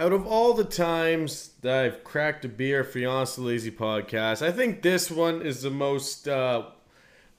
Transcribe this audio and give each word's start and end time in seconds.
out 0.00 0.14
of 0.14 0.26
all 0.26 0.54
the 0.54 0.64
times 0.64 1.50
that 1.60 1.84
I've 1.84 2.02
cracked 2.04 2.46
a 2.46 2.48
beer 2.48 2.82
for 2.84 2.98
the 2.98 3.04
Honestly 3.04 3.44
Lazy 3.44 3.70
podcast, 3.70 4.40
I 4.40 4.50
think 4.50 4.80
this 4.80 5.10
one 5.10 5.42
is 5.42 5.60
the 5.60 5.68
most, 5.70 6.26
uh, 6.26 6.62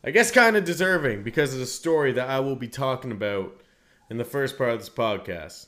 I 0.03 0.11
guess, 0.11 0.29
kind 0.29 0.55
of 0.55 0.63
deserving 0.63 1.23
because 1.23 1.53
of 1.55 1.59
the 1.59 1.65
story 1.65 2.11
that 2.11 2.29
I 2.29 2.39
will 2.39 2.55
be 2.55 2.67
talking 2.67 3.11
about 3.11 3.59
in 4.11 4.17
the 4.19 4.23
first 4.23 4.59
part 4.59 4.69
of 4.69 4.77
this 4.79 4.91
podcast. 4.91 5.65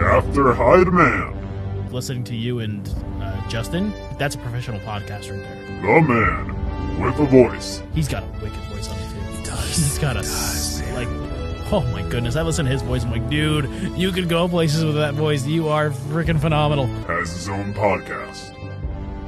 After 0.00 0.54
high 0.54 0.82
demand, 0.82 1.92
listening 1.92 2.24
to 2.24 2.34
you 2.34 2.60
and 2.60 2.88
uh, 3.20 3.46
Justin, 3.50 3.92
that's 4.18 4.34
a 4.34 4.38
professional 4.38 4.80
podcast 4.80 5.30
right 5.30 5.42
there. 5.42 5.82
the 5.82 6.08
man 6.08 7.02
with 7.02 7.18
a 7.20 7.26
voice. 7.26 7.82
He's 7.94 8.08
got 8.08 8.22
a 8.22 8.26
wicked 8.42 8.56
voice 8.70 8.88
on 8.88 8.96
it 8.98 9.10
too. 9.10 9.36
He 9.36 9.44
does. 9.44 9.66
He's 9.66 9.98
got 9.98 10.16
a 10.16 10.20
s- 10.20 10.82
like. 10.94 11.31
Oh 11.74 11.80
my 11.90 12.02
goodness! 12.10 12.36
I 12.36 12.42
listen 12.42 12.66
to 12.66 12.70
his 12.70 12.82
voice. 12.82 13.02
I'm 13.02 13.10
like, 13.10 13.30
dude, 13.30 13.64
you 13.96 14.12
could 14.12 14.28
go 14.28 14.46
places 14.46 14.84
with 14.84 14.96
that 14.96 15.14
voice. 15.14 15.46
You 15.46 15.68
are 15.68 15.88
freaking 15.88 16.38
phenomenal. 16.38 16.84
Has 17.06 17.32
his 17.32 17.48
own 17.48 17.72
podcast. 17.72 18.54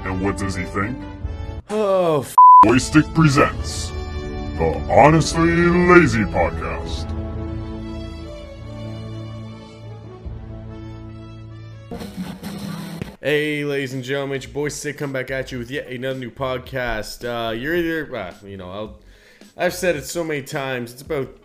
And 0.05 0.21
what 0.21 0.37
does 0.37 0.55
he 0.55 0.65
think? 0.65 0.99
Oh, 1.71 2.21
f- 2.21 2.35
Joystick 2.67 3.07
presents 3.15 3.89
the 4.59 4.85
Honestly 4.91 5.53
Lazy 5.53 6.25
Podcast. 6.25 7.11
Hey, 13.23 13.65
ladies 13.65 13.95
and 13.95 14.05
gentlemen, 14.05 14.37
it's 14.37 14.45
your 14.45 14.53
boy 14.53 14.69
Stick 14.69 14.99
come 14.99 15.15
back 15.15 15.31
at 15.31 15.51
you 15.51 15.59
with 15.59 15.71
yet 15.71 15.87
another 15.87 16.19
new 16.19 16.31
podcast. 16.31 17.25
Uh, 17.25 17.53
you're 17.53 17.75
either, 17.75 18.15
uh, 18.15 18.35
you 18.45 18.59
know, 18.59 18.71
I'll, 18.71 18.99
I've 19.57 19.73
said 19.73 19.97
it 19.97 20.05
so 20.05 20.23
many 20.23 20.43
times. 20.43 20.93
It's 20.93 21.01
about 21.01 21.39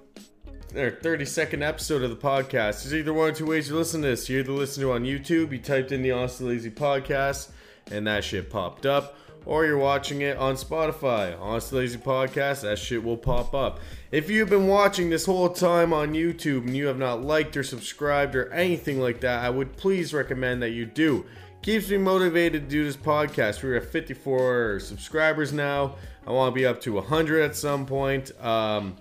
their 0.73 0.91
30 0.91 1.25
second 1.25 1.63
episode 1.63 2.03
of 2.03 2.09
the 2.09 2.15
podcast. 2.15 2.83
There's 2.83 2.93
either 2.93 3.13
one 3.13 3.29
or 3.29 3.33
two 3.33 3.45
ways 3.45 3.69
you 3.69 3.75
listen 3.75 4.01
to 4.03 4.09
this. 4.09 4.29
You 4.29 4.39
either 4.39 4.51
listen 4.51 4.83
to 4.83 4.91
on 4.91 5.03
YouTube, 5.03 5.51
you 5.51 5.57
typed 5.57 5.91
in 5.91 6.01
the 6.01 6.11
Honestly 6.11 6.47
Lazy 6.47 6.69
podcast, 6.69 7.49
and 7.91 8.05
that 8.05 8.23
shit 8.23 8.49
popped 8.49 8.85
up, 8.85 9.17
or 9.45 9.65
you're 9.65 9.77
watching 9.79 10.21
it 10.21 10.37
on 10.37 10.55
Spotify. 10.55 11.35
Honestly 11.39 11.79
Lazy 11.79 11.97
podcast, 11.97 12.61
that 12.61 12.77
shit 12.77 13.03
will 13.03 13.17
pop 13.17 13.53
up. 13.53 13.79
If 14.11 14.29
you've 14.29 14.49
been 14.49 14.67
watching 14.67 15.09
this 15.09 15.25
whole 15.25 15.49
time 15.49 15.91
on 15.91 16.13
YouTube 16.13 16.67
and 16.67 16.77
you 16.77 16.85
have 16.87 16.99
not 16.99 17.23
liked 17.23 17.57
or 17.57 17.63
subscribed 17.63 18.35
or 18.35 18.51
anything 18.53 18.99
like 18.99 19.21
that, 19.21 19.43
I 19.43 19.49
would 19.49 19.75
please 19.75 20.13
recommend 20.13 20.61
that 20.61 20.69
you 20.71 20.85
do. 20.85 21.25
Keeps 21.63 21.89
me 21.89 21.97
motivated 21.97 22.63
to 22.63 22.69
do 22.69 22.85
this 22.85 22.95
podcast. 22.95 23.63
We're 23.63 23.77
at 23.77 23.85
54 23.85 24.79
subscribers 24.81 25.51
now. 25.51 25.95
I 26.25 26.31
want 26.31 26.53
to 26.53 26.55
be 26.55 26.65
up 26.65 26.79
to 26.81 26.93
100 26.93 27.41
at 27.41 27.55
some 27.55 27.85
point. 27.85 28.31
Um, 28.39 28.95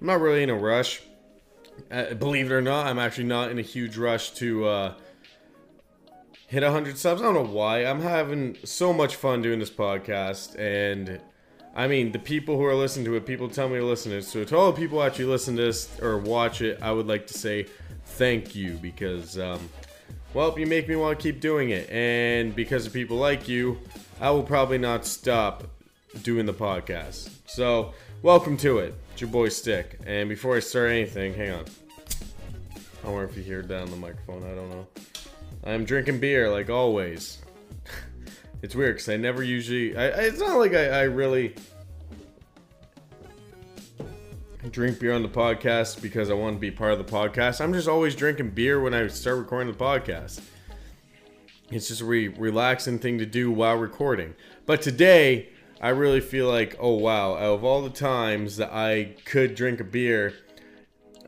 I'm 0.00 0.06
not 0.06 0.20
really 0.20 0.42
in 0.42 0.50
a 0.50 0.54
rush. 0.54 1.02
Uh, 1.90 2.14
believe 2.14 2.50
it 2.50 2.54
or 2.54 2.62
not, 2.62 2.86
I'm 2.86 2.98
actually 2.98 3.24
not 3.24 3.50
in 3.50 3.58
a 3.58 3.62
huge 3.62 3.96
rush 3.96 4.30
to 4.32 4.66
uh, 4.66 4.94
hit 6.46 6.62
100 6.62 6.98
subs. 6.98 7.20
I 7.20 7.24
don't 7.24 7.34
know 7.34 7.44
why. 7.44 7.84
I'm 7.84 8.00
having 8.00 8.56
so 8.64 8.92
much 8.92 9.16
fun 9.16 9.42
doing 9.42 9.58
this 9.58 9.70
podcast. 9.70 10.58
And 10.58 11.20
I 11.74 11.88
mean, 11.88 12.12
the 12.12 12.18
people 12.18 12.56
who 12.56 12.64
are 12.64 12.74
listening 12.74 13.04
to 13.06 13.16
it, 13.16 13.26
people 13.26 13.48
tell 13.48 13.68
me 13.68 13.78
to 13.78 13.84
listen 13.84 14.12
to 14.12 14.18
it. 14.18 14.24
So 14.24 14.44
to 14.44 14.56
all 14.56 14.72
the 14.72 14.78
people 14.78 15.02
actually 15.02 15.24
listen 15.26 15.56
to 15.56 15.62
this 15.62 15.88
or 16.00 16.18
watch 16.18 16.60
it, 16.60 16.78
I 16.82 16.92
would 16.92 17.06
like 17.06 17.26
to 17.28 17.34
say 17.34 17.66
thank 18.04 18.54
you 18.54 18.74
because, 18.74 19.38
um, 19.38 19.68
well, 20.32 20.58
you 20.58 20.66
make 20.66 20.88
me 20.88 20.96
want 20.96 21.18
to 21.18 21.22
keep 21.22 21.40
doing 21.40 21.70
it. 21.70 21.88
And 21.90 22.54
because 22.54 22.86
of 22.86 22.92
people 22.92 23.16
like 23.16 23.48
you, 23.48 23.80
I 24.20 24.30
will 24.30 24.42
probably 24.42 24.78
not 24.78 25.06
stop 25.06 25.64
doing 26.22 26.46
the 26.46 26.54
podcast. 26.54 27.30
So, 27.46 27.94
welcome 28.22 28.56
to 28.58 28.78
it. 28.78 28.94
It's 29.14 29.20
your 29.20 29.30
boy 29.30 29.48
Stick. 29.48 30.00
And 30.08 30.28
before 30.28 30.56
I 30.56 30.58
start 30.58 30.90
anything, 30.90 31.34
hang 31.34 31.52
on. 31.52 31.64
I 33.04 33.08
wonder 33.08 33.22
if 33.26 33.36
you 33.36 33.44
hear 33.44 33.62
down 33.62 33.88
the 33.88 33.96
microphone. 33.96 34.42
I 34.42 34.56
don't 34.56 34.68
know. 34.70 34.88
I'm 35.62 35.84
drinking 35.84 36.18
beer 36.18 36.50
like 36.50 36.68
always. 36.68 37.38
it's 38.62 38.74
weird 38.74 38.96
because 38.96 39.08
I 39.08 39.16
never 39.16 39.44
usually. 39.44 39.96
I, 39.96 40.06
I- 40.06 40.22
it's 40.22 40.40
not 40.40 40.58
like 40.58 40.74
I, 40.74 40.86
I 40.88 41.02
really 41.02 41.54
drink 44.72 44.98
beer 44.98 45.12
on 45.12 45.22
the 45.22 45.28
podcast 45.28 46.02
because 46.02 46.28
I 46.28 46.34
want 46.34 46.56
to 46.56 46.60
be 46.60 46.72
part 46.72 46.90
of 46.90 46.98
the 46.98 47.04
podcast. 47.04 47.60
I'm 47.60 47.72
just 47.72 47.86
always 47.86 48.16
drinking 48.16 48.50
beer 48.50 48.80
when 48.80 48.94
I 48.94 49.06
start 49.06 49.38
recording 49.38 49.72
the 49.72 49.78
podcast. 49.78 50.40
It's 51.70 51.86
just 51.86 52.00
a 52.00 52.04
re- 52.04 52.26
relaxing 52.26 52.98
thing 52.98 53.18
to 53.18 53.26
do 53.26 53.52
while 53.52 53.76
recording. 53.76 54.34
But 54.66 54.82
today, 54.82 55.50
I 55.84 55.90
really 55.90 56.22
feel 56.22 56.48
like, 56.48 56.78
oh 56.80 56.94
wow, 56.94 57.34
out 57.34 57.56
of 57.56 57.62
all 57.62 57.82
the 57.82 57.90
times 57.90 58.56
that 58.56 58.72
I 58.72 59.16
could 59.26 59.54
drink 59.54 59.80
a 59.80 59.84
beer, 59.84 60.32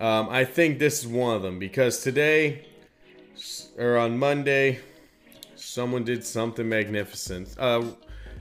um, 0.00 0.31
I 0.31 0.47
think 0.47 0.78
this 0.78 1.00
is 1.00 1.06
one 1.06 1.37
of 1.37 1.43
them 1.43 1.59
because 1.59 2.03
today, 2.03 2.65
or 3.77 3.99
on 3.99 4.19
Monday, 4.19 4.81
someone 5.56 6.05
did 6.05 6.25
something 6.25 6.66
magnificent. 6.66 7.55
Uh, 7.59 7.84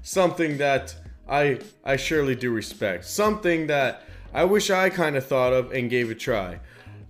something 0.03 0.57
that 0.59 0.95
I 1.27 1.59
I 1.83 1.97
surely 1.97 2.35
do 2.35 2.49
respect. 2.49 3.03
Something 3.03 3.67
that 3.67 4.03
I 4.33 4.45
wish 4.45 4.69
I 4.69 4.89
kind 4.91 5.17
of 5.17 5.25
thought 5.25 5.51
of 5.51 5.73
and 5.73 5.89
gave 5.89 6.09
a 6.09 6.15
try. 6.15 6.61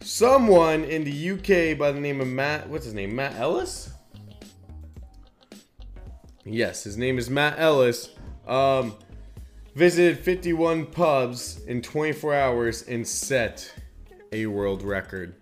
Someone 0.02 0.84
in 0.84 1.04
the 1.04 1.30
UK 1.30 1.78
by 1.78 1.92
the 1.92 2.00
name 2.00 2.22
of 2.22 2.28
Matt, 2.28 2.68
what's 2.70 2.86
his 2.86 2.96
name? 2.96 3.16
Matt 3.16 3.36
Ellis? 3.36 3.92
Yes, 6.44 6.84
his 6.84 6.98
name 6.98 7.20
is 7.20 7.30
Matt 7.30 7.60
Ellis. 7.60 8.10
Um, 8.48 8.96
visited 9.76 10.20
51 10.20 10.88
pubs 10.88 11.64
in 11.66 11.82
24 11.82 12.34
hours 12.34 12.82
and 12.84 13.08
set 13.08 13.74
a 14.32 14.46
world 14.46 14.82
record. 14.84 15.36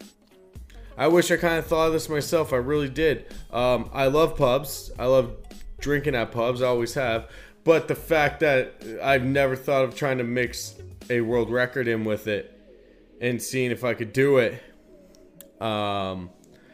I 0.97 1.07
wish 1.07 1.31
I 1.31 1.37
kind 1.37 1.57
of 1.57 1.65
thought 1.65 1.87
of 1.87 1.93
this 1.93 2.07
myself. 2.07 2.53
I 2.53 2.57
really 2.57 2.89
did. 2.89 3.33
Um, 3.51 3.89
I 3.93 4.07
love 4.07 4.37
pubs. 4.37 4.91
I 4.99 5.05
love 5.05 5.35
drinking 5.79 6.15
at 6.15 6.31
pubs. 6.31 6.61
I 6.61 6.67
always 6.67 6.93
have. 6.93 7.29
But 7.63 7.87
the 7.87 7.95
fact 7.95 8.41
that 8.41 8.75
I've 9.01 9.23
never 9.23 9.55
thought 9.55 9.85
of 9.85 9.95
trying 9.95 10.17
to 10.19 10.23
mix 10.23 10.75
a 11.09 11.21
world 11.21 11.49
record 11.49 11.87
in 11.87 12.03
with 12.03 12.27
it 12.27 12.59
and 13.21 13.41
seeing 13.41 13.71
if 13.71 13.83
I 13.83 13.93
could 13.93 14.13
do 14.13 14.37
it 14.37 14.61
um, 15.61 16.29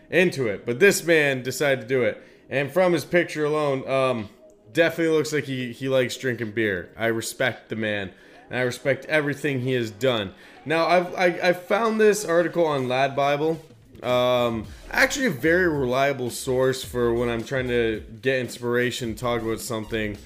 into 0.10 0.48
it. 0.48 0.66
But 0.66 0.80
this 0.80 1.04
man 1.04 1.44
decided 1.44 1.82
to 1.82 1.88
do 1.88 2.04
it. 2.04 2.22
And 2.50 2.72
from 2.72 2.94
his 2.94 3.06
picture 3.06 3.46
alone, 3.46 3.88
um, 3.88 4.30
definitely 4.74 5.16
looks 5.16 5.34
like 5.34 5.46
he, 5.46 5.72
he 5.72 5.90
likes 5.90 6.18
drinking 6.18 6.52
beer. 6.52 6.90
I 6.98 7.08
respect 7.08 7.70
the 7.70 7.76
man. 7.76 8.12
And 8.50 8.58
I 8.58 8.62
respect 8.62 9.06
everything 9.06 9.62
he 9.62 9.74
has 9.74 9.92
done. 9.92 10.34
Now, 10.66 10.88
I've, 10.88 11.14
I, 11.16 11.26
I 11.50 11.54
found 11.54 12.00
this 12.00 12.26
article 12.26 12.66
on 12.66 12.88
Lad 12.88 13.16
Bible. 13.16 13.64
Um, 14.02 14.66
actually, 14.92 15.28
a 15.28 15.32
very 15.32 15.68
reliable 15.68 16.30
source 16.30 16.84
for 16.84 17.14
when 17.14 17.30
I'm 17.30 17.44
trying 17.44 17.68
to 17.68 18.04
get 18.22 18.40
inspiration, 18.40 19.16
talk 19.16 19.42
about 19.42 19.60
something 19.60 20.18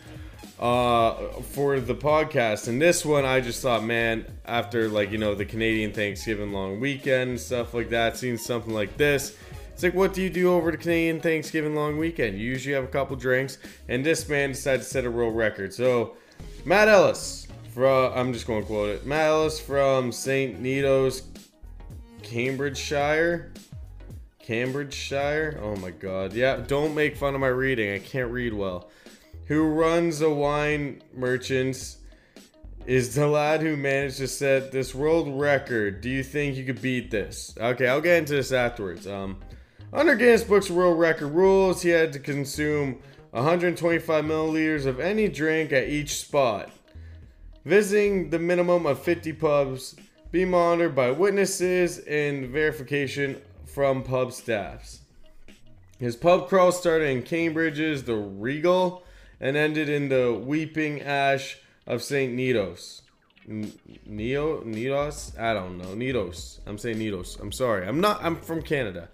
uh, 0.59 1.15
for 1.51 1.79
the 1.79 1.95
podcast. 1.95 2.67
And 2.67 2.81
this 2.81 3.05
one, 3.05 3.25
I 3.25 3.41
just 3.41 3.61
thought, 3.61 3.83
man, 3.83 4.25
after 4.45 4.87
like 4.89 5.11
you 5.11 5.17
know 5.17 5.35
the 5.35 5.45
Canadian 5.45 5.91
Thanksgiving 5.91 6.53
long 6.53 6.79
weekend 6.79 7.31
and 7.31 7.39
stuff 7.39 7.73
like 7.73 7.89
that, 7.89 8.15
seeing 8.15 8.37
something 8.37 8.73
like 8.73 8.95
this, 8.95 9.35
it's 9.73 9.83
like, 9.83 9.95
what 9.95 10.13
do 10.13 10.21
you 10.21 10.29
do 10.29 10.53
over 10.53 10.71
the 10.71 10.77
Canadian 10.77 11.19
Thanksgiving 11.19 11.75
long 11.75 11.97
weekend? 11.97 12.37
You 12.37 12.45
usually 12.45 12.75
have 12.75 12.83
a 12.83 12.87
couple 12.87 13.15
drinks, 13.15 13.57
and 13.89 14.05
this 14.05 14.29
man 14.29 14.51
decided 14.51 14.83
to 14.83 14.87
set 14.87 15.05
a 15.05 15.11
world 15.11 15.35
record. 15.35 15.73
So, 15.73 16.15
Matt 16.63 16.87
Ellis, 16.87 17.47
from 17.73 18.13
I'm 18.13 18.33
just 18.33 18.45
going 18.45 18.61
to 18.61 18.67
quote 18.67 18.89
it, 18.89 19.05
Matt 19.05 19.27
Ellis 19.27 19.59
from 19.59 20.11
St. 20.11 20.59
Nito's, 20.61 21.23
Cambridgeshire. 22.21 23.51
Cambridgeshire? 24.39 25.59
Oh 25.61 25.75
my 25.77 25.91
god. 25.91 26.33
Yeah, 26.33 26.57
don't 26.57 26.93
make 26.93 27.15
fun 27.15 27.33
of 27.33 27.41
my 27.41 27.47
reading. 27.47 27.93
I 27.93 27.99
can't 27.99 28.31
read 28.31 28.53
well. 28.53 28.89
Who 29.47 29.63
runs 29.63 30.21
a 30.21 30.29
wine 30.29 31.01
merchants 31.13 31.97
is 32.85 33.15
the 33.15 33.27
lad 33.27 33.61
who 33.61 33.77
managed 33.77 34.17
to 34.17 34.27
set 34.27 34.71
this 34.71 34.93
world 34.93 35.39
record. 35.39 36.01
Do 36.01 36.09
you 36.09 36.23
think 36.23 36.57
you 36.57 36.65
could 36.65 36.81
beat 36.81 37.09
this? 37.09 37.55
Okay, 37.57 37.87
I'll 37.87 38.01
get 38.01 38.17
into 38.17 38.33
this 38.33 38.51
afterwards. 38.51 39.07
Um 39.07 39.37
under 39.93 40.15
Guinness 40.15 40.43
Book's 40.43 40.71
World 40.71 40.99
Record 40.99 41.27
rules, 41.27 41.83
he 41.83 41.89
had 41.89 42.11
to 42.13 42.19
consume 42.19 42.99
125 43.31 44.25
milliliters 44.25 44.85
of 44.85 44.99
any 44.99 45.27
drink 45.27 45.71
at 45.71 45.87
each 45.87 46.19
spot. 46.19 46.71
Visiting 47.63 48.29
the 48.29 48.39
minimum 48.39 48.85
of 48.85 49.01
50 49.01 49.33
pubs, 49.33 49.95
be 50.31 50.45
monitored 50.45 50.95
by 50.95 51.11
witnesses 51.11 51.99
and 51.99 52.47
verification 52.47 53.39
from 53.65 54.03
pub 54.03 54.33
staffs. 54.33 55.01
His 55.99 56.15
pub 56.15 56.49
crawl 56.49 56.71
started 56.71 57.09
in 57.09 57.21
Cambridge's 57.21 58.03
The 58.03 58.15
Regal 58.15 59.03
and 59.39 59.55
ended 59.55 59.89
in 59.89 60.09
the 60.09 60.33
Weeping 60.33 61.01
Ash 61.01 61.59
of 61.85 62.01
St. 62.01 62.35
Nitos. 62.35 63.01
N- 63.47 63.71
Neo? 64.05 64.61
Nitos? 64.61 65.39
I 65.39 65.53
don't 65.53 65.77
know. 65.77 65.95
Nitos. 65.95 66.59
I'm 66.65 66.77
saying 66.77 66.97
Nitos. 66.97 67.39
I'm 67.39 67.51
sorry. 67.51 67.87
I'm 67.87 68.01
not. 68.01 68.23
I'm 68.23 68.37
from 68.37 68.61
Canada. 68.61 69.09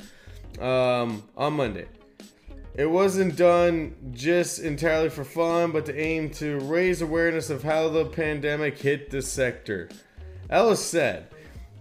Um, 0.59 1.23
on 1.37 1.53
Monday. 1.53 1.87
It 2.75 2.89
wasn't 2.89 3.35
done 3.35 3.95
just 4.11 4.59
entirely 4.59 5.09
for 5.09 5.23
fun, 5.23 5.71
but 5.71 5.85
to 5.87 5.99
aim 5.99 6.29
to 6.31 6.59
raise 6.59 7.01
awareness 7.01 7.49
of 7.49 7.63
how 7.63 7.89
the 7.89 8.05
pandemic 8.05 8.77
hit 8.77 9.09
the 9.09 9.21
sector. 9.21 9.89
Ellis 10.49 10.83
said, 10.83 11.27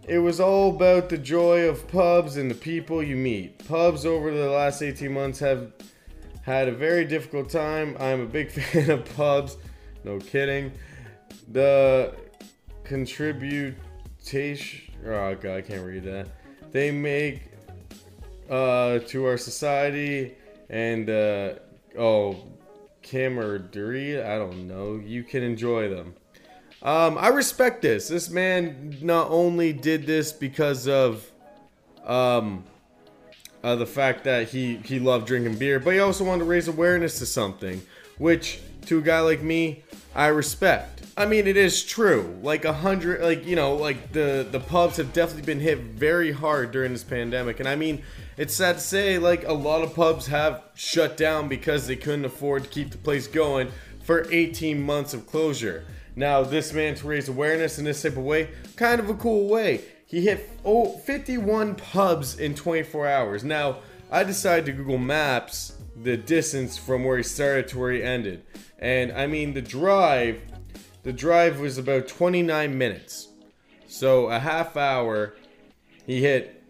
it 0.08 0.18
was 0.18 0.40
all 0.40 0.74
about 0.74 1.10
the 1.10 1.18
joy 1.18 1.68
of 1.68 1.86
pubs 1.86 2.38
and 2.38 2.50
the 2.50 2.54
people 2.54 3.02
you 3.02 3.14
meet. 3.14 3.68
Pubs 3.68 4.06
over 4.06 4.32
the 4.32 4.48
last 4.48 4.82
18 4.82 5.12
months 5.12 5.38
have 5.38 5.70
had 6.42 6.66
a 6.66 6.72
very 6.72 7.04
difficult 7.04 7.50
time. 7.50 7.94
I'm 8.00 8.22
a 8.22 8.26
big 8.26 8.50
fan 8.50 8.90
of 8.90 9.16
pubs. 9.16 9.58
No 10.04 10.18
kidding. 10.18 10.72
The 11.52 12.14
contributation. 12.84 14.94
Oh 15.06 15.34
god, 15.34 15.58
I 15.58 15.60
can't 15.60 15.84
read 15.84 16.04
that. 16.04 16.28
They 16.72 16.90
make 16.90 17.52
uh, 18.48 18.98
to 19.00 19.26
our 19.26 19.36
society 19.36 20.34
and 20.70 21.08
uh, 21.08 21.54
oh, 21.98 22.36
camaraderie. 23.02 24.22
I 24.22 24.38
don't 24.38 24.68
know. 24.68 25.00
You 25.04 25.24
can 25.24 25.42
enjoy 25.42 25.88
them. 25.88 26.14
Um, 26.82 27.18
I 27.18 27.28
respect 27.28 27.82
this. 27.82 28.08
This 28.08 28.30
man 28.30 28.98
not 29.00 29.30
only 29.30 29.72
did 29.72 30.06
this 30.06 30.32
because 30.32 30.86
of 30.86 31.28
um, 32.04 32.64
uh, 33.64 33.74
the 33.76 33.86
fact 33.86 34.24
that 34.24 34.48
he 34.48 34.76
he 34.84 35.00
loved 35.00 35.26
drinking 35.26 35.56
beer, 35.56 35.80
but 35.80 35.94
he 35.94 36.00
also 36.00 36.24
wanted 36.24 36.40
to 36.40 36.44
raise 36.44 36.68
awareness 36.68 37.18
to 37.18 37.26
something, 37.26 37.82
which 38.18 38.60
to 38.86 38.98
a 38.98 39.02
guy 39.02 39.20
like 39.20 39.42
me, 39.42 39.82
I 40.14 40.28
respect. 40.28 40.97
I 41.18 41.26
mean, 41.26 41.48
it 41.48 41.56
is 41.56 41.82
true. 41.82 42.38
Like 42.42 42.64
a 42.64 42.72
hundred, 42.72 43.20
like 43.20 43.44
you 43.44 43.56
know, 43.56 43.74
like 43.74 44.12
the 44.12 44.46
the 44.48 44.60
pubs 44.60 44.98
have 44.98 45.12
definitely 45.12 45.42
been 45.42 45.58
hit 45.58 45.78
very 45.78 46.30
hard 46.30 46.70
during 46.70 46.92
this 46.92 47.02
pandemic, 47.02 47.58
and 47.58 47.68
I 47.68 47.74
mean, 47.74 48.04
it's 48.36 48.54
sad 48.54 48.76
to 48.76 48.80
say, 48.80 49.18
like 49.18 49.44
a 49.44 49.52
lot 49.52 49.82
of 49.82 49.96
pubs 49.96 50.28
have 50.28 50.62
shut 50.76 51.16
down 51.16 51.48
because 51.48 51.88
they 51.88 51.96
couldn't 51.96 52.24
afford 52.24 52.62
to 52.62 52.70
keep 52.70 52.92
the 52.92 52.98
place 52.98 53.26
going 53.26 53.72
for 54.04 54.28
18 54.30 54.80
months 54.80 55.12
of 55.12 55.26
closure. 55.26 55.84
Now, 56.14 56.44
this 56.44 56.72
man 56.72 56.94
to 56.94 57.08
raise 57.08 57.28
awareness 57.28 57.80
in 57.80 57.84
this 57.84 58.00
type 58.00 58.12
of 58.12 58.18
way, 58.18 58.50
kind 58.76 59.00
of 59.00 59.10
a 59.10 59.14
cool 59.14 59.48
way. 59.48 59.80
He 60.06 60.20
hit 60.20 60.48
oh, 60.64 60.98
51 60.98 61.74
pubs 61.74 62.38
in 62.38 62.54
24 62.54 63.08
hours. 63.08 63.42
Now, 63.42 63.78
I 64.08 64.22
decided 64.22 64.66
to 64.66 64.72
Google 64.72 64.98
Maps 64.98 65.72
the 66.00 66.16
distance 66.16 66.78
from 66.78 67.02
where 67.02 67.16
he 67.16 67.24
started 67.24 67.66
to 67.68 67.78
where 67.78 67.90
he 67.90 68.04
ended. 68.04 68.44
And 68.78 69.10
I 69.12 69.26
mean, 69.26 69.54
the 69.54 69.62
drive, 69.62 70.40
the 71.08 71.14
drive 71.14 71.58
was 71.58 71.78
about 71.78 72.06
29 72.06 72.76
minutes. 72.76 73.28
So, 73.86 74.26
a 74.26 74.38
half 74.38 74.76
hour, 74.76 75.36
he 76.04 76.20
hit 76.20 76.62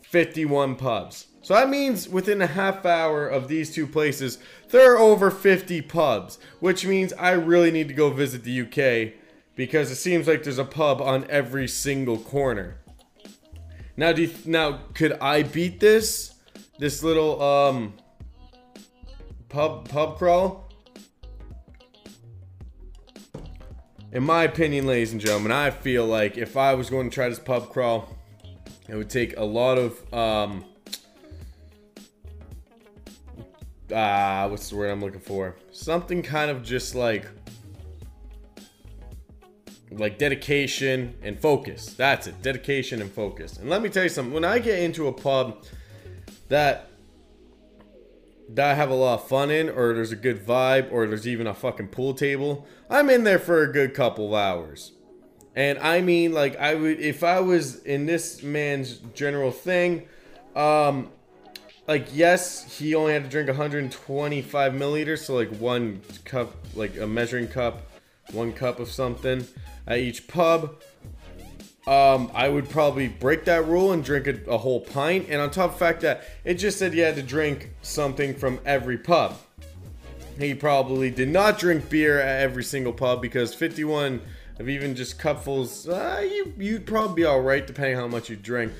51 0.00 0.76
pubs. 0.76 1.26
So 1.42 1.52
that 1.52 1.68
means 1.68 2.08
within 2.08 2.40
a 2.40 2.46
half 2.46 2.86
hour 2.86 3.28
of 3.28 3.48
these 3.48 3.74
two 3.74 3.86
places, 3.86 4.38
there 4.70 4.94
are 4.94 4.98
over 4.98 5.30
50 5.30 5.82
pubs, 5.82 6.38
which 6.58 6.86
means 6.86 7.12
I 7.12 7.32
really 7.32 7.70
need 7.70 7.88
to 7.88 7.94
go 7.94 8.08
visit 8.08 8.44
the 8.44 8.62
UK 8.62 9.12
because 9.56 9.90
it 9.90 9.96
seems 9.96 10.26
like 10.26 10.42
there's 10.42 10.56
a 10.56 10.64
pub 10.64 11.02
on 11.02 11.26
every 11.28 11.68
single 11.68 12.16
corner. 12.16 12.78
Now, 13.94 14.12
do 14.12 14.22
you, 14.22 14.34
now 14.46 14.84
could 14.94 15.18
I 15.20 15.42
beat 15.42 15.80
this? 15.80 16.32
This 16.78 17.02
little 17.02 17.42
um 17.42 17.92
pub 19.50 19.86
pub 19.90 20.16
crawl? 20.16 20.65
In 24.16 24.22
my 24.22 24.44
opinion, 24.44 24.86
ladies 24.86 25.12
and 25.12 25.20
gentlemen, 25.20 25.52
I 25.52 25.68
feel 25.68 26.06
like 26.06 26.38
if 26.38 26.56
I 26.56 26.72
was 26.72 26.88
going 26.88 27.10
to 27.10 27.14
try 27.14 27.28
this 27.28 27.38
pub 27.38 27.68
crawl, 27.68 28.16
it 28.88 28.94
would 28.94 29.10
take 29.10 29.36
a 29.36 29.44
lot 29.44 29.76
of 29.76 30.14
um 30.14 30.64
ah, 33.92 34.44
uh, 34.44 34.48
what's 34.48 34.70
the 34.70 34.76
word 34.76 34.88
I'm 34.88 35.02
looking 35.02 35.20
for? 35.20 35.56
Something 35.70 36.22
kind 36.22 36.50
of 36.50 36.62
just 36.62 36.94
like 36.94 37.26
like 39.90 40.16
dedication 40.16 41.14
and 41.20 41.38
focus. 41.38 41.92
That's 41.92 42.26
it. 42.26 42.40
Dedication 42.40 43.02
and 43.02 43.12
focus. 43.12 43.58
And 43.58 43.68
let 43.68 43.82
me 43.82 43.90
tell 43.90 44.04
you 44.04 44.08
something. 44.08 44.32
When 44.32 44.46
I 44.46 44.60
get 44.60 44.78
into 44.78 45.08
a 45.08 45.12
pub 45.12 45.66
that 46.48 46.88
that 48.48 48.70
I 48.70 48.74
have 48.74 48.90
a 48.90 48.94
lot 48.94 49.20
of 49.20 49.28
fun 49.28 49.50
in, 49.50 49.68
or 49.68 49.94
there's 49.94 50.12
a 50.12 50.16
good 50.16 50.44
vibe, 50.44 50.92
or 50.92 51.06
there's 51.06 51.26
even 51.26 51.46
a 51.46 51.54
fucking 51.54 51.88
pool 51.88 52.14
table, 52.14 52.66
I'm 52.88 53.10
in 53.10 53.24
there 53.24 53.38
for 53.38 53.62
a 53.62 53.72
good 53.72 53.94
couple 53.94 54.28
of 54.28 54.34
hours. 54.34 54.92
And 55.54 55.78
I 55.78 56.00
mean, 56.00 56.32
like, 56.32 56.56
I 56.58 56.74
would, 56.74 57.00
if 57.00 57.24
I 57.24 57.40
was 57.40 57.82
in 57.84 58.06
this 58.06 58.42
man's 58.42 58.98
general 59.14 59.50
thing, 59.50 60.06
um, 60.54 61.10
like 61.88 62.08
yes, 62.12 62.78
he 62.78 62.94
only 62.94 63.12
had 63.12 63.24
to 63.24 63.30
drink 63.30 63.48
125 63.48 64.72
milliliters, 64.72 65.18
so 65.18 65.34
like 65.34 65.50
one 65.56 66.00
cup, 66.24 66.54
like 66.74 66.98
a 66.98 67.06
measuring 67.06 67.48
cup, 67.48 67.82
one 68.32 68.52
cup 68.52 68.80
of 68.80 68.90
something 68.90 69.46
at 69.86 69.98
each 69.98 70.26
pub. 70.26 70.82
Um, 71.86 72.32
I 72.34 72.48
would 72.48 72.68
probably 72.68 73.06
break 73.06 73.44
that 73.44 73.66
rule 73.66 73.92
and 73.92 74.02
drink 74.02 74.26
a, 74.26 74.50
a 74.50 74.58
whole 74.58 74.80
pint. 74.80 75.26
And 75.28 75.40
on 75.40 75.50
top 75.50 75.66
of 75.66 75.72
the 75.74 75.78
fact 75.78 76.00
that 76.00 76.24
it 76.44 76.54
just 76.54 76.78
said 76.78 76.94
you 76.94 77.04
had 77.04 77.14
to 77.14 77.22
drink 77.22 77.70
something 77.82 78.34
from 78.34 78.58
every 78.66 78.98
pub. 78.98 79.38
He 80.38 80.52
probably 80.52 81.10
did 81.10 81.28
not 81.28 81.58
drink 81.58 81.88
beer 81.88 82.20
at 82.20 82.40
every 82.42 82.64
single 82.64 82.92
pub 82.92 83.22
because 83.22 83.54
51 83.54 84.20
of 84.58 84.68
even 84.68 84.96
just 84.96 85.18
cupfuls, 85.18 85.88
uh, 85.88 86.20
you, 86.20 86.52
you'd 86.58 86.86
probably 86.86 87.14
be 87.14 87.26
alright 87.26 87.66
depending 87.66 87.96
how 87.96 88.08
much 88.08 88.28
you 88.28 88.36
drink. 88.36 88.72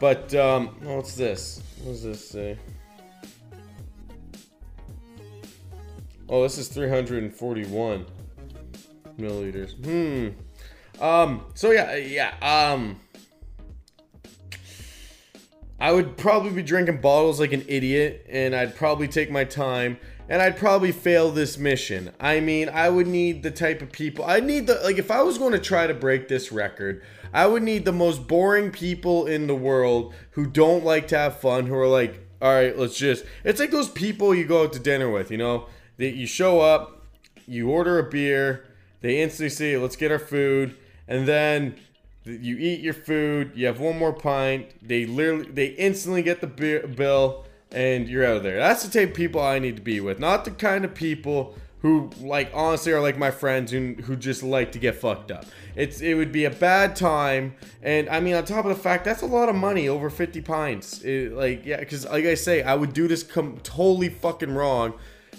But, 0.00 0.34
um, 0.34 0.68
what's 0.82 1.14
this? 1.14 1.62
What 1.82 1.92
does 1.92 2.02
this 2.02 2.28
say? 2.28 2.58
Oh, 6.28 6.42
this 6.42 6.58
is 6.58 6.68
341 6.68 8.04
milliliters. 9.18 9.84
Hmm. 9.84 10.47
Um, 11.00 11.44
so 11.54 11.70
yeah, 11.70 11.94
yeah, 11.94 12.34
um, 12.42 12.98
I 15.78 15.92
would 15.92 16.16
probably 16.16 16.50
be 16.50 16.62
drinking 16.62 17.00
bottles 17.00 17.38
like 17.38 17.52
an 17.52 17.64
idiot, 17.68 18.26
and 18.28 18.54
I'd 18.54 18.74
probably 18.74 19.06
take 19.06 19.30
my 19.30 19.44
time, 19.44 19.98
and 20.28 20.42
I'd 20.42 20.56
probably 20.56 20.90
fail 20.90 21.30
this 21.30 21.56
mission. 21.56 22.10
I 22.18 22.40
mean, 22.40 22.68
I 22.68 22.88
would 22.88 23.06
need 23.06 23.44
the 23.44 23.52
type 23.52 23.80
of 23.80 23.92
people, 23.92 24.24
I 24.24 24.40
need 24.40 24.66
the, 24.66 24.74
like, 24.82 24.98
if 24.98 25.10
I 25.10 25.22
was 25.22 25.38
going 25.38 25.52
to 25.52 25.60
try 25.60 25.86
to 25.86 25.94
break 25.94 26.26
this 26.26 26.50
record, 26.50 27.02
I 27.32 27.46
would 27.46 27.62
need 27.62 27.84
the 27.84 27.92
most 27.92 28.26
boring 28.26 28.72
people 28.72 29.26
in 29.26 29.46
the 29.46 29.54
world 29.54 30.14
who 30.32 30.46
don't 30.46 30.84
like 30.84 31.06
to 31.08 31.18
have 31.18 31.40
fun, 31.40 31.66
who 31.66 31.74
are 31.74 31.86
like, 31.86 32.26
all 32.42 32.52
right, 32.52 32.76
let's 32.76 32.96
just, 32.96 33.24
it's 33.44 33.60
like 33.60 33.70
those 33.70 33.88
people 33.88 34.34
you 34.34 34.44
go 34.44 34.64
out 34.64 34.72
to 34.72 34.80
dinner 34.80 35.10
with, 35.10 35.30
you 35.30 35.38
know, 35.38 35.66
that 35.98 36.16
you 36.16 36.26
show 36.26 36.60
up, 36.60 37.04
you 37.46 37.70
order 37.70 38.00
a 38.00 38.10
beer, 38.10 38.64
they 39.00 39.22
instantly 39.22 39.50
say, 39.50 39.76
let's 39.76 39.96
get 39.96 40.10
our 40.10 40.18
food, 40.18 40.76
and 41.08 41.26
then 41.26 41.76
you 42.24 42.56
eat 42.58 42.80
your 42.80 42.94
food, 42.94 43.52
you 43.54 43.66
have 43.66 43.80
one 43.80 43.98
more 43.98 44.12
pint, 44.12 44.74
they 44.86 45.06
literally, 45.06 45.50
they 45.50 45.66
instantly 45.68 46.22
get 46.22 46.40
the 46.40 46.46
beer, 46.46 46.86
bill, 46.86 47.46
and 47.72 48.08
you're 48.08 48.24
out 48.24 48.38
of 48.38 48.42
there. 48.42 48.58
That's 48.58 48.84
the 48.84 48.90
type 48.90 49.10
of 49.10 49.14
people 49.14 49.40
I 49.40 49.58
need 49.58 49.76
to 49.76 49.82
be 49.82 50.00
with, 50.00 50.18
not 50.18 50.44
the 50.44 50.50
kind 50.50 50.84
of 50.84 50.94
people 50.94 51.54
who 51.80 52.10
like 52.20 52.50
honestly 52.52 52.92
are 52.92 53.00
like 53.00 53.16
my 53.16 53.30
friends 53.30 53.70
who, 53.70 53.94
who 54.04 54.16
just 54.16 54.42
like 54.42 54.72
to 54.72 54.78
get 54.78 54.96
fucked 54.96 55.30
up. 55.30 55.44
It's 55.76 56.00
it 56.00 56.14
would 56.14 56.32
be 56.32 56.44
a 56.44 56.50
bad 56.50 56.96
time, 56.96 57.54
and 57.82 58.08
I 58.08 58.20
mean 58.20 58.34
on 58.34 58.44
top 58.44 58.64
of 58.64 58.76
the 58.76 58.82
fact 58.82 59.04
that's 59.04 59.22
a 59.22 59.26
lot 59.26 59.48
of 59.48 59.54
money 59.54 59.88
over 59.88 60.10
fifty 60.10 60.40
pints. 60.40 61.02
It, 61.02 61.32
like 61.32 61.64
yeah, 61.64 61.78
because 61.78 62.04
like 62.06 62.24
I 62.24 62.34
say, 62.34 62.62
I 62.62 62.74
would 62.74 62.92
do 62.92 63.06
this 63.06 63.22
com- 63.22 63.58
totally 63.62 64.08
fucking 64.08 64.52
wrong, 64.54 64.94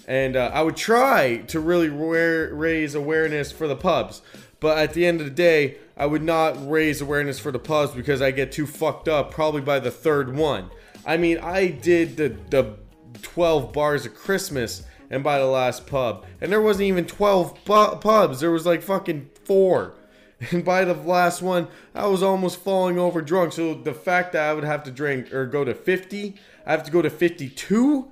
and 0.08 0.36
uh, 0.36 0.51
I 0.53 0.62
would 0.62 0.75
try 0.75 1.38
to 1.48 1.60
really 1.60 1.89
raise 1.89 2.96
awareness 2.96 3.51
for 3.51 3.67
the 3.67 3.75
pubs. 3.75 4.22
But 4.60 4.77
at 4.77 4.93
the 4.93 5.05
end 5.05 5.22
of 5.22 5.25
the 5.25 5.31
day, 5.31 5.77
I 5.96 6.05
would 6.05 6.24
not 6.24 6.69
raise 6.69 7.01
awareness 7.01 7.39
for 7.39 7.51
the 7.51 7.60
pubs 7.60 7.93
because 7.93 8.22
I 8.22 8.31
get 8.31 8.51
too 8.51 8.65
fucked 8.65 9.08
up 9.08 9.31
probably 9.31 9.62
by 9.62 9.79
the 9.79 9.91
third 9.91 10.36
one. 10.36 10.69
I 11.05 11.17
mean, 11.17 11.38
I 11.38 11.67
did 11.67 12.17
the 12.17 12.36
the 12.50 12.75
12 13.22 13.74
bars 13.74 14.05
of 14.05 14.15
Christmas 14.15 14.84
and 15.10 15.24
by 15.24 15.39
the 15.39 15.46
last 15.46 15.88
pub. 15.88 16.25
And 16.41 16.51
there 16.51 16.62
wasn't 16.62 16.86
even 16.86 17.05
12 17.05 17.65
pu- 17.65 17.96
pubs, 17.98 18.39
there 18.39 18.51
was 18.51 18.65
like 18.65 18.81
fucking 18.81 19.29
four. 19.43 19.96
And 20.51 20.63
by 20.63 20.86
the 20.86 20.93
last 20.93 21.41
one, 21.41 21.67
I 21.93 22.08
was 22.08 22.24
almost 22.24 22.62
falling 22.62 22.98
over 22.98 23.22
drunk. 23.22 23.51
So 23.51 23.74
the 23.74 23.93
fact 23.93 24.31
that 24.31 24.50
I 24.50 24.53
would 24.53 24.63
have 24.63 24.86
to 24.86 24.91
drink 24.91 25.34
or 25.34 25.46
go 25.46 25.65
to 25.65 25.75
50, 25.75 26.36
I 26.65 26.72
have 26.72 26.84
to 26.84 26.91
go 26.91 27.01
to 27.01 27.10
52 27.10 28.10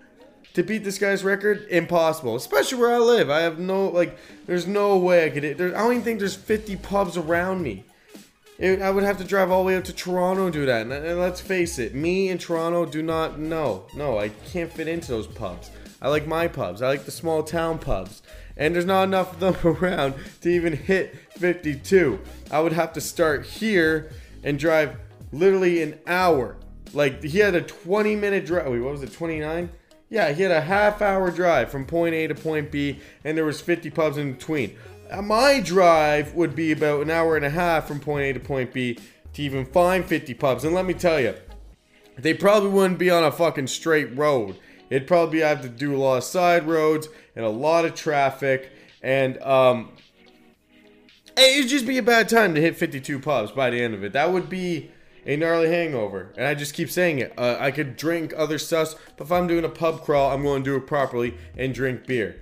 to 0.57 0.63
beat 0.63 0.83
this 0.83 0.97
guy's 0.97 1.23
record, 1.23 1.67
impossible. 1.69 2.35
Especially 2.35 2.79
where 2.79 2.91
I 2.91 2.97
live. 2.97 3.29
I 3.29 3.41
have 3.41 3.59
no, 3.59 3.89
like, 3.89 4.17
there's 4.47 4.65
no 4.65 4.97
way 4.97 5.23
I 5.23 5.29
could. 5.29 5.55
There, 5.55 5.67
I 5.67 5.83
don't 5.83 5.91
even 5.91 6.03
think 6.03 6.17
there's 6.17 6.35
50 6.35 6.77
pubs 6.77 7.15
around 7.15 7.61
me. 7.61 7.83
It, 8.57 8.81
I 8.81 8.89
would 8.89 9.03
have 9.03 9.19
to 9.19 9.23
drive 9.23 9.51
all 9.51 9.61
the 9.61 9.67
way 9.67 9.75
up 9.75 9.83
to 9.83 9.93
Toronto 9.93 10.45
and 10.45 10.53
do 10.53 10.65
that. 10.65 10.81
And, 10.81 10.91
and 10.91 11.19
let's 11.19 11.39
face 11.39 11.77
it, 11.77 11.93
me 11.93 12.29
and 12.29 12.41
Toronto 12.41 12.87
do 12.87 13.03
not, 13.03 13.37
no, 13.37 13.85
no, 13.95 14.17
I 14.17 14.29
can't 14.51 14.73
fit 14.73 14.87
into 14.87 15.09
those 15.09 15.27
pubs. 15.27 15.69
I 16.01 16.09
like 16.09 16.25
my 16.25 16.47
pubs. 16.47 16.81
I 16.81 16.87
like 16.87 17.05
the 17.05 17.11
small 17.11 17.43
town 17.43 17.77
pubs. 17.77 18.23
And 18.57 18.73
there's 18.73 18.83
not 18.83 19.03
enough 19.03 19.33
of 19.33 19.39
them 19.39 19.75
around 19.83 20.15
to 20.41 20.49
even 20.49 20.73
hit 20.73 21.15
52. 21.33 22.19
I 22.49 22.61
would 22.61 22.73
have 22.73 22.93
to 22.93 23.01
start 23.01 23.45
here 23.45 24.11
and 24.43 24.57
drive 24.57 24.97
literally 25.31 25.83
an 25.83 25.99
hour. 26.07 26.57
Like 26.93 27.21
he 27.21 27.37
had 27.37 27.53
a 27.53 27.61
20 27.61 28.15
minute 28.15 28.47
drive. 28.47 28.71
Wait, 28.71 28.79
what 28.79 28.93
was 28.93 29.03
it? 29.03 29.13
29? 29.13 29.69
Yeah, 30.09 30.31
he 30.31 30.43
had 30.43 30.51
a 30.51 30.61
half 30.61 31.01
hour 31.01 31.31
drive 31.31 31.69
from 31.69 31.85
point 31.85 32.15
A 32.15 32.27
to 32.27 32.35
point 32.35 32.71
B, 32.71 32.99
and 33.23 33.37
there 33.37 33.45
was 33.45 33.59
50 33.59 33.89
pubs 33.89 34.17
in 34.17 34.33
between. 34.33 34.77
Uh, 35.11 35.21
my 35.21 35.59
drive 35.59 36.33
would 36.33 36.55
be 36.55 36.71
about 36.71 37.01
an 37.01 37.09
hour 37.09 37.35
and 37.35 37.45
a 37.45 37.49
half 37.49 37.87
from 37.87 37.99
point 37.99 38.23
A 38.25 38.33
to 38.33 38.39
point 38.39 38.73
B 38.73 38.97
to 39.33 39.41
even 39.41 39.65
find 39.65 40.05
50 40.05 40.33
pubs. 40.33 40.63
And 40.63 40.73
let 40.73 40.85
me 40.85 40.93
tell 40.93 41.19
you, 41.19 41.35
they 42.17 42.33
probably 42.33 42.69
wouldn't 42.69 42.99
be 42.99 43.09
on 43.09 43.23
a 43.23 43.31
fucking 43.31 43.67
straight 43.67 44.15
road. 44.17 44.57
It'd 44.89 45.07
probably 45.07 45.39
have 45.39 45.61
to 45.61 45.69
do 45.69 45.95
a 45.95 45.99
lot 45.99 46.17
of 46.17 46.23
side 46.23 46.65
roads 46.67 47.09
and 47.35 47.43
a 47.43 47.49
lot 47.49 47.85
of 47.85 47.93
traffic. 47.93 48.71
And 49.01 49.41
um, 49.43 49.91
it'd 51.37 51.69
just 51.69 51.85
be 51.85 51.97
a 51.97 52.03
bad 52.03 52.29
time 52.29 52.55
to 52.55 52.61
hit 52.61 52.77
52 52.77 53.19
pubs 53.19 53.51
by 53.51 53.69
the 53.69 53.81
end 53.81 53.93
of 53.93 54.03
it. 54.03 54.13
That 54.13 54.31
would 54.31 54.49
be 54.49 54.91
a 55.27 55.35
gnarly 55.35 55.69
hangover. 55.69 56.33
And 56.37 56.47
I 56.47 56.55
just 56.55 56.73
keep 56.73 56.89
saying 56.89 57.19
it. 57.19 57.33
Uh, 57.37 57.57
I 57.59 57.69
could 57.71 57.97
drink 57.97 58.33
other 58.35 58.57
stuff, 58.57 58.95
but 59.17 59.25
if 59.25 59.31
I'm 59.31 59.45
doing 59.45 59.65
a 59.65 59.69
pub 59.69 60.03
crawl, 60.03 60.31
I'm 60.31 60.41
going 60.41 60.63
to 60.63 60.69
do 60.69 60.75
it 60.77 60.87
properly 60.87 61.37
and 61.57 61.73
drink 61.73 62.07
beer. 62.07 62.41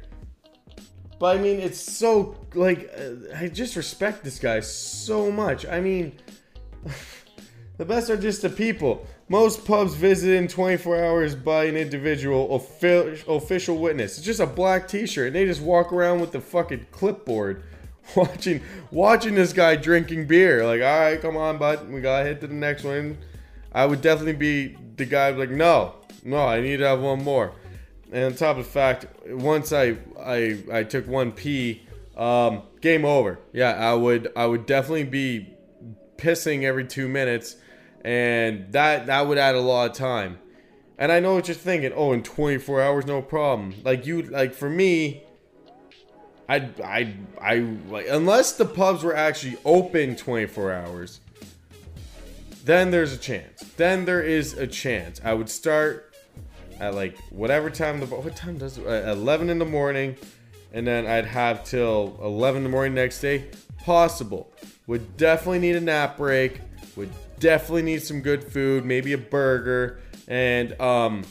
But 1.19 1.37
I 1.37 1.41
mean, 1.41 1.59
it's 1.59 1.79
so 1.79 2.35
like 2.53 2.91
uh, 2.97 3.35
I 3.35 3.47
just 3.47 3.75
respect 3.75 4.23
this 4.23 4.37
guy 4.37 4.59
so 4.59 5.31
much. 5.31 5.65
I 5.65 5.79
mean, 5.79 6.19
the 7.77 7.85
best 7.85 8.09
are 8.09 8.17
just 8.17 8.43
the 8.43 8.49
people. 8.49 9.07
Most 9.27 9.65
pubs 9.65 9.95
visited 9.95 10.35
in 10.35 10.47
24 10.47 11.03
hours 11.03 11.33
by 11.33 11.63
an 11.63 11.75
individual 11.75 12.53
official 13.27 13.77
witness. 13.77 14.17
It's 14.17 14.25
just 14.25 14.39
a 14.39 14.45
black 14.45 14.87
T-shirt, 14.87 15.27
and 15.27 15.35
they 15.35 15.45
just 15.45 15.61
walk 15.61 15.91
around 15.91 16.19
with 16.19 16.31
the 16.31 16.41
fucking 16.41 16.85
clipboard, 16.91 17.63
watching 18.15 18.61
watching 18.91 19.35
this 19.35 19.53
guy 19.53 19.75
drinking 19.75 20.27
beer. 20.27 20.65
Like, 20.65 20.81
all 20.81 20.99
right, 20.99 21.21
come 21.21 21.37
on, 21.37 21.57
bud, 21.57 21.89
we 21.89 22.01
gotta 22.01 22.25
hit 22.25 22.41
to 22.41 22.47
the 22.47 22.53
next 22.53 22.83
one. 22.83 23.17
I 23.71 23.85
would 23.85 24.01
definitely 24.01 24.33
be 24.33 24.77
the 24.95 25.05
guy 25.05 25.31
like, 25.31 25.49
no, 25.49 25.95
no, 26.23 26.45
I 26.45 26.61
need 26.61 26.77
to 26.77 26.87
have 26.87 27.01
one 27.01 27.23
more. 27.23 27.53
And 28.11 28.25
on 28.25 28.33
top 28.35 28.57
of 28.57 28.65
the 28.65 28.71
fact, 28.71 29.05
once 29.27 29.73
I 29.73 29.97
I 30.19 30.59
I 30.71 30.83
took 30.83 31.07
one 31.07 31.31
pee, 31.31 31.81
um, 32.15 32.63
game 32.81 33.05
over. 33.05 33.39
Yeah, 33.51 33.71
I 33.71 33.93
would 33.93 34.31
I 34.35 34.45
would 34.45 34.65
definitely 34.65 35.03
be 35.05 35.53
pissing 36.17 36.63
every 36.63 36.85
two 36.85 37.07
minutes, 37.07 37.57
and 38.03 38.71
that 38.71 39.07
that 39.07 39.27
would 39.27 39.37
add 39.37 39.55
a 39.55 39.61
lot 39.61 39.91
of 39.91 39.97
time. 39.97 40.39
And 40.97 41.11
I 41.11 41.19
know 41.19 41.33
what 41.35 41.47
you're 41.49 41.55
thinking. 41.55 41.91
Oh, 41.93 42.13
in 42.13 42.23
24 42.23 42.81
hours, 42.81 43.05
no 43.05 43.21
problem. 43.21 43.75
Like 43.83 44.05
you, 44.05 44.21
like 44.21 44.53
for 44.53 44.69
me, 44.69 45.24
I 46.47 46.69
I 46.83 47.13
I 47.41 47.55
like 47.89 48.07
unless 48.09 48.53
the 48.53 48.65
pubs 48.65 49.03
were 49.03 49.15
actually 49.15 49.57
open 49.65 50.15
24 50.15 50.73
hours, 50.73 51.19
then 52.63 52.91
there's 52.91 53.13
a 53.13 53.17
chance. 53.17 53.63
Then 53.77 54.05
there 54.05 54.21
is 54.21 54.53
a 54.53 54.67
chance. 54.67 55.19
I 55.23 55.33
would 55.33 55.49
start 55.49 56.13
at 56.79 56.93
like 56.93 57.17
whatever 57.29 57.69
time 57.69 57.99
the 57.99 58.05
what 58.05 58.35
time 58.35 58.57
does 58.57 58.77
it? 58.77 58.85
Uh, 58.85 59.11
11 59.11 59.49
in 59.49 59.59
the 59.59 59.65
morning, 59.65 60.15
and 60.73 60.85
then 60.85 61.07
I'd 61.07 61.25
have 61.25 61.63
till 61.63 62.19
11 62.21 62.57
in 62.57 62.63
the 62.63 62.69
morning 62.69 62.93
next 62.93 63.21
day. 63.21 63.49
Possible. 63.79 64.51
Would 64.87 65.17
definitely 65.17 65.59
need 65.59 65.75
a 65.75 65.81
nap 65.81 66.17
break. 66.17 66.61
Would 66.95 67.11
definitely 67.39 67.83
need 67.83 68.01
some 68.03 68.21
good 68.21 68.43
food, 68.43 68.85
maybe 68.85 69.13
a 69.13 69.17
burger, 69.17 69.99
and 70.27 70.79
um, 70.79 71.23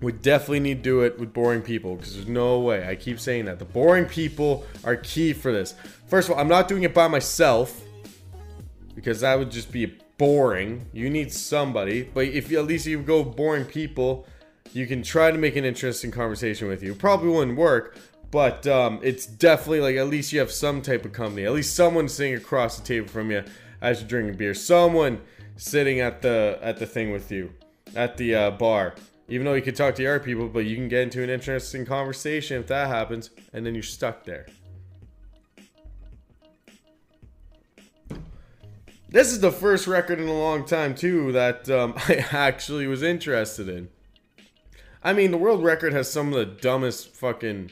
would 0.00 0.20
definitely 0.20 0.60
need 0.60 0.78
to 0.78 0.82
do 0.82 1.00
it 1.02 1.18
with 1.18 1.32
boring 1.32 1.62
people 1.62 1.96
because 1.96 2.14
there's 2.14 2.28
no 2.28 2.60
way. 2.60 2.86
I 2.86 2.96
keep 2.96 3.18
saying 3.18 3.46
that 3.46 3.58
the 3.58 3.64
boring 3.64 4.04
people 4.04 4.66
are 4.84 4.96
key 4.96 5.32
for 5.32 5.52
this. 5.52 5.74
First 6.06 6.28
of 6.28 6.34
all, 6.34 6.40
I'm 6.40 6.48
not 6.48 6.68
doing 6.68 6.82
it 6.82 6.92
by 6.92 7.08
myself 7.08 7.80
because 8.94 9.20
that 9.20 9.38
would 9.38 9.50
just 9.50 9.72
be 9.72 9.86
boring. 10.18 10.86
You 10.92 11.08
need 11.08 11.32
somebody, 11.32 12.02
but 12.02 12.26
if 12.26 12.52
at 12.52 12.66
least 12.66 12.86
you 12.86 13.00
go 13.00 13.24
boring 13.24 13.64
people, 13.64 14.26
you 14.72 14.86
can 14.86 15.02
try 15.02 15.30
to 15.30 15.38
make 15.38 15.56
an 15.56 15.64
interesting 15.64 16.10
conversation 16.10 16.68
with 16.68 16.82
you. 16.82 16.94
Probably 16.94 17.30
wouldn't 17.30 17.56
work, 17.56 17.96
but 18.30 18.66
um, 18.66 19.00
it's 19.02 19.24
definitely 19.24 19.80
like 19.80 19.96
at 19.96 20.08
least 20.08 20.32
you 20.32 20.40
have 20.40 20.50
some 20.50 20.82
type 20.82 21.04
of 21.04 21.12
company. 21.12 21.46
At 21.46 21.52
least 21.52 21.74
someone 21.74 22.08
sitting 22.08 22.34
across 22.34 22.78
the 22.78 22.84
table 22.84 23.08
from 23.08 23.30
you 23.30 23.44
as 23.80 24.00
you're 24.00 24.08
drinking 24.08 24.36
beer. 24.36 24.52
Someone 24.52 25.22
sitting 25.56 26.00
at 26.00 26.20
the 26.20 26.58
at 26.60 26.78
the 26.78 26.86
thing 26.86 27.12
with 27.12 27.32
you 27.32 27.52
at 27.94 28.16
the 28.16 28.34
uh, 28.34 28.50
bar. 28.50 28.94
Even 29.28 29.44
though 29.44 29.54
you 29.54 29.62
could 29.62 29.76
talk 29.76 29.94
to 29.96 30.02
the 30.02 30.08
other 30.08 30.20
people, 30.20 30.48
but 30.48 30.66
you 30.66 30.76
can 30.76 30.88
get 30.88 31.02
into 31.02 31.22
an 31.22 31.30
interesting 31.30 31.84
conversation 31.84 32.60
if 32.60 32.68
that 32.68 32.88
happens, 32.88 33.30
and 33.52 33.66
then 33.66 33.74
you're 33.74 33.82
stuck 33.82 34.24
there. 34.24 34.46
This 39.08 39.32
is 39.32 39.40
the 39.40 39.52
first 39.52 39.86
record 39.86 40.20
in 40.20 40.28
a 40.28 40.38
long 40.38 40.64
time 40.64 40.94
too 40.94 41.32
that 41.32 41.70
um, 41.70 41.94
I 42.08 42.26
actually 42.32 42.86
was 42.86 43.02
interested 43.02 43.68
in. 43.68 43.88
I 45.02 45.12
mean, 45.12 45.30
the 45.30 45.38
world 45.38 45.62
record 45.62 45.92
has 45.92 46.10
some 46.10 46.28
of 46.28 46.34
the 46.34 46.44
dumbest 46.44 47.14
fucking 47.14 47.70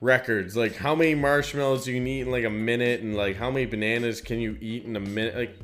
records. 0.00 0.56
Like, 0.56 0.76
how 0.76 0.94
many 0.94 1.14
marshmallows 1.14 1.88
you 1.88 1.94
can 1.94 2.06
eat 2.06 2.20
in 2.22 2.30
like 2.30 2.44
a 2.44 2.50
minute, 2.50 3.00
and 3.00 3.16
like 3.16 3.36
how 3.36 3.50
many 3.50 3.66
bananas 3.66 4.20
can 4.20 4.40
you 4.40 4.56
eat 4.60 4.84
in 4.84 4.94
a 4.96 5.00
minute? 5.00 5.36
Like, 5.36 5.58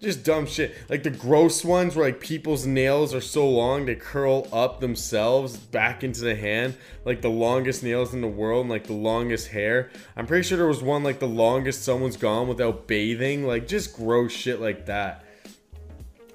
just 0.00 0.24
dumb 0.24 0.46
shit. 0.46 0.74
Like 0.88 1.02
the 1.02 1.10
gross 1.10 1.64
ones 1.64 1.94
where 1.94 2.06
like 2.06 2.20
people's 2.20 2.66
nails 2.66 3.14
are 3.14 3.20
so 3.20 3.48
long 3.48 3.84
they 3.84 3.94
curl 3.94 4.48
up 4.52 4.80
themselves 4.80 5.56
back 5.56 6.02
into 6.02 6.22
the 6.22 6.34
hand. 6.34 6.76
Like 7.04 7.20
the 7.20 7.30
longest 7.30 7.82
nails 7.82 8.14
in 8.14 8.22
the 8.22 8.28
world 8.28 8.62
and 8.62 8.70
like 8.70 8.86
the 8.86 8.94
longest 8.94 9.48
hair. 9.48 9.90
I'm 10.16 10.26
pretty 10.26 10.42
sure 10.44 10.56
there 10.56 10.66
was 10.66 10.82
one 10.82 11.02
like 11.02 11.18
the 11.18 11.28
longest 11.28 11.84
someone's 11.84 12.16
gone 12.16 12.48
without 12.48 12.86
bathing. 12.86 13.46
Like 13.46 13.68
just 13.68 13.94
gross 13.94 14.32
shit 14.32 14.60
like 14.60 14.86
that. 14.86 15.24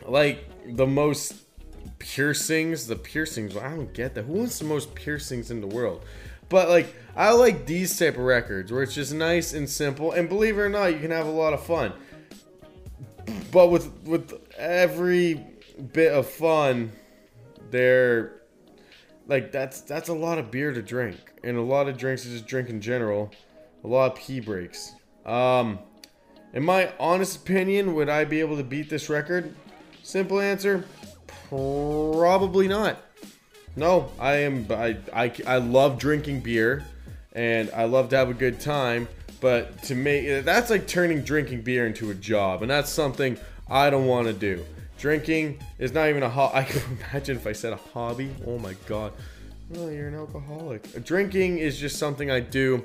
Like 0.05 0.47
the 0.67 0.85
most 0.85 1.35
piercings, 1.97 2.85
the 2.85 2.95
piercings. 2.95 3.57
I 3.57 3.69
don't 3.69 3.93
get 3.93 4.13
that. 4.13 4.23
Who 4.23 4.33
wants 4.33 4.59
the 4.59 4.65
most 4.65 4.93
piercings 4.93 5.49
in 5.49 5.61
the 5.61 5.67
world? 5.67 6.05
But 6.49 6.69
like 6.69 6.93
I 7.15 7.31
like 7.31 7.65
these 7.65 7.97
type 7.97 8.13
of 8.13 8.21
records 8.21 8.71
where 8.71 8.83
it's 8.83 8.93
just 8.93 9.11
nice 9.11 9.53
and 9.53 9.67
simple. 9.67 10.11
And 10.11 10.29
believe 10.29 10.59
it 10.59 10.61
or 10.61 10.69
not, 10.69 10.93
you 10.93 10.99
can 10.99 11.09
have 11.09 11.25
a 11.25 11.31
lot 11.31 11.53
of 11.53 11.65
fun 11.65 11.93
but 13.51 13.67
with 13.67 13.91
with 14.03 14.33
every 14.57 15.45
bit 15.93 16.11
of 16.13 16.27
fun, 16.27 16.91
there, 17.71 18.41
like 19.27 19.51
that's 19.51 19.81
that's 19.81 20.09
a 20.09 20.13
lot 20.13 20.37
of 20.37 20.51
beer 20.51 20.71
to 20.73 20.81
drink, 20.81 21.17
and 21.43 21.57
a 21.57 21.61
lot 21.61 21.87
of 21.87 21.97
drinks 21.97 22.23
to 22.23 22.29
just 22.29 22.47
drink 22.47 22.69
in 22.69 22.81
general. 22.81 23.31
A 23.83 23.87
lot 23.87 24.13
of 24.13 24.17
pee 24.17 24.39
breaks. 24.39 24.93
Um, 25.25 25.79
in 26.53 26.63
my 26.63 26.91
honest 26.99 27.37
opinion, 27.37 27.93
would 27.95 28.09
I 28.09 28.25
be 28.25 28.39
able 28.39 28.57
to 28.57 28.63
beat 28.63 28.89
this 28.89 29.09
record? 29.09 29.55
Simple 30.03 30.39
answer, 30.39 30.85
probably 31.49 32.67
not. 32.67 32.97
No, 33.75 34.11
I 34.19 34.35
am. 34.37 34.67
I 34.69 34.97
I, 35.13 35.33
I 35.45 35.57
love 35.57 35.97
drinking 35.97 36.41
beer, 36.41 36.83
and 37.33 37.69
I 37.71 37.85
love 37.85 38.09
to 38.09 38.17
have 38.17 38.29
a 38.29 38.33
good 38.33 38.59
time. 38.59 39.07
But 39.45 39.83
to 39.83 39.93
me, 39.93 40.39
that's 40.39 40.71
like 40.71 40.87
turning 40.87 41.21
drinking 41.21 41.61
beer 41.61 41.85
into 41.85 42.09
a 42.09 42.15
job, 42.15 42.63
and 42.63 42.71
that's 42.71 42.89
something 42.89 43.37
I 43.69 43.91
don't 43.91 44.07
want 44.07 44.25
to 44.25 44.33
do. 44.33 44.65
Drinking 44.97 45.59
is 45.77 45.93
not 45.93 46.09
even 46.09 46.23
a 46.23 46.29
hobby. 46.29 46.55
I 46.57 46.63
can 46.63 46.81
imagine 46.97 47.37
if 47.37 47.45
I 47.45 47.51
said 47.51 47.71
a 47.71 47.75
hobby. 47.75 48.33
Oh 48.47 48.57
my 48.57 48.73
god. 48.87 49.13
Oh, 49.77 49.89
you're 49.89 50.07
an 50.07 50.15
alcoholic. 50.15 51.05
Drinking 51.05 51.59
is 51.59 51.79
just 51.79 51.99
something 51.99 52.31
I 52.31 52.39
do 52.39 52.83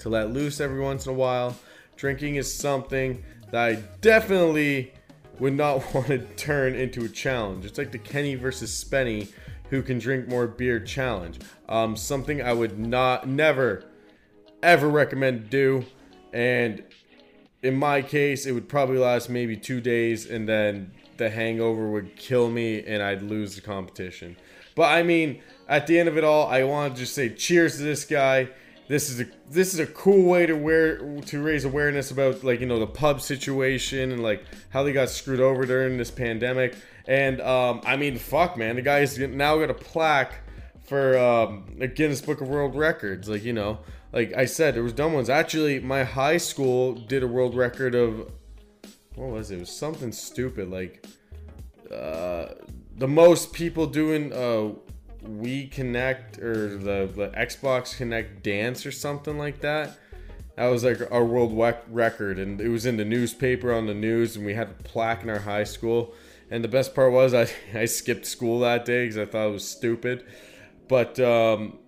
to 0.00 0.08
let 0.08 0.32
loose 0.32 0.60
every 0.60 0.80
once 0.80 1.06
in 1.06 1.12
a 1.12 1.14
while. 1.14 1.54
Drinking 1.96 2.34
is 2.34 2.52
something 2.52 3.22
that 3.52 3.64
I 3.64 3.74
definitely 4.00 4.92
would 5.38 5.54
not 5.54 5.84
want 5.94 6.08
to 6.08 6.18
turn 6.34 6.74
into 6.74 7.04
a 7.04 7.08
challenge. 7.08 7.64
It's 7.64 7.78
like 7.78 7.92
the 7.92 7.98
Kenny 7.98 8.34
versus 8.34 8.72
Spenny 8.72 9.28
who 9.68 9.82
can 9.82 10.00
drink 10.00 10.26
more 10.26 10.48
beer 10.48 10.80
challenge. 10.80 11.38
Um, 11.68 11.94
something 11.94 12.42
I 12.42 12.52
would 12.52 12.76
not, 12.76 13.28
never, 13.28 13.84
ever 14.62 14.88
recommend 14.88 15.50
do. 15.50 15.84
And 16.32 16.82
in 17.62 17.76
my 17.76 18.02
case, 18.02 18.46
it 18.46 18.52
would 18.52 18.68
probably 18.68 18.98
last 18.98 19.28
maybe 19.28 19.56
two 19.56 19.80
days, 19.80 20.26
and 20.26 20.48
then 20.48 20.92
the 21.16 21.30
hangover 21.30 21.90
would 21.90 22.16
kill 22.16 22.50
me, 22.50 22.82
and 22.84 23.02
I'd 23.02 23.22
lose 23.22 23.54
the 23.54 23.60
competition. 23.60 24.36
But 24.74 24.92
I 24.92 25.02
mean, 25.02 25.42
at 25.68 25.86
the 25.86 25.98
end 25.98 26.08
of 26.08 26.16
it 26.16 26.24
all, 26.24 26.46
I 26.46 26.64
want 26.64 26.94
to 26.94 27.00
just 27.00 27.14
say 27.14 27.28
cheers 27.28 27.76
to 27.76 27.82
this 27.82 28.04
guy. 28.04 28.48
This 28.88 29.08
is 29.08 29.20
a 29.20 29.26
this 29.48 29.72
is 29.72 29.78
a 29.78 29.86
cool 29.86 30.28
way 30.28 30.46
to 30.46 30.54
wear 30.54 30.98
to 31.26 31.42
raise 31.42 31.64
awareness 31.64 32.10
about 32.10 32.42
like 32.42 32.60
you 32.60 32.66
know 32.66 32.80
the 32.80 32.88
pub 32.88 33.20
situation 33.20 34.10
and 34.10 34.22
like 34.22 34.44
how 34.70 34.82
they 34.82 34.92
got 34.92 35.10
screwed 35.10 35.40
over 35.40 35.64
during 35.64 35.96
this 35.96 36.10
pandemic. 36.10 36.74
And 37.06 37.40
um, 37.40 37.82
I 37.84 37.96
mean, 37.96 38.18
fuck, 38.18 38.56
man, 38.56 38.76
the 38.76 38.82
guy's 38.82 39.18
now 39.18 39.58
got 39.58 39.70
a 39.70 39.74
plaque 39.74 40.34
for 40.84 41.16
um, 41.18 41.76
a 41.80 41.86
Guinness 41.86 42.20
Book 42.20 42.40
of 42.40 42.48
World 42.48 42.74
Records. 42.74 43.28
Like 43.28 43.44
you 43.44 43.52
know, 43.52 43.78
like 44.12 44.34
I 44.36 44.44
said, 44.44 44.74
there 44.74 44.82
was 44.82 44.92
dumb 44.92 45.12
ones. 45.12 45.30
Actually, 45.30 45.80
my 45.80 46.04
high 46.04 46.36
school 46.36 46.94
did 46.94 47.22
a 47.22 47.28
world 47.28 47.54
record 47.54 47.94
of 47.94 48.30
what 49.14 49.30
was 49.30 49.50
it? 49.50 49.56
It 49.56 49.60
was 49.60 49.70
something 49.70 50.12
stupid 50.12 50.70
like 50.70 51.06
uh, 51.92 52.54
the 52.96 53.08
most 53.08 53.52
people 53.52 53.86
doing 53.86 54.32
uh 54.32 54.72
Wii 55.22 55.70
Connect 55.70 56.38
or 56.38 56.78
the, 56.78 57.10
the 57.14 57.28
Xbox 57.36 57.96
Kinect 57.96 58.42
dance 58.42 58.86
or 58.86 58.92
something 58.92 59.38
like 59.38 59.60
that. 59.60 59.98
That 60.56 60.66
was 60.66 60.84
like 60.84 61.00
our 61.10 61.24
world 61.24 61.56
record, 61.88 62.38
and 62.38 62.60
it 62.60 62.68
was 62.68 62.84
in 62.84 62.96
the 62.96 63.04
newspaper 63.04 63.72
on 63.72 63.86
the 63.86 63.94
news, 63.94 64.36
and 64.36 64.44
we 64.44 64.54
had 64.54 64.68
a 64.68 64.82
plaque 64.82 65.22
in 65.22 65.30
our 65.30 65.38
high 65.38 65.64
school. 65.64 66.14
And 66.50 66.64
the 66.64 66.68
best 66.68 66.94
part 66.94 67.12
was 67.12 67.32
I, 67.32 67.48
I 67.74 67.84
skipped 67.84 68.26
school 68.26 68.60
that 68.60 68.84
day 68.84 69.04
because 69.04 69.18
I 69.18 69.24
thought 69.24 69.48
it 69.48 69.52
was 69.52 69.66
stupid. 69.66 70.24
But 70.88 71.20
um, 71.20 71.78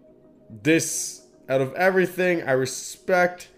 this, 0.49 1.22
out 1.49 1.61
of 1.61 1.75
everything, 1.75 2.43
I 2.43 2.53
respect 2.53 3.49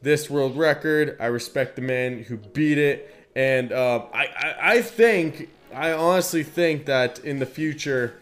this 0.00 0.28
world 0.28 0.56
record. 0.56 1.16
I 1.20 1.26
respect 1.26 1.76
the 1.76 1.82
man 1.82 2.24
who 2.24 2.36
beat 2.36 2.78
it. 2.78 3.14
And 3.34 3.72
uh, 3.72 4.04
I, 4.12 4.26
I 4.26 4.54
I 4.60 4.82
think 4.82 5.48
I 5.74 5.92
honestly 5.92 6.42
think 6.42 6.86
that 6.86 7.18
in 7.20 7.38
the 7.38 7.46
future, 7.46 8.20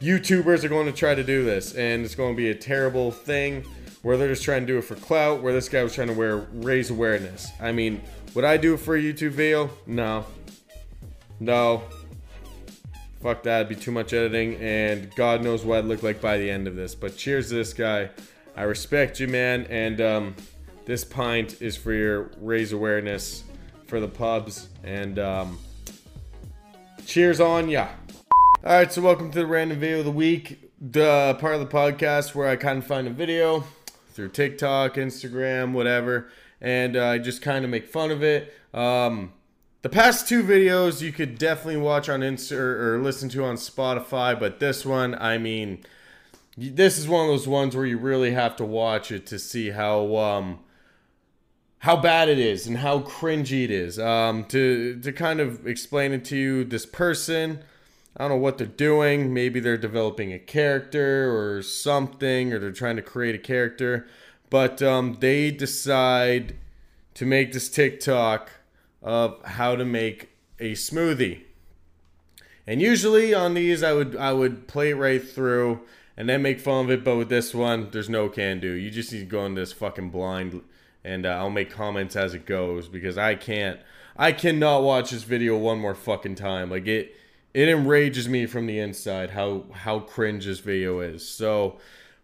YouTubers 0.00 0.64
are 0.64 0.68
going 0.68 0.86
to 0.86 0.92
try 0.92 1.14
to 1.14 1.24
do 1.24 1.44
this, 1.44 1.74
and 1.74 2.04
it's 2.04 2.14
going 2.14 2.34
to 2.34 2.36
be 2.36 2.50
a 2.50 2.54
terrible 2.54 3.10
thing 3.10 3.64
where 4.02 4.16
they're 4.16 4.28
just 4.28 4.42
trying 4.42 4.62
to 4.62 4.66
do 4.66 4.78
it 4.78 4.82
for 4.82 4.96
clout. 4.96 5.42
Where 5.42 5.52
this 5.52 5.68
guy 5.68 5.82
was 5.82 5.94
trying 5.94 6.08
to 6.08 6.14
wear 6.14 6.46
raise 6.52 6.90
awareness. 6.90 7.48
I 7.60 7.72
mean, 7.72 8.02
would 8.34 8.44
I 8.44 8.56
do 8.56 8.74
it 8.74 8.80
for 8.80 8.96
a 8.96 9.00
YouTube 9.00 9.30
video? 9.30 9.70
No. 9.86 10.26
No. 11.38 11.82
Fuck 13.22 13.42
that, 13.42 13.66
it'd 13.66 13.68
be 13.68 13.76
too 13.76 13.92
much 13.92 14.14
editing, 14.14 14.56
and 14.56 15.14
God 15.14 15.42
knows 15.42 15.62
what 15.62 15.78
I'd 15.78 15.84
look 15.84 16.02
like 16.02 16.22
by 16.22 16.38
the 16.38 16.50
end 16.50 16.66
of 16.66 16.74
this. 16.74 16.94
But 16.94 17.18
cheers 17.18 17.50
to 17.50 17.54
this 17.54 17.74
guy. 17.74 18.08
I 18.56 18.62
respect 18.62 19.20
you, 19.20 19.28
man, 19.28 19.66
and 19.70 20.00
um, 20.00 20.36
this 20.84 21.04
pint 21.04 21.62
is 21.62 21.76
for 21.76 21.92
your 21.92 22.30
raise 22.40 22.72
awareness 22.72 23.44
for 23.86 24.00
the 24.00 24.08
pubs, 24.08 24.68
and 24.82 25.18
um, 25.18 25.58
cheers 27.06 27.40
on 27.40 27.68
ya. 27.68 27.88
Alright, 28.64 28.92
so 28.92 29.02
welcome 29.02 29.30
to 29.30 29.38
the 29.38 29.46
random 29.46 29.78
video 29.78 30.00
of 30.00 30.04
the 30.04 30.10
week, 30.10 30.72
the 30.80 31.36
part 31.40 31.54
of 31.54 31.60
the 31.60 31.66
podcast 31.66 32.34
where 32.34 32.48
I 32.48 32.56
kind 32.56 32.78
of 32.78 32.86
find 32.86 33.06
a 33.06 33.10
video 33.10 33.64
through 34.10 34.30
TikTok, 34.30 34.94
Instagram, 34.94 35.72
whatever, 35.72 36.28
and 36.60 36.96
uh, 36.96 37.06
I 37.06 37.18
just 37.18 37.42
kind 37.42 37.64
of 37.64 37.70
make 37.70 37.86
fun 37.86 38.10
of 38.10 38.22
it. 38.22 38.52
Um, 38.74 39.32
the 39.82 39.88
past 39.88 40.28
two 40.28 40.42
videos 40.42 41.00
you 41.00 41.12
could 41.12 41.38
definitely 41.38 41.80
watch 41.80 42.08
on 42.08 42.20
Insta 42.20 42.58
or, 42.58 42.96
or 42.96 42.98
listen 42.98 43.28
to 43.30 43.44
on 43.44 43.56
Spotify, 43.56 44.38
but 44.38 44.60
this 44.60 44.84
one, 44.84 45.14
I 45.14 45.38
mean, 45.38 45.84
this 46.68 46.98
is 46.98 47.08
one 47.08 47.24
of 47.24 47.30
those 47.30 47.48
ones 47.48 47.74
where 47.74 47.86
you 47.86 47.96
really 47.96 48.32
have 48.32 48.56
to 48.56 48.64
watch 48.64 49.10
it 49.10 49.26
to 49.28 49.38
see 49.38 49.70
how 49.70 50.16
um, 50.16 50.60
how 51.78 51.96
bad 51.96 52.28
it 52.28 52.38
is 52.38 52.66
and 52.66 52.78
how 52.78 53.00
cringy 53.00 53.64
it 53.64 53.70
is. 53.70 53.98
Um, 53.98 54.44
to 54.46 55.00
to 55.00 55.12
kind 55.12 55.40
of 55.40 55.66
explain 55.66 56.12
it 56.12 56.24
to 56.26 56.36
you, 56.36 56.64
this 56.64 56.84
person, 56.84 57.64
I 58.16 58.24
don't 58.24 58.30
know 58.30 58.42
what 58.42 58.58
they're 58.58 58.66
doing. 58.66 59.32
Maybe 59.32 59.58
they're 59.58 59.78
developing 59.78 60.32
a 60.34 60.38
character 60.38 61.34
or 61.34 61.62
something, 61.62 62.52
or 62.52 62.58
they're 62.58 62.72
trying 62.72 62.96
to 62.96 63.02
create 63.02 63.34
a 63.34 63.38
character, 63.38 64.06
but 64.50 64.82
um, 64.82 65.16
they 65.20 65.50
decide 65.50 66.56
to 67.14 67.24
make 67.24 67.52
this 67.52 67.70
TikTok 67.70 68.50
of 69.02 69.42
how 69.44 69.76
to 69.76 69.84
make 69.86 70.28
a 70.58 70.72
smoothie. 70.72 71.44
And 72.66 72.82
usually 72.82 73.32
on 73.32 73.54
these, 73.54 73.82
I 73.82 73.94
would 73.94 74.14
I 74.14 74.34
would 74.34 74.68
play 74.68 74.90
it 74.90 74.96
right 74.96 75.26
through 75.26 75.80
and 76.20 76.28
then 76.28 76.42
make 76.42 76.60
fun 76.60 76.84
of 76.84 76.90
it. 76.90 77.02
But 77.02 77.16
with 77.16 77.30
this 77.30 77.54
one, 77.54 77.88
there's 77.92 78.10
no 78.10 78.28
can 78.28 78.60
do. 78.60 78.72
You 78.72 78.90
just 78.90 79.10
need 79.10 79.20
to 79.20 79.24
go 79.24 79.46
in 79.46 79.54
this 79.54 79.72
fucking 79.72 80.10
blind, 80.10 80.60
and 81.02 81.24
uh, 81.24 81.30
I'll 81.30 81.48
make 81.48 81.70
comments 81.70 82.14
as 82.14 82.34
it 82.34 82.44
goes 82.44 82.88
because 82.88 83.16
I 83.16 83.36
can't. 83.36 83.80
I 84.18 84.32
cannot 84.32 84.82
watch 84.82 85.12
this 85.12 85.22
video 85.22 85.56
one 85.56 85.78
more 85.78 85.94
fucking 85.94 86.34
time. 86.34 86.70
Like 86.70 86.86
it, 86.86 87.16
it 87.54 87.70
enrages 87.70 88.28
me 88.28 88.44
from 88.44 88.66
the 88.66 88.78
inside 88.78 89.30
how 89.30 89.64
how 89.72 90.00
cringe 90.00 90.44
this 90.44 90.58
video 90.58 91.00
is. 91.00 91.26
So, 91.26 91.78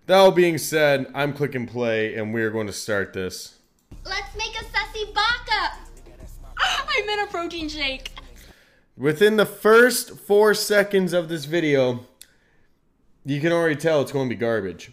that 0.04 0.18
all 0.18 0.30
being 0.30 0.58
said, 0.58 1.06
I'm 1.14 1.32
clicking 1.32 1.66
play, 1.66 2.16
and 2.16 2.34
we're 2.34 2.50
going 2.50 2.66
to 2.66 2.74
start 2.74 3.14
this. 3.14 3.54
Let's 4.04 4.36
make 4.36 4.60
a 4.60 4.64
sussy 4.64 5.14
baka. 5.14 5.78
I 6.58 7.02
meant 7.06 7.30
a 7.30 7.32
protein 7.32 7.70
shake. 7.70 8.10
Within 8.94 9.38
the 9.38 9.46
first 9.46 10.18
four 10.18 10.52
seconds 10.52 11.14
of 11.14 11.30
this 11.30 11.46
video, 11.46 12.04
you 13.26 13.40
can 13.40 13.52
already 13.52 13.74
tell 13.74 14.00
it's 14.00 14.12
going 14.12 14.28
to 14.28 14.34
be 14.34 14.38
garbage. 14.38 14.92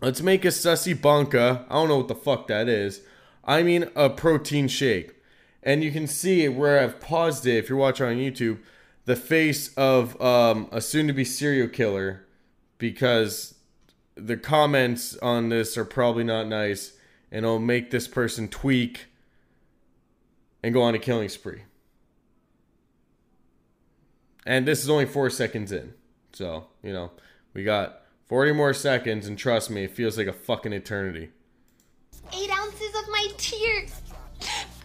Let's 0.00 0.22
make 0.22 0.44
a 0.46 0.48
sussy 0.48 1.00
banka. 1.00 1.66
I 1.68 1.74
don't 1.74 1.88
know 1.88 1.98
what 1.98 2.08
the 2.08 2.14
fuck 2.14 2.48
that 2.48 2.66
is. 2.66 3.02
I 3.44 3.62
mean 3.62 3.90
a 3.94 4.08
protein 4.08 4.68
shake. 4.68 5.14
And 5.62 5.84
you 5.84 5.92
can 5.92 6.06
see 6.06 6.48
where 6.48 6.80
I've 6.80 6.98
paused 6.98 7.46
it, 7.46 7.58
if 7.58 7.68
you're 7.68 7.78
watching 7.78 8.06
on 8.06 8.16
YouTube, 8.16 8.58
the 9.04 9.16
face 9.16 9.72
of 9.74 10.20
um, 10.20 10.68
a 10.72 10.80
soon 10.80 11.06
to 11.08 11.12
be 11.12 11.24
serial 11.26 11.68
killer 11.68 12.24
because 12.78 13.54
the 14.14 14.38
comments 14.38 15.16
on 15.18 15.50
this 15.50 15.76
are 15.76 15.84
probably 15.84 16.24
not 16.24 16.48
nice 16.48 16.94
and 17.30 17.44
it'll 17.44 17.58
make 17.58 17.90
this 17.90 18.08
person 18.08 18.48
tweak 18.48 19.06
and 20.62 20.72
go 20.72 20.82
on 20.82 20.94
a 20.94 20.98
killing 20.98 21.28
spree. 21.28 21.62
And 24.46 24.66
this 24.66 24.82
is 24.82 24.88
only 24.88 25.06
four 25.06 25.28
seconds 25.28 25.70
in. 25.70 25.92
So, 26.32 26.66
you 26.82 26.92
know, 26.92 27.10
we 27.54 27.64
got 27.64 28.02
40 28.28 28.52
more 28.52 28.74
seconds, 28.74 29.26
and 29.26 29.38
trust 29.38 29.70
me, 29.70 29.84
it 29.84 29.90
feels 29.90 30.16
like 30.16 30.26
a 30.26 30.32
fucking 30.32 30.72
eternity. 30.72 31.30
Eight 32.32 32.50
ounces 32.50 32.94
of 32.94 33.08
my 33.08 33.28
tears. 33.36 34.00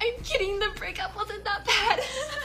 I'm 0.02 0.24
kidding, 0.24 0.60
the 0.60 0.70
breakup 0.76 1.16
wasn't 1.16 1.44
that 1.46 1.66
bad. 1.66 2.04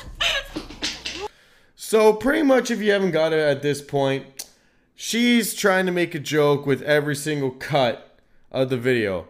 So, 1.93 2.15
pretty 2.15 2.43
much, 2.43 2.71
if 2.71 2.81
you 2.81 2.91
haven't 2.91 3.11
got 3.11 3.35
it 3.35 3.41
at 3.41 3.61
this 3.61 3.83
point, 3.83 4.47
she's 4.95 5.53
trying 5.53 5.85
to 5.85 5.93
make 5.93 6.15
a 6.15 6.19
joke 6.19 6.65
with 6.65 6.81
every 6.81 7.15
single 7.15 7.51
cut 7.51 8.19
of 8.51 8.71
the 8.71 8.79
video. 8.79 9.29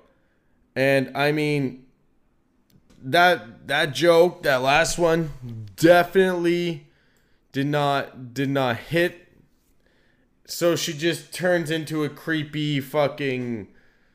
And 0.77 1.11
I 1.17 1.33
mean, 1.33 1.87
that 3.03 3.67
that 3.67 3.95
joke, 3.95 4.45
that 4.45 4.63
last 4.63 4.97
one, 4.97 5.33
definitely 5.75 6.87
did 7.51 7.67
not 7.67 8.33
did 8.33 8.51
not 8.51 8.77
hit. 8.77 9.22
So 10.53 10.77
she 10.77 10.93
just 10.93 11.33
turns 11.33 11.71
into 11.71 12.05
a 12.05 12.11
creepy 12.11 12.79
fucking 12.79 13.69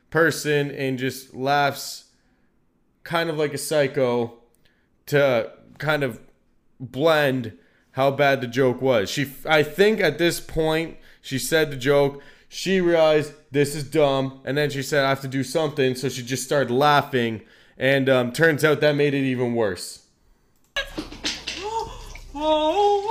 person 0.08 0.70
and 0.70 0.96
just 0.96 1.34
laughs 1.34 2.12
kind 3.02 3.28
of 3.28 3.36
like 3.36 3.54
a 3.54 3.58
psycho 3.58 4.34
to 5.06 5.50
kind 5.78 6.04
of 6.04 6.20
blend 6.78 7.58
how 7.90 8.12
bad 8.12 8.40
the 8.40 8.46
joke 8.46 8.80
was. 8.80 9.10
She 9.10 9.32
I 9.46 9.64
think 9.64 9.98
at 10.00 10.18
this 10.18 10.38
point 10.38 10.98
she 11.20 11.40
said 11.40 11.72
the 11.72 11.76
joke, 11.76 12.22
she 12.48 12.80
realized 12.80 13.32
this 13.50 13.74
is 13.74 13.82
dumb 13.82 14.40
and 14.44 14.56
then 14.56 14.70
she 14.70 14.84
said 14.84 15.04
I 15.04 15.08
have 15.08 15.20
to 15.22 15.28
do 15.28 15.42
something 15.42 15.96
so 15.96 16.08
she 16.08 16.22
just 16.22 16.44
started 16.44 16.72
laughing 16.72 17.42
and 17.76 18.08
um, 18.08 18.32
turns 18.32 18.64
out 18.64 18.80
that 18.80 18.94
made 18.94 19.12
it 19.12 19.24
even 19.24 19.56
worse. 19.56 20.06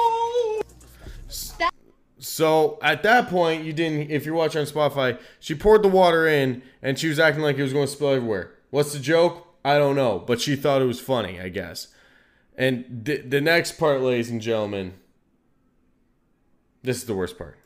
So 2.27 2.77
at 2.81 3.03
that 3.03 3.29
point, 3.29 3.63
you 3.63 3.73
didn't. 3.73 4.11
If 4.11 4.25
you're 4.25 4.35
watching 4.35 4.61
on 4.61 4.67
Spotify, 4.67 5.19
she 5.39 5.55
poured 5.55 5.83
the 5.83 5.87
water 5.87 6.27
in, 6.27 6.61
and 6.81 6.99
she 6.99 7.07
was 7.07 7.19
acting 7.19 7.41
like 7.41 7.57
it 7.57 7.63
was 7.63 7.73
going 7.73 7.85
to 7.85 7.91
spill 7.91 8.09
everywhere. 8.09 8.51
What's 8.69 8.93
the 8.93 8.99
joke? 8.99 9.47
I 9.63 9.77
don't 9.77 9.95
know, 9.95 10.19
but 10.19 10.39
she 10.39 10.55
thought 10.55 10.81
it 10.81 10.85
was 10.85 10.99
funny, 10.99 11.39
I 11.41 11.49
guess. 11.49 11.87
And 12.55 12.85
the 13.03 13.17
the 13.17 13.41
next 13.41 13.73
part, 13.73 14.01
ladies 14.01 14.29
and 14.29 14.41
gentlemen, 14.41 14.93
this 16.83 16.97
is 16.97 17.05
the 17.05 17.15
worst 17.15 17.37
part. 17.37 17.57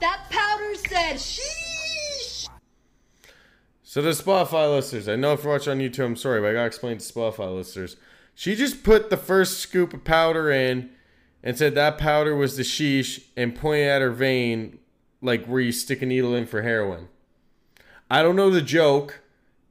that 0.00 0.26
powder 0.30 0.74
said 0.74 1.16
sheesh. 1.16 2.48
So 3.82 4.02
the 4.02 4.10
Spotify 4.10 4.70
listeners, 4.70 5.08
I 5.08 5.16
know 5.16 5.32
if 5.32 5.42
you're 5.44 5.52
watching 5.52 5.72
on 5.72 5.78
YouTube, 5.78 6.04
I'm 6.04 6.16
sorry, 6.16 6.40
but 6.40 6.50
I 6.50 6.52
gotta 6.52 6.66
explain 6.66 6.98
to 6.98 7.04
Spotify 7.04 7.54
listeners. 7.54 7.96
She 8.34 8.54
just 8.54 8.84
put 8.84 9.10
the 9.10 9.16
first 9.16 9.58
scoop 9.58 9.94
of 9.94 10.04
powder 10.04 10.50
in 10.50 10.90
and 11.42 11.56
said 11.56 11.74
that 11.74 11.98
powder 11.98 12.34
was 12.34 12.56
the 12.56 12.62
sheesh 12.62 13.22
and 13.36 13.54
pointed 13.54 13.88
at 13.88 14.02
her 14.02 14.10
vein 14.10 14.78
like 15.20 15.46
where 15.46 15.60
you 15.60 15.72
stick 15.72 16.02
a 16.02 16.06
needle 16.06 16.34
in 16.34 16.46
for 16.46 16.62
heroin. 16.62 17.08
I 18.10 18.22
don't 18.22 18.36
know 18.36 18.50
the 18.50 18.62
joke. 18.62 19.20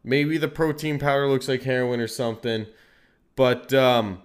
Maybe 0.03 0.38
the 0.38 0.47
protein 0.47 0.99
powder 0.99 1.27
looks 1.27 1.47
like 1.47 1.63
heroin 1.63 1.99
or 1.99 2.08
something. 2.08 2.67
But 3.36 3.73
um 3.73 4.21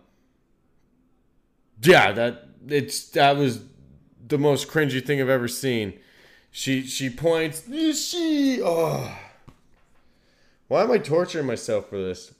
yeah, 1.82 2.12
that 2.12 2.48
it's 2.68 3.08
that 3.10 3.36
was 3.36 3.64
the 4.26 4.38
most 4.38 4.68
cringy 4.68 5.04
thing 5.04 5.20
I've 5.20 5.28
ever 5.28 5.48
seen. 5.48 5.98
She 6.50 6.86
she 6.86 7.10
points 7.10 7.64
she 7.98 8.60
oh 8.62 9.16
why 10.68 10.82
am 10.82 10.90
I 10.90 10.98
torturing 10.98 11.46
myself 11.46 11.90
for 11.90 11.98
this? 11.98 12.32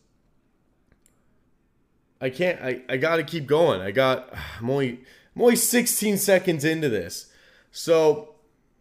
I 2.23 2.31
can't. 2.31 2.63
I, 2.63 2.83
I 2.89 2.99
got 2.99 3.17
to 3.17 3.25
keep 3.25 3.47
going. 3.47 3.81
I 3.81 3.91
got. 3.91 4.33
I'm 4.61 4.71
only. 4.71 5.01
I'm 5.35 5.43
only 5.43 5.57
16 5.57 6.19
seconds 6.19 6.65
into 6.65 6.89
this. 6.89 7.33
So, 7.73 8.37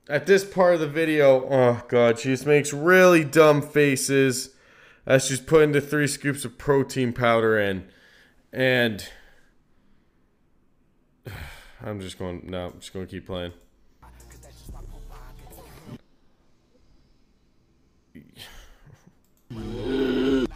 at 0.08 0.28
this 0.28 0.46
part 0.46 0.76
of 0.76 0.80
the 0.80 0.88
video, 0.88 1.48
oh 1.50 1.82
god, 1.88 2.20
she 2.20 2.30
just 2.30 2.46
makes 2.46 2.72
really 2.72 3.24
dumb 3.24 3.62
faces 3.64 4.54
as 5.08 5.26
she's 5.26 5.40
putting 5.40 5.72
the 5.72 5.82
three 5.82 6.08
scoops 6.08 6.46
of 6.46 6.60
protein 6.60 7.14
powder 7.14 7.60
in, 7.60 7.88
and 8.54 9.10
I'm 11.82 12.00
just 12.00 12.20
going. 12.20 12.44
No, 12.46 12.68
I'm 12.68 12.80
just 12.80 12.94
going 12.94 13.08
to 13.08 13.12
keep 13.12 13.26
playing. 13.26 13.54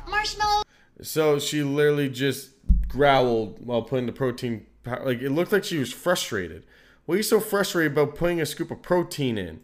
Marshmallow. 0.08 0.62
So 1.02 1.40
she 1.40 1.64
literally 1.64 2.10
just 2.10 2.55
growled 2.96 3.66
while 3.66 3.82
putting 3.82 4.06
the 4.06 4.12
protein. 4.14 4.66
Like 4.86 5.22
it 5.22 5.32
looked 5.32 5.52
like 5.52 5.64
she 5.64 5.78
was 5.78 5.92
frustrated. 5.92 6.64
What 7.06 7.16
are 7.16 7.18
you 7.18 7.24
so 7.24 7.40
frustrated 7.40 7.92
about 7.92 8.16
putting 8.16 8.40
a 8.40 8.46
scoop 8.46 8.72
of 8.72 8.82
protein 8.82 9.38
in? 9.38 9.62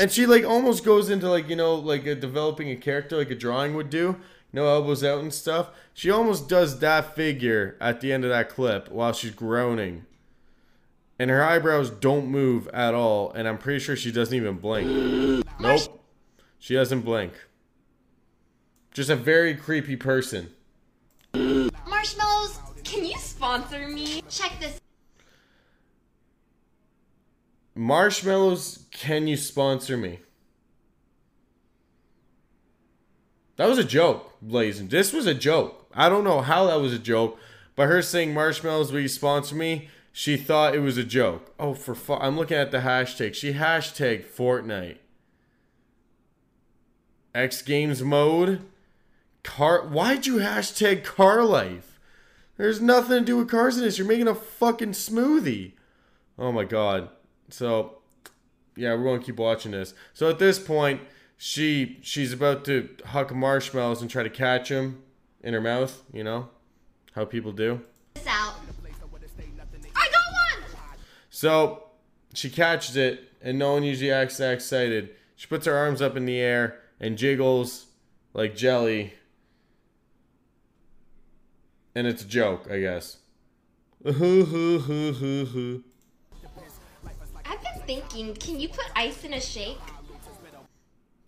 And 0.00 0.10
she 0.10 0.26
like 0.26 0.44
almost 0.44 0.84
goes 0.84 1.10
into 1.10 1.28
like 1.28 1.48
you 1.48 1.56
know 1.56 1.74
like 1.74 2.06
a 2.06 2.14
developing 2.14 2.70
a 2.70 2.76
character 2.76 3.16
like 3.16 3.30
a 3.30 3.34
drawing 3.34 3.74
would 3.74 3.90
do. 3.90 4.16
no 4.52 4.66
elbows 4.66 5.04
out 5.04 5.20
and 5.20 5.32
stuff. 5.32 5.70
She 5.92 6.10
almost 6.10 6.48
does 6.48 6.78
that 6.80 7.14
figure 7.14 7.76
at 7.80 8.00
the 8.00 8.12
end 8.12 8.24
of 8.24 8.30
that 8.30 8.48
clip 8.48 8.90
while 8.90 9.12
she's 9.12 9.32
groaning. 9.32 10.06
And 11.18 11.30
her 11.30 11.42
eyebrows 11.42 11.90
don't 11.90 12.28
move 12.28 12.68
at 12.68 12.94
all, 12.94 13.32
and 13.32 13.48
I'm 13.48 13.58
pretty 13.58 13.80
sure 13.80 13.96
she 13.96 14.12
doesn't 14.12 14.34
even 14.34 14.58
blink. 14.58 15.44
Nope. 15.58 16.00
She 16.60 16.74
doesn't 16.74 17.00
blink. 17.00 17.32
Just 18.98 19.10
a 19.10 19.14
very 19.14 19.54
creepy 19.54 19.94
person. 19.94 20.50
Marshmallows, 21.32 22.58
can 22.82 23.04
you 23.04 23.16
sponsor 23.16 23.86
me? 23.86 24.24
Check 24.28 24.58
this. 24.58 24.80
Marshmallows, 27.76 28.86
can 28.90 29.28
you 29.28 29.36
sponsor 29.36 29.96
me? 29.96 30.18
That 33.54 33.68
was 33.68 33.78
a 33.78 33.84
joke, 33.84 34.32
Blazing. 34.42 34.88
This 34.88 35.12
was 35.12 35.26
a 35.26 35.34
joke. 35.34 35.88
I 35.94 36.08
don't 36.08 36.24
know 36.24 36.40
how 36.40 36.66
that 36.66 36.80
was 36.80 36.92
a 36.92 36.98
joke, 36.98 37.38
but 37.76 37.86
her 37.86 38.02
saying 38.02 38.34
marshmallows, 38.34 38.90
will 38.90 38.98
you 38.98 39.06
sponsor 39.06 39.54
me? 39.54 39.90
She 40.10 40.36
thought 40.36 40.74
it 40.74 40.80
was 40.80 40.98
a 40.98 41.04
joke. 41.04 41.54
Oh, 41.60 41.74
for 41.74 41.94
fu- 41.94 42.14
I'm 42.14 42.36
looking 42.36 42.56
at 42.56 42.72
the 42.72 42.78
hashtag. 42.78 43.34
She 43.34 43.52
hashtagged 43.52 44.24
Fortnite. 44.24 44.98
X 47.32 47.62
Games 47.62 48.02
mode. 48.02 48.66
Car. 49.48 49.86
Why'd 49.86 50.26
you 50.26 50.34
hashtag 50.36 51.04
car 51.04 51.42
life? 51.42 51.98
There's 52.58 52.82
nothing 52.82 53.20
to 53.20 53.24
do 53.24 53.38
with 53.38 53.48
cars 53.48 53.78
in 53.78 53.82
this. 53.82 53.96
You're 53.96 54.06
making 54.06 54.28
a 54.28 54.34
fucking 54.34 54.90
smoothie. 54.90 55.72
Oh 56.38 56.52
my 56.52 56.64
god. 56.64 57.08
So, 57.48 58.02
yeah, 58.76 58.94
we're 58.94 59.04
going 59.04 59.20
to 59.20 59.24
keep 59.24 59.38
watching 59.38 59.72
this. 59.72 59.94
So 60.12 60.28
at 60.28 60.38
this 60.38 60.58
point, 60.58 61.00
she 61.38 61.98
she's 62.02 62.30
about 62.30 62.66
to 62.66 62.90
huck 63.06 63.34
marshmallows 63.34 64.02
and 64.02 64.10
try 64.10 64.22
to 64.22 64.28
catch 64.28 64.68
them 64.68 65.02
in 65.42 65.54
her 65.54 65.62
mouth. 65.62 66.02
You 66.12 66.24
know 66.24 66.50
how 67.14 67.24
people 67.24 67.52
do. 67.52 67.80
This 68.14 68.26
out. 68.26 68.56
I 69.96 70.08
got 70.10 70.60
one! 70.60 70.76
So 71.30 71.84
she 72.34 72.50
catches 72.50 72.96
it, 72.96 73.32
and 73.40 73.58
no 73.58 73.72
one 73.72 73.82
usually 73.82 74.12
acts 74.12 74.36
that 74.36 74.52
excited. 74.52 75.08
She 75.36 75.46
puts 75.46 75.64
her 75.64 75.74
arms 75.74 76.02
up 76.02 76.18
in 76.18 76.26
the 76.26 76.38
air 76.38 76.80
and 77.00 77.16
jiggles 77.16 77.86
like 78.34 78.54
jelly. 78.54 79.14
And 81.98 82.06
it's 82.06 82.22
a 82.22 82.28
joke, 82.28 82.68
I 82.70 82.78
guess. 82.78 83.16
I've 84.06 84.20
been 84.20 84.62
thinking, 87.88 88.34
can 88.36 88.60
you 88.60 88.68
put 88.68 88.84
ice 88.94 89.24
in 89.24 89.34
a 89.34 89.40
shake? 89.40 89.80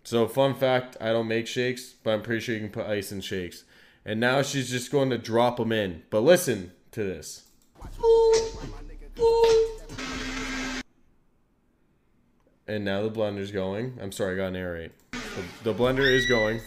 So, 0.05 0.29
fun 0.29 0.55
fact 0.55 0.95
I 1.01 1.09
don't 1.09 1.27
make 1.27 1.45
shakes, 1.45 1.95
but 2.01 2.11
I'm 2.11 2.21
pretty 2.21 2.39
sure 2.39 2.55
you 2.55 2.61
can 2.61 2.69
put 2.69 2.85
ice 2.85 3.11
in 3.11 3.19
shakes. 3.19 3.65
And 4.05 4.21
now 4.21 4.43
she's 4.43 4.69
just 4.69 4.93
going 4.93 5.09
to 5.09 5.17
drop 5.17 5.57
them 5.57 5.73
in. 5.73 6.03
But 6.09 6.21
listen 6.21 6.71
to 6.91 7.03
this. 7.03 7.43
And 12.65 12.85
now 12.85 13.01
the 13.01 13.11
blender's 13.11 13.51
going. 13.51 13.99
I'm 14.01 14.13
sorry, 14.13 14.35
I 14.35 14.37
gotta 14.37 14.51
narrate. 14.51 14.93
The, 15.11 15.73
the 15.73 15.73
blender 15.73 16.09
is 16.09 16.27
going. 16.27 16.61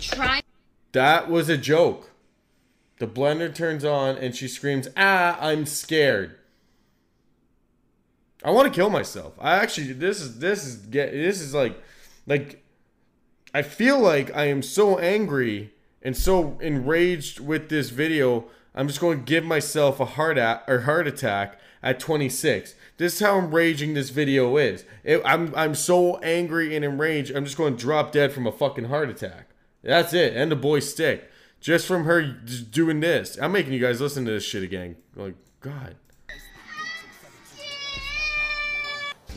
Try. 0.00 0.40
That 0.94 1.28
was 1.28 1.48
a 1.48 1.58
joke. 1.58 2.12
The 3.00 3.08
blender 3.08 3.52
turns 3.52 3.84
on 3.84 4.16
and 4.16 4.34
she 4.34 4.46
screams, 4.46 4.88
"Ah, 4.96 5.36
I'm 5.40 5.66
scared." 5.66 6.36
I 8.44 8.52
want 8.52 8.72
to 8.72 8.74
kill 8.74 8.90
myself. 8.90 9.34
I 9.40 9.56
actually 9.56 9.92
this 9.92 10.20
is 10.20 10.38
this 10.38 10.64
is 10.64 10.76
get 10.76 11.10
this 11.10 11.40
is 11.40 11.52
like 11.52 11.82
like 12.28 12.64
I 13.52 13.62
feel 13.62 13.98
like 13.98 14.34
I 14.36 14.44
am 14.44 14.62
so 14.62 15.00
angry 15.00 15.74
and 16.00 16.16
so 16.16 16.58
enraged 16.60 17.40
with 17.40 17.70
this 17.70 17.90
video. 17.90 18.44
I'm 18.72 18.86
just 18.86 19.00
going 19.00 19.18
to 19.18 19.24
give 19.24 19.44
myself 19.44 19.98
a 19.98 20.04
heart 20.04 20.38
at, 20.38 20.62
or 20.68 20.80
heart 20.82 21.08
attack 21.08 21.58
at 21.82 21.98
26. 21.98 22.74
This 22.98 23.14
is 23.14 23.20
how 23.20 23.38
enraging 23.38 23.94
this 23.94 24.10
video 24.10 24.56
is. 24.58 24.84
It, 25.02 25.22
I'm 25.24 25.52
I'm 25.56 25.74
so 25.74 26.18
angry 26.18 26.76
and 26.76 26.84
enraged. 26.84 27.34
I'm 27.34 27.44
just 27.44 27.56
going 27.56 27.76
to 27.76 27.82
drop 27.82 28.12
dead 28.12 28.32
from 28.32 28.46
a 28.46 28.52
fucking 28.52 28.84
heart 28.84 29.10
attack. 29.10 29.48
That's 29.84 30.12
it. 30.14 30.34
And 30.34 30.50
the 30.50 30.56
boy 30.56 30.80
stick. 30.80 31.30
Just 31.60 31.86
from 31.86 32.04
her 32.04 32.22
doing 32.22 33.00
this. 33.00 33.38
I'm 33.40 33.52
making 33.52 33.72
you 33.72 33.80
guys 33.80 34.00
listen 34.00 34.24
to 34.24 34.30
this 34.30 34.44
shit 34.44 34.62
again. 34.62 34.96
Like 35.14 35.34
God. 35.60 35.96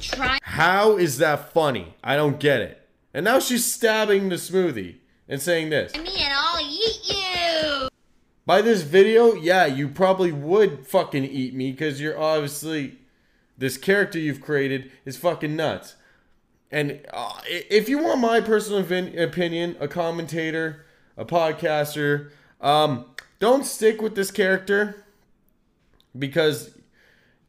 Try. 0.01 0.37
How 0.41 0.97
is 0.97 1.17
that 1.19 1.53
funny? 1.53 1.95
I 2.03 2.15
don't 2.15 2.39
get 2.39 2.61
it. 2.61 2.87
And 3.13 3.23
now 3.23 3.39
she's 3.39 3.65
stabbing 3.71 4.29
the 4.29 4.35
smoothie 4.35 4.97
and 5.27 5.41
saying 5.41 5.69
this. 5.69 5.93
Me 5.95 6.15
and 6.19 6.33
I'll 6.33 6.61
eat 6.61 6.99
you. 7.07 7.89
By 8.45 8.61
this 8.61 8.81
video, 8.81 9.33
yeah, 9.33 9.65
you 9.65 9.89
probably 9.89 10.31
would 10.31 10.87
fucking 10.87 11.25
eat 11.25 11.53
me 11.53 11.71
because 11.71 11.99
you're 11.99 12.19
obviously 12.19 12.99
this 13.57 13.77
character 13.77 14.19
you've 14.19 14.41
created 14.41 14.91
is 15.03 15.17
fucking 15.17 15.55
nuts. 15.55 15.95
And 16.71 17.01
uh, 17.13 17.39
if 17.45 17.87
you 17.87 17.99
want 17.99 18.19
my 18.19 18.41
personal 18.41 18.79
opin- 18.79 19.17
opinion, 19.17 19.77
a 19.79 19.87
commentator, 19.87 20.85
a 21.15 21.25
podcaster, 21.25 22.31
um, 22.59 23.05
don't 23.39 23.65
stick 23.65 24.01
with 24.01 24.15
this 24.15 24.31
character 24.31 25.05
because 26.17 26.71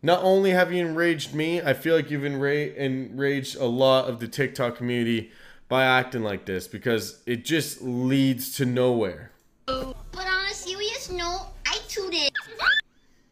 not 0.02 0.22
only 0.22 0.50
have 0.50 0.72
you 0.72 0.86
enraged 0.86 1.34
me, 1.34 1.60
I 1.60 1.74
feel 1.74 1.96
like 1.96 2.10
you've 2.10 2.22
enra- 2.22 2.74
enraged 2.76 3.56
a 3.56 3.66
lot 3.66 4.08
of 4.08 4.20
the 4.20 4.28
TikTok 4.28 4.76
community 4.76 5.32
by 5.68 5.84
acting 5.84 6.22
like 6.22 6.46
this 6.46 6.68
because 6.68 7.20
it 7.26 7.44
just 7.44 7.82
leads 7.82 8.54
to 8.56 8.64
nowhere. 8.64 9.32
But 9.66 9.94
on 10.14 10.46
a 10.50 10.54
serious 10.54 11.10
note, 11.10 11.48
I 11.66 11.78
tooted. 11.88 12.30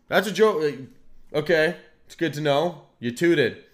That's 0.09 0.27
a 0.27 0.33
joke. 0.33 0.63
Okay, 1.33 1.77
it's 2.07 2.15
good 2.15 2.35
to 2.35 2.41
know. 2.41 2.83
You 2.99 3.11
tooted. 3.13 3.66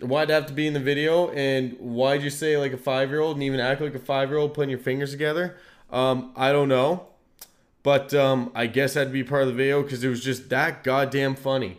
Why'd 0.00 0.30
it 0.30 0.32
have 0.32 0.46
to 0.46 0.52
be 0.52 0.66
in 0.66 0.74
the 0.74 0.80
video? 0.80 1.30
And 1.30 1.72
why'd 1.78 2.22
you 2.22 2.30
say 2.30 2.56
like 2.56 2.72
a 2.72 2.76
five 2.76 3.10
year 3.10 3.20
old 3.20 3.36
and 3.36 3.42
even 3.42 3.60
act 3.60 3.80
like 3.80 3.94
a 3.94 3.98
five 3.98 4.28
year 4.28 4.38
old 4.38 4.54
putting 4.54 4.70
your 4.70 4.78
fingers 4.78 5.10
together? 5.10 5.56
Um, 5.90 6.32
I 6.36 6.52
don't 6.52 6.68
know. 6.68 7.06
But 7.82 8.12
um, 8.14 8.52
I 8.54 8.66
guess 8.66 8.94
that'd 8.94 9.12
be 9.12 9.24
part 9.24 9.42
of 9.42 9.48
the 9.48 9.54
video 9.54 9.82
because 9.82 10.04
it 10.04 10.08
was 10.08 10.22
just 10.22 10.48
that 10.50 10.84
goddamn 10.84 11.34
funny. 11.34 11.78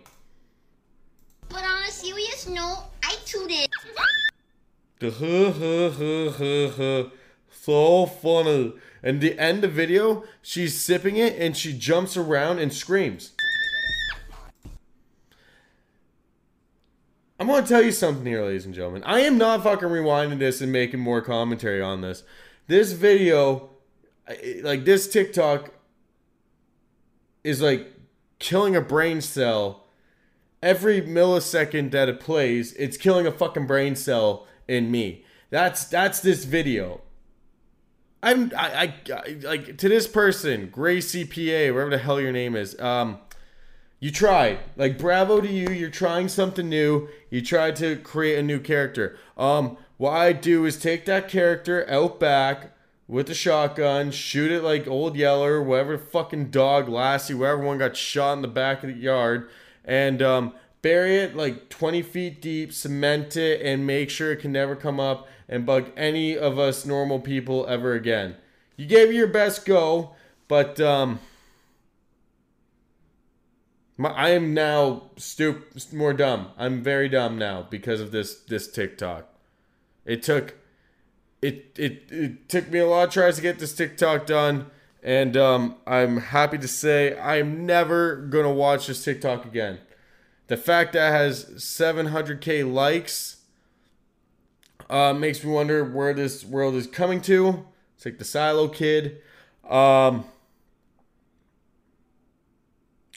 But 1.50 1.64
on 1.64 1.84
a 1.84 1.92
serious 1.92 2.48
note, 2.48 2.86
I 3.04 3.16
tooted. 3.26 3.70
So 7.70 8.08
funny. 8.08 8.74
And 9.04 9.22
the 9.22 9.38
end 9.38 9.58
of 9.58 9.62
the 9.62 9.76
video, 9.76 10.24
she's 10.42 10.84
sipping 10.84 11.18
it 11.18 11.40
and 11.40 11.56
she 11.56 11.78
jumps 11.78 12.18
around 12.18 12.60
and 12.60 12.74
screams. 12.74 13.34
I'm 17.40 17.48
gonna 17.48 17.66
tell 17.66 17.82
you 17.82 17.94
something 17.94 18.26
here, 18.26 18.44
ladies 18.44 18.66
and 18.66 18.76
gentlemen. 18.76 19.04
I 19.06 19.22
am 19.22 19.38
not 19.38 19.64
fucking 19.64 19.88
rewinding 19.88 20.40
this 20.40 20.60
and 20.60 20.74
making 20.74 21.00
more 21.00 21.22
commentary 21.22 21.82
on 21.82 22.02
this. 22.02 22.24
This 22.68 22.92
video, 22.92 23.70
like 24.62 24.84
this 24.84 25.08
TikTok, 25.08 25.72
is 27.44 27.62
like 27.62 27.94
killing 28.40 28.76
a 28.76 28.82
brain 28.82 29.22
cell. 29.22 29.86
Every 30.62 31.02
millisecond 31.02 31.92
that 31.92 32.10
it 32.10 32.20
plays, 32.20 32.74
it's 32.74 32.98
killing 32.98 33.26
a 33.26 33.32
fucking 33.32 33.68
brain 33.68 33.96
cell 33.96 34.46
in 34.68 34.92
me. 34.92 35.24
That's 35.50 35.86
that's 35.86 36.20
this 36.20 36.44
video. 36.44 37.00
I'm 38.22 38.52
I, 38.58 38.94
I, 39.10 39.14
I 39.14 39.38
like 39.44 39.78
to 39.78 39.88
this 39.88 40.08
person, 40.08 40.68
Gray 40.68 40.98
CPA, 40.98 41.74
whatever 41.74 41.92
the 41.92 42.00
hell 42.00 42.20
your 42.20 42.34
name 42.34 42.58
is. 42.58 42.78
Um, 42.82 43.20
you 44.00 44.12
tried. 44.12 44.60
Like 44.76 44.98
bravo 44.98 45.42
to 45.42 45.48
you. 45.48 45.70
You're 45.70 45.90
trying 45.90 46.30
something 46.30 46.70
new. 46.70 47.10
You 47.30 47.42
tried 47.42 47.76
to 47.78 47.98
create 47.98 48.40
a 48.40 48.44
new 48.44 48.60
character. 48.60 49.18
Um, 49.38 49.78
what 49.98 50.12
I 50.12 50.32
do 50.34 50.66
is 50.66 50.78
take 50.78 51.06
that 51.06 51.28
character 51.28 51.90
out 51.90 52.20
back 52.20 52.72
with 53.10 53.30
a 53.30 53.34
shotgun, 53.34 54.12
shoot 54.12 54.52
it 54.52 54.64
like 54.64 54.88
old 54.88 55.16
Yeller, 55.16 55.62
whatever 55.62 55.98
fucking 55.98 56.52
dog, 56.52 56.88
Lassie, 56.88 57.34
wherever 57.34 57.62
one 57.62 57.80
got 57.80 57.98
shot 57.98 58.34
in 58.34 58.44
the 58.44 58.48
back 58.48 58.84
of 58.84 58.90
the 58.90 58.96
yard, 58.96 59.50
and 59.84 60.22
um, 60.22 60.54
bury 60.84 61.18
it 61.18 61.36
like 61.36 61.70
20 61.70 62.04
feet 62.04 62.40
deep, 62.40 62.72
cement 62.72 63.36
it, 63.36 63.62
and 63.64 63.88
make 63.88 64.12
sure 64.12 64.32
it 64.32 64.38
can 64.38 64.52
never 64.52 64.76
come 64.76 65.00
up 65.00 65.28
and 65.50 65.66
bug 65.66 65.88
any 65.98 66.38
of 66.38 66.60
us 66.60 66.86
normal 66.86 67.20
people 67.20 67.66
ever 67.68 67.94
again. 67.94 68.36
You 68.78 68.86
gave 68.86 69.10
it 69.10 69.16
your 69.16 69.28
best 69.28 69.66
go, 69.66 70.12
but 70.48 70.80
um, 70.80 71.20
my, 74.00 74.12
I 74.12 74.30
am 74.30 74.54
now 74.54 75.10
stup 75.18 75.94
more 75.94 76.14
dumb. 76.14 76.52
I'm 76.58 76.82
very 76.82 77.10
dumb 77.10 77.38
now 77.38 77.68
because 77.70 78.00
of 78.00 78.12
this 78.12 78.34
this 78.36 78.72
TikTok. 78.72 79.28
It 80.06 80.24
took 80.24 80.56
it 81.42 81.78
it 81.78 82.04
it 82.10 82.48
took 82.48 82.70
me 82.70 82.80
a 82.80 82.88
lot 82.88 83.10
of 83.10 83.14
tries 83.14 83.36
to 83.36 83.42
get 83.42 83.60
this 83.60 83.76
TikTok 83.76 84.26
done, 84.26 84.68
and 85.04 85.36
um, 85.36 85.76
I'm 85.86 86.18
happy 86.18 86.58
to 86.60 86.68
say 86.68 87.20
I'm 87.20 87.66
never 87.66 88.16
gonna 88.16 88.54
watch 88.54 88.88
this 88.88 89.04
TikTok 89.04 89.46
again. 89.46 89.80
The 90.48 90.56
fact 90.56 90.94
that 90.94 91.12
has 91.12 91.46
700k 91.58 92.72
likes 92.72 93.36
Uh, 94.90 95.14
makes 95.14 95.44
me 95.44 95.52
wonder 95.52 95.84
where 95.84 96.14
this 96.14 96.44
world 96.46 96.74
is 96.74 96.88
coming 96.88 97.22
to. 97.22 97.68
It's 97.96 98.06
like 98.06 98.18
the 98.18 98.26
Silo 98.26 98.70
Kid. 98.70 99.22
Um, 99.70 100.26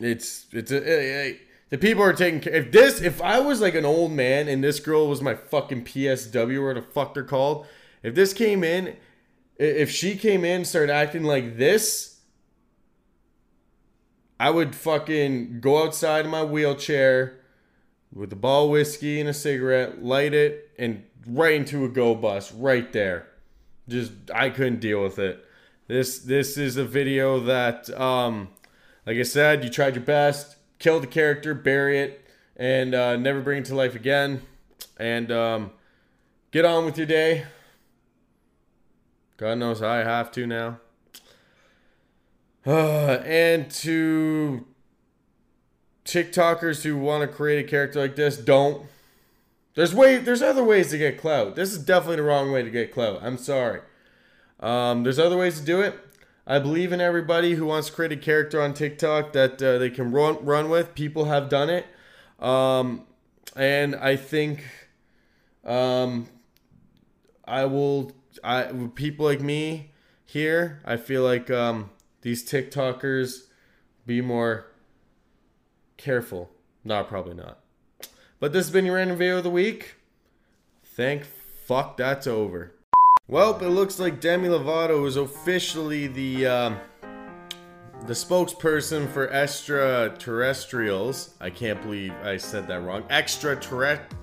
it's 0.05 0.47
it's 0.53 0.71
a, 0.71 0.77
a- 0.79 1.29
a- 1.31 1.41
the 1.71 1.79
people 1.79 2.03
are 2.03 2.13
taking 2.13 2.41
care. 2.41 2.53
If 2.53 2.71
this, 2.71 3.01
if 3.01 3.23
I 3.23 3.41
was 3.41 3.63
like 3.63 3.75
an 3.75 3.87
old 3.87 4.13
man 4.13 4.47
and 4.47 4.63
this 4.63 4.79
girl 4.79 5.09
was 5.09 5.23
my 5.23 5.35
fucking 5.35 5.85
PSW, 5.85 6.61
or 6.61 6.75
the 6.75 6.83
fuck 6.83 7.15
they're 7.15 7.23
called, 7.25 7.67
if 8.03 8.15
this 8.15 8.35
came 8.35 8.63
in, 8.63 8.95
if 9.57 9.91
she 9.91 10.17
came 10.17 10.45
in 10.45 10.57
and 10.57 10.67
started 10.67 10.93
acting 10.93 11.25
like 11.25 11.57
this, 11.57 12.19
I 14.39 14.51
would 14.51 14.75
fucking 14.75 15.61
go 15.61 15.83
outside 15.85 16.25
in 16.25 16.31
my 16.31 16.43
wheelchair 16.45 17.39
with 18.13 18.33
a 18.33 18.37
ball 18.37 18.69
whiskey 18.71 19.21
and 19.21 19.29
a 19.29 19.35
cigarette, 19.35 20.03
light 20.05 20.35
it, 20.35 20.71
and 20.79 21.05
right 21.27 21.55
into 21.55 21.85
a 21.85 21.89
GO 21.89 22.15
bus 22.15 22.53
right 22.53 22.93
there. 22.93 23.29
Just 23.89 24.13
I 24.35 24.51
couldn't 24.51 24.81
deal 24.81 25.03
with 25.03 25.19
it. 25.19 25.43
This 25.89 26.19
this 26.19 26.59
is 26.59 26.77
a 26.77 26.85
video 26.85 27.41
that 27.41 27.89
um 27.99 28.49
like 29.07 29.17
I 29.17 29.23
said, 29.23 29.65
you 29.65 29.71
tried 29.71 29.95
your 29.95 30.05
best, 30.05 30.57
kill 30.79 31.01
the 31.01 31.07
character, 31.07 31.55
bury 31.55 31.99
it, 31.99 32.25
and 32.57 32.95
uh, 32.95 33.17
never 33.17 33.41
bring 33.41 33.59
it 33.59 33.65
to 33.67 33.75
life 33.75 33.95
again. 33.95 34.43
And 34.99 35.33
um, 35.33 35.71
get 36.51 36.65
on 36.65 36.85
with 36.85 36.97
your 36.97 37.07
day. 37.07 37.47
God 39.37 39.59
knows 39.59 39.83
I 39.83 39.99
have 39.99 40.31
to 40.33 40.47
now. 40.47 40.79
Uh, 42.65 42.71
and 43.25 43.71
to 43.71 44.67
TikTokers 46.05 46.83
who 46.83 46.97
want 46.97 47.23
to 47.23 47.29
create 47.29 47.65
a 47.65 47.69
character 47.69 48.01
like 48.01 48.17
this, 48.17 48.37
don't. 48.37 48.87
There's 49.75 49.95
way 49.95 50.19
there's 50.19 50.43
other 50.43 50.63
ways 50.63 50.91
to 50.91 50.99
get 50.99 51.19
clout. 51.19 51.57
This 51.57 51.73
is 51.73 51.79
definitely 51.79 52.17
the 52.17 52.23
wrong 52.25 52.53
way 52.53 52.63
to 52.63 52.71
get 52.71 52.93
clout. 52.93 53.21
I'm 53.23 53.39
sorry. 53.39 53.81
Um, 54.61 55.03
there's 55.03 55.19
other 55.19 55.37
ways 55.37 55.59
to 55.59 55.65
do 55.65 55.81
it. 55.81 55.99
I 56.47 56.59
believe 56.59 56.93
in 56.93 57.01
everybody 57.01 57.55
who 57.55 57.67
wants 57.67 57.89
to 57.89 57.95
create 57.95 58.13
a 58.13 58.17
character 58.17 58.61
on 58.61 58.75
TikTok 58.75 59.33
that 59.33 59.63
uh, 59.63 59.79
they 59.79 59.91
can 59.91 60.11
run 60.11 60.45
run 60.45 60.69
with. 60.69 60.95
People 60.95 61.27
have 61.27 61.49
done 61.49 61.71
it, 61.71 61.87
um, 62.41 63.07
and 63.55 63.95
I 63.95 64.17
think 64.17 64.65
um, 65.65 66.29
I 67.45 67.65
will. 67.67 68.13
I 68.43 68.73
people 68.95 69.27
like 69.27 69.41
me 69.41 69.93
here. 70.25 70.81
I 70.85 70.97
feel 70.97 71.23
like 71.23 71.51
um, 71.51 71.91
these 72.23 72.45
TikTokers 72.49 73.47
be 74.05 74.21
more 74.21 74.67
careful. 75.97 76.51
No, 76.85 77.05
probably 77.05 77.35
not. 77.35 77.61
But 78.41 78.53
this 78.53 78.67
has 78.67 78.73
been 78.73 78.85
your 78.85 78.97
random 78.97 79.17
video 79.17 79.39
of 79.39 79.45
the 79.45 79.51
week. 79.51 79.95
Thank 80.83 81.25
fuck 81.25 81.97
that's 81.97 82.27
over. 82.27 82.75
Well, 83.29 83.57
it 83.61 83.69
looks 83.69 84.01
like 84.01 84.21
Demi 84.21 84.49
Lovato 84.49 85.07
is 85.07 85.17
officially 85.17 86.09
the 86.09 86.47
um, 86.47 86.77
the 88.07 88.15
spokesperson 88.15 89.09
for 89.09 89.31
extraterrestrials. 89.31 91.35
I 91.41 91.51
can't 91.51 91.81
believe 91.83 92.13
I 92.25 92.37
said 92.37 92.67
that 92.67 92.83
wrong. 92.83 93.05
Extraterrestrial. 93.11 94.19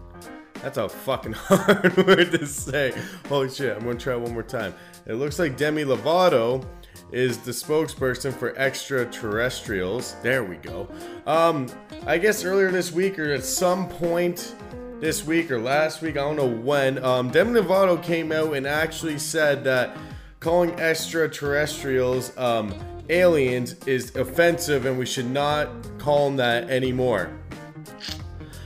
That's 0.55 0.77
a 0.77 0.89
fucking 0.89 1.31
hard 1.33 1.95
word 1.95 2.31
to 2.33 2.45
say. 2.45 2.93
Holy 3.29 3.49
shit, 3.49 3.77
I'm 3.77 3.85
gonna 3.85 3.97
try 3.97 4.17
one 4.17 4.33
more 4.33 4.43
time. 4.43 4.73
It 5.05 5.13
looks 5.13 5.39
like 5.39 5.55
Demi 5.55 5.85
Lovato 5.85 6.65
is 7.13 7.37
the 7.37 7.51
spokesperson 7.51 8.33
for 8.33 8.53
extraterrestrials. 8.57 10.17
There 10.21 10.43
we 10.43 10.57
go. 10.57 10.89
Um, 11.25 11.67
I 12.05 12.17
guess 12.17 12.43
earlier 12.43 12.69
this 12.69 12.91
week 12.91 13.17
or 13.17 13.31
at 13.31 13.45
some 13.45 13.87
point 13.87 14.53
this 14.99 15.25
week 15.25 15.49
or 15.51 15.59
last 15.59 16.01
week, 16.01 16.17
I 16.17 16.21
don't 16.21 16.35
know 16.35 16.47
when, 16.47 17.03
um, 17.03 17.29
Demi 17.29 17.59
Lovato 17.59 18.01
came 18.01 18.31
out 18.31 18.53
and 18.53 18.67
actually 18.67 19.17
said 19.17 19.63
that 19.63 19.95
calling 20.39 20.71
extraterrestrials 20.79 22.37
um, 22.37 22.73
aliens 23.09 23.75
is 23.85 24.15
offensive 24.15 24.85
and 24.85 24.97
we 24.97 25.05
should 25.05 25.29
not 25.29 25.69
call 25.97 26.25
them 26.27 26.37
that 26.37 26.69
anymore. 26.69 27.29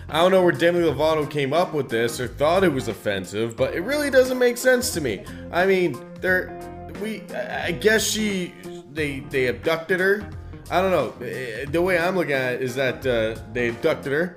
I 0.09 0.17
don't 0.17 0.31
know 0.31 0.43
where 0.43 0.51
Demi 0.51 0.79
Lovato 0.79 1.29
came 1.29 1.53
up 1.53 1.73
with 1.73 1.89
this 1.89 2.19
or 2.19 2.27
thought 2.27 2.63
it 2.63 2.71
was 2.71 2.87
offensive, 2.87 3.55
but 3.57 3.73
it 3.73 3.81
really 3.81 4.09
doesn't 4.11 4.37
make 4.37 4.57
sense 4.57 4.91
to 4.91 5.01
me. 5.01 5.23
I 5.51 5.65
mean, 5.65 5.97
they're 6.21 6.59
we. 7.01 7.23
I 7.31 7.71
guess 7.71 8.03
she 8.05 8.53
they 8.91 9.21
they 9.21 9.47
abducted 9.47 9.99
her. 9.99 10.29
I 10.69 10.81
don't 10.81 10.91
know. 10.91 11.25
Eh, 11.25 11.65
The 11.65 11.81
way 11.81 11.97
I'm 11.97 12.15
looking 12.15 12.33
at 12.33 12.55
it 12.55 12.61
is 12.61 12.75
that 12.75 13.03
uh, 13.07 13.41
they 13.53 13.69
abducted 13.69 14.11
her, 14.13 14.35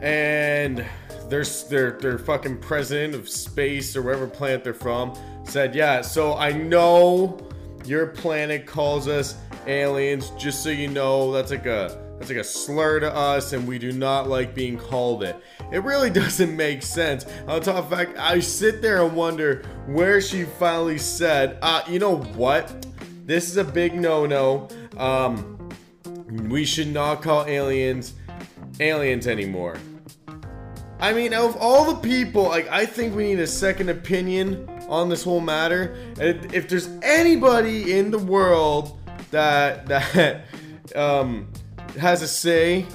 and 0.00 0.84
their 1.28 1.44
their 1.44 1.92
their 1.92 2.18
fucking 2.18 2.58
president 2.58 3.14
of 3.14 3.28
space 3.28 3.96
or 3.96 4.02
wherever 4.02 4.26
planet 4.26 4.64
they're 4.64 4.74
from 4.74 5.14
said, 5.44 5.74
yeah. 5.74 6.00
So 6.02 6.34
I 6.34 6.52
know 6.52 7.38
your 7.84 8.06
planet 8.06 8.66
calls 8.66 9.08
us 9.08 9.36
aliens. 9.66 10.30
Just 10.38 10.62
so 10.62 10.70
you 10.70 10.88
know, 10.88 11.32
that's 11.32 11.50
like 11.50 11.66
a 11.66 12.04
that's 12.18 12.30
like 12.30 12.38
a 12.38 12.44
slur 12.44 13.00
to 13.00 13.14
us, 13.14 13.52
and 13.52 13.66
we 13.66 13.78
do 13.78 13.92
not 13.92 14.28
like 14.28 14.54
being 14.54 14.76
called 14.76 15.22
it. 15.22 15.36
It 15.72 15.82
really 15.84 16.10
doesn't 16.22 16.54
make 16.54 16.82
sense. 16.82 17.26
On 17.46 17.60
top 17.60 17.76
of 17.76 17.90
fact, 17.90 18.18
I 18.18 18.40
sit 18.40 18.82
there 18.82 19.04
and 19.04 19.14
wonder 19.14 19.62
where 19.86 20.20
she 20.20 20.44
finally 20.44 20.98
said, 20.98 21.58
uh, 21.62 21.82
you 21.88 21.98
know 21.98 22.16
what? 22.16 22.86
This 23.24 23.50
is 23.50 23.58
a 23.58 23.64
big 23.64 23.94
no-no. 23.94 24.68
Um, 24.96 25.70
we 26.48 26.64
should 26.64 26.88
not 26.88 27.22
call 27.22 27.44
aliens 27.46 28.14
aliens 28.80 29.26
anymore. 29.26 29.76
I 31.00 31.12
mean, 31.12 31.32
of 31.32 31.56
all 31.56 31.84
the 31.84 32.00
people, 32.00 32.44
like 32.44 32.68
I 32.68 32.84
think 32.84 33.14
we 33.14 33.24
need 33.24 33.38
a 33.38 33.46
second 33.46 33.88
opinion 33.88 34.68
on 34.88 35.08
this 35.08 35.22
whole 35.22 35.40
matter. 35.40 35.96
And 36.20 36.52
if 36.52 36.68
there's 36.68 36.88
anybody 37.02 37.96
in 37.96 38.10
the 38.10 38.18
world 38.18 38.98
that 39.30 39.86
that 39.88 40.44
um, 40.96 41.48
has 41.98 42.22
a 42.22 42.28
say 42.28 42.86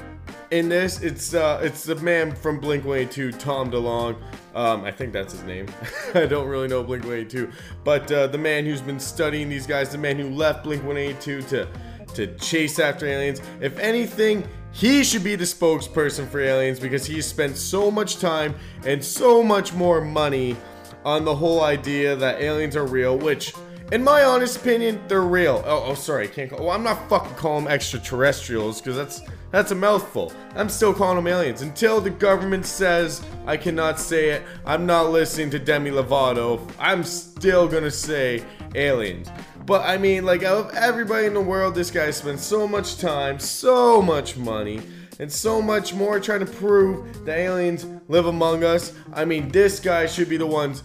in 0.52 0.70
this, 0.70 1.02
it's 1.02 1.34
uh, 1.34 1.62
it's 1.63 1.84
the 1.84 1.96
man 1.96 2.36
from 2.36 2.60
Blink 2.60 2.84
182, 2.84 3.38
Tom 3.39 3.72
DeLonge. 3.72 4.22
Um, 4.54 4.84
I 4.84 4.92
think 4.92 5.13
that's 5.13 5.34
his 5.34 5.44
name. 5.44 5.68
I 6.13 6.26
don't 6.26 6.48
really 6.48 6.68
know 6.68 6.84
Blink 6.84 7.06
182, 7.06 7.52
but 7.84 8.12
uh, 8.12 8.28
the 8.28 8.38
man 8.38 8.66
who's 8.66 8.82
been 8.82 9.00
studying 9.00 9.50
these 9.50 9.66
guys, 9.66 9.92
the 9.92 9.98
man 9.98 10.18
who 10.18 10.30
left 10.30 10.63
Blink 10.63 10.84
182 10.84 11.42
to 11.44 11.68
to 12.16 12.28
chase 12.36 12.80
after 12.80 13.08
aliens. 13.08 13.42
If 13.62 13.80
anything, 13.80 14.48
he 14.74 15.04
should 15.04 15.24
be 15.24 15.36
the 15.36 15.44
spokesperson 15.44 16.28
for 16.28 16.40
aliens 16.40 16.80
because 16.80 17.06
he's 17.06 17.28
spent 17.28 17.56
so 17.56 17.92
much 17.92 18.18
time 18.20 18.56
and 18.86 19.04
so 19.04 19.44
much 19.44 19.72
more 19.74 20.02
money 20.02 20.58
on 21.06 21.24
the 21.24 21.36
whole 21.36 21.64
idea 21.64 22.16
that 22.16 22.42
aliens 22.42 22.76
are 22.76 22.86
real, 22.86 23.16
which, 23.18 23.54
in 23.92 24.04
my 24.04 24.24
honest 24.24 24.58
opinion, 24.58 25.00
they're 25.08 25.22
real. 25.22 25.64
Oh, 25.66 25.86
oh 25.88 25.94
sorry, 25.94 26.26
I 26.26 26.28
can't 26.28 26.50
call. 26.50 26.60
Well, 26.60 26.72
I'm 26.72 26.84
not 26.84 27.08
fucking 27.08 27.36
calling 27.36 27.66
them 27.66 27.74
extraterrestrials 27.74 28.82
because 28.82 28.96
that's 28.96 29.22
that's 29.52 29.70
a 29.70 29.76
mouthful. 29.76 30.34
I'm 30.56 30.70
still 30.70 30.94
calling 30.94 31.18
them 31.18 31.28
aliens 31.28 31.62
until 31.62 32.02
the 32.02 32.10
government 32.10 32.66
says 32.66 33.24
I 33.46 33.58
cannot 33.58 34.00
say 34.00 34.30
it. 34.30 34.42
I'm 34.66 34.88
not 34.88 35.12
listening 35.12 35.52
to 35.52 35.60
Demi 35.60 35.92
Lovato. 35.92 36.68
I'm 36.80 37.04
still 37.04 37.68
gonna 37.68 37.92
say 37.92 38.44
aliens. 38.74 39.30
But 39.65 39.82
I 39.86 39.97
mean, 39.97 40.26
like, 40.26 40.43
out 40.43 40.58
of 40.58 40.73
everybody 40.76 41.26
in 41.26 41.34
the 41.34 41.41
world, 41.41 41.76
this 41.76 41.89
guy 41.89 42.12
spends 42.12 42.43
so 42.43 42.67
much 42.67 42.97
time, 42.97 43.39
so 43.39 44.02
much 44.02 44.36
money, 44.36 44.82
and 45.19 45.32
so 45.32 45.62
much 45.62 45.93
more 45.93 46.19
trying 46.19 46.41
to 46.41 46.45
prove 46.45 47.26
that 47.26 47.38
aliens 47.38 47.86
live 48.10 48.26
among 48.26 48.63
us. 48.63 48.93
I 49.13 49.26
mean, 49.26 49.49
this 49.49 49.80
guy 49.80 50.06
should 50.06 50.28
be 50.28 50.38
the 50.38 50.47
ones, 50.47 50.84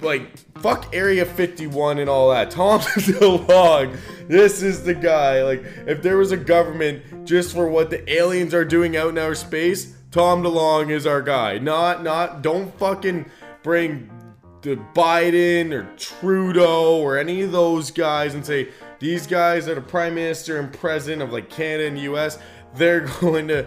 like, 0.00 0.38
fuck 0.60 0.94
Area 0.94 1.24
51 1.26 1.98
and 1.98 2.08
all 2.08 2.30
that. 2.30 2.50
Tom 2.52 2.80
DeLonge, 2.80 3.98
this 4.28 4.62
is 4.62 4.84
the 4.84 4.94
guy. 4.94 5.42
Like, 5.42 5.64
if 5.86 6.02
there 6.02 6.16
was 6.16 6.30
a 6.30 6.36
government 6.36 7.26
just 7.26 7.52
for 7.52 7.68
what 7.68 7.90
the 7.90 8.08
aliens 8.12 8.54
are 8.54 8.64
doing 8.64 8.96
out 8.96 9.08
in 9.08 9.18
outer 9.18 9.34
space, 9.34 9.96
Tom 10.12 10.44
DeLonge 10.44 10.90
is 10.90 11.06
our 11.06 11.20
guy. 11.20 11.58
Not, 11.58 12.04
not, 12.04 12.42
don't 12.42 12.72
fucking 12.78 13.28
bring 13.64 14.08
the 14.08 14.13
Biden 14.94 15.72
or 15.72 15.84
Trudeau 15.96 16.98
or 16.98 17.18
any 17.18 17.42
of 17.42 17.52
those 17.52 17.90
guys 17.90 18.34
and 18.34 18.44
say 18.44 18.68
these 18.98 19.26
guys 19.26 19.68
are 19.68 19.74
the 19.74 19.80
prime 19.80 20.14
minister 20.14 20.58
and 20.58 20.72
president 20.72 21.22
of 21.22 21.32
like 21.32 21.50
Canada 21.50 21.88
and 21.88 21.98
US, 22.00 22.38
they're 22.74 23.00
going 23.20 23.48
to 23.48 23.66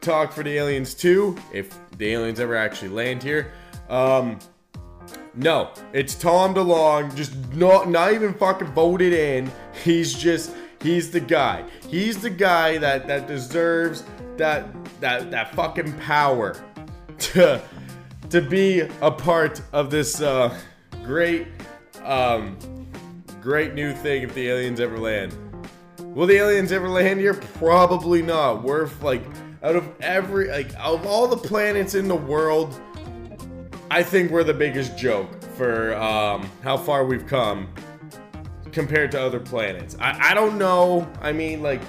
talk 0.00 0.32
for 0.32 0.42
the 0.42 0.56
aliens 0.56 0.94
too 0.94 1.36
if 1.52 1.76
the 1.98 2.12
aliens 2.12 2.40
ever 2.40 2.56
actually 2.56 2.90
land 2.90 3.22
here. 3.22 3.52
Um, 3.88 4.38
no, 5.34 5.70
it's 5.92 6.14
Tom 6.14 6.54
DeLonge, 6.54 7.14
just 7.14 7.36
not 7.52 7.90
not 7.90 8.12
even 8.14 8.32
fucking 8.34 8.68
voted 8.68 9.12
in. 9.12 9.50
He's 9.84 10.14
just 10.14 10.54
he's 10.80 11.10
the 11.10 11.20
guy. 11.20 11.64
He's 11.88 12.18
the 12.18 12.30
guy 12.30 12.78
that 12.78 13.06
that 13.06 13.26
deserves 13.26 14.04
that 14.38 14.66
that 15.00 15.30
that 15.30 15.54
fucking 15.54 15.92
power 15.98 16.56
to 17.18 17.62
to 18.30 18.40
be 18.40 18.80
a 19.00 19.10
part 19.10 19.62
of 19.72 19.90
this 19.90 20.20
uh, 20.20 20.56
great 21.04 21.48
um, 22.04 22.56
great 23.40 23.74
new 23.74 23.92
thing 23.92 24.22
if 24.22 24.34
the 24.34 24.48
aliens 24.48 24.80
ever 24.80 24.98
land. 24.98 25.34
Will 25.98 26.26
the 26.26 26.36
aliens 26.36 26.72
ever 26.72 26.88
land 26.88 27.20
here? 27.20 27.34
Probably 27.34 28.22
not. 28.22 28.62
We're 28.62 28.88
like 29.02 29.22
out 29.62 29.76
of 29.76 29.88
every 30.00 30.48
like 30.48 30.72
of 30.78 31.06
all 31.06 31.28
the 31.28 31.36
planets 31.36 31.94
in 31.94 32.08
the 32.08 32.16
world, 32.16 32.80
I 33.90 34.02
think 34.02 34.30
we're 34.30 34.44
the 34.44 34.54
biggest 34.54 34.96
joke 34.96 35.42
for 35.56 35.94
um, 35.96 36.50
how 36.62 36.76
far 36.76 37.04
we've 37.04 37.26
come 37.26 37.68
compared 38.72 39.10
to 39.12 39.20
other 39.20 39.40
planets. 39.40 39.96
I, 40.00 40.30
I 40.30 40.34
don't 40.34 40.58
know. 40.58 41.10
I 41.22 41.32
mean, 41.32 41.62
like, 41.62 41.80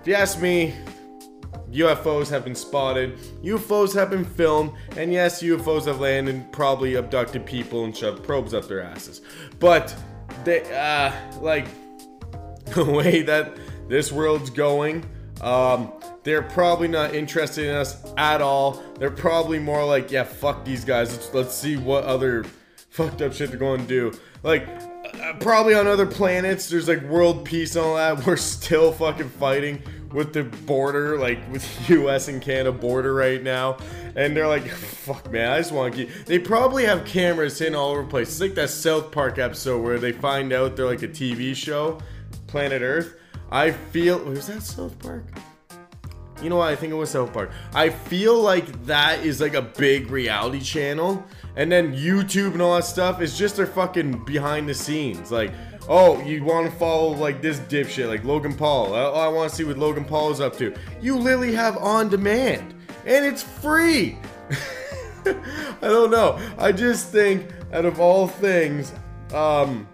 if 0.00 0.06
you 0.06 0.14
ask 0.14 0.40
me, 0.40 0.74
UFOs 1.76 2.30
have 2.30 2.44
been 2.44 2.54
spotted, 2.54 3.18
UFOs 3.42 3.94
have 3.94 4.10
been 4.10 4.24
filmed, 4.24 4.72
and 4.96 5.12
yes, 5.12 5.42
UFOs 5.42 5.86
have 5.86 6.00
landed 6.00 6.34
and 6.34 6.52
probably 6.52 6.94
abducted 6.94 7.44
people 7.44 7.84
and 7.84 7.96
shoved 7.96 8.24
probes 8.24 8.54
up 8.54 8.66
their 8.66 8.82
asses. 8.82 9.20
But 9.58 9.94
they, 10.44 10.62
uh, 10.72 11.12
like, 11.40 11.66
the 12.74 12.84
way 12.84 13.22
that 13.22 13.56
this 13.88 14.10
world's 14.10 14.50
going, 14.50 15.04
um, 15.40 15.92
they're 16.22 16.42
probably 16.42 16.88
not 16.88 17.14
interested 17.14 17.66
in 17.66 17.74
us 17.74 18.02
at 18.16 18.40
all. 18.40 18.82
They're 18.98 19.10
probably 19.10 19.58
more 19.58 19.84
like, 19.84 20.10
yeah, 20.10 20.24
fuck 20.24 20.64
these 20.64 20.84
guys. 20.84 21.12
Let's, 21.12 21.34
let's 21.34 21.54
see 21.54 21.76
what 21.76 22.04
other 22.04 22.44
fucked 22.88 23.22
up 23.22 23.32
shit 23.32 23.50
they're 23.50 23.58
going 23.58 23.82
to 23.82 23.86
do. 23.86 24.18
Like, 24.42 24.66
uh, 24.66 25.34
probably 25.40 25.74
on 25.74 25.86
other 25.86 26.06
planets, 26.06 26.68
there's 26.68 26.88
like 26.88 27.02
world 27.02 27.44
peace 27.44 27.76
and 27.76 27.84
all 27.84 27.96
that. 27.96 28.26
We're 28.26 28.36
still 28.36 28.92
fucking 28.92 29.28
fighting 29.28 29.82
with 30.12 30.32
the 30.32 30.44
border, 30.44 31.18
like 31.18 31.38
with 31.50 31.66
U.S. 31.90 32.28
and 32.28 32.40
Canada 32.40 32.72
border 32.72 33.14
right 33.14 33.42
now, 33.42 33.78
and 34.14 34.36
they're 34.36 34.48
like, 34.48 34.66
"Fuck, 34.68 35.30
man, 35.30 35.52
I 35.52 35.58
just 35.58 35.72
want 35.72 35.94
to 35.94 36.06
keep." 36.06 36.24
They 36.24 36.38
probably 36.38 36.84
have 36.84 37.04
cameras 37.04 37.60
in 37.60 37.74
all 37.74 37.90
over 37.90 38.02
the 38.02 38.08
place. 38.08 38.28
It's 38.28 38.40
like 38.40 38.54
that 38.54 38.70
South 38.70 39.10
Park 39.10 39.38
episode 39.38 39.82
where 39.82 39.98
they 39.98 40.12
find 40.12 40.52
out 40.52 40.76
they're 40.76 40.86
like 40.86 41.02
a 41.02 41.08
TV 41.08 41.54
show, 41.54 41.98
Planet 42.46 42.82
Earth. 42.82 43.16
I 43.50 43.70
feel 43.70 44.18
was 44.18 44.46
that 44.48 44.62
South 44.62 44.98
Park? 44.98 45.24
You 46.42 46.50
know 46.50 46.56
what? 46.56 46.68
I 46.68 46.76
think 46.76 46.92
it 46.92 46.96
was 46.96 47.10
South 47.10 47.32
Park. 47.32 47.50
I 47.72 47.88
feel 47.88 48.38
like 48.38 48.84
that 48.84 49.24
is 49.24 49.40
like 49.40 49.54
a 49.54 49.62
big 49.62 50.10
reality 50.10 50.60
channel, 50.60 51.24
and 51.56 51.72
then 51.72 51.94
YouTube 51.94 52.52
and 52.52 52.60
all 52.60 52.74
that 52.76 52.84
stuff 52.84 53.22
is 53.22 53.38
just 53.38 53.56
their 53.56 53.66
fucking 53.66 54.24
behind 54.24 54.68
the 54.68 54.74
scenes. 54.74 55.32
Like, 55.32 55.52
oh, 55.88 56.20
you 56.22 56.44
want 56.44 56.70
to 56.70 56.76
follow 56.78 57.10
like 57.10 57.42
this 57.42 57.58
dipshit, 57.60 58.08
like 58.08 58.24
Logan 58.24 58.54
Paul. 58.54 58.94
Oh, 58.94 59.12
I 59.12 59.28
want 59.28 59.50
to 59.50 59.56
see 59.56 59.64
what 59.64 59.78
Logan 59.78 60.04
Paul 60.04 60.30
is 60.30 60.40
up 60.40 60.56
to. 60.58 60.74
You 61.00 61.16
literally 61.16 61.54
have 61.54 61.76
on 61.78 62.08
demand, 62.08 62.74
and 63.04 63.24
it's 63.24 63.42
free. 63.42 64.18
I 65.26 65.34
don't 65.80 66.10
know. 66.10 66.38
I 66.58 66.72
just 66.72 67.10
think, 67.10 67.48
out 67.72 67.84
of 67.84 68.00
all 68.00 68.28
things, 68.28 68.92
um, 69.34 69.88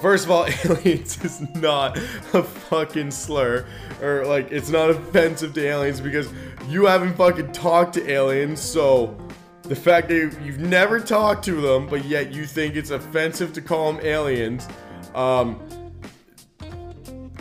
First 0.00 0.24
of 0.24 0.30
all, 0.30 0.46
aliens 0.64 1.22
is 1.24 1.40
not 1.54 1.96
a 2.32 2.42
fucking 2.42 3.10
slur. 3.10 3.66
Or, 4.02 4.24
like, 4.26 4.50
it's 4.50 4.68
not 4.68 4.90
offensive 4.90 5.54
to 5.54 5.64
aliens 5.64 6.00
because 6.00 6.32
you 6.68 6.86
haven't 6.86 7.14
fucking 7.14 7.52
talked 7.52 7.94
to 7.94 8.10
aliens, 8.10 8.60
so 8.60 9.16
the 9.64 9.76
fact 9.76 10.08
that 10.08 10.38
you've 10.42 10.60
never 10.60 11.00
talked 11.00 11.44
to 11.46 11.60
them, 11.60 11.86
but 11.86 12.04
yet 12.04 12.32
you 12.32 12.44
think 12.44 12.76
it's 12.76 12.90
offensive 12.90 13.52
to 13.54 13.62
call 13.62 13.92
them 13.92 14.04
aliens, 14.04 14.68
um, 15.14 15.58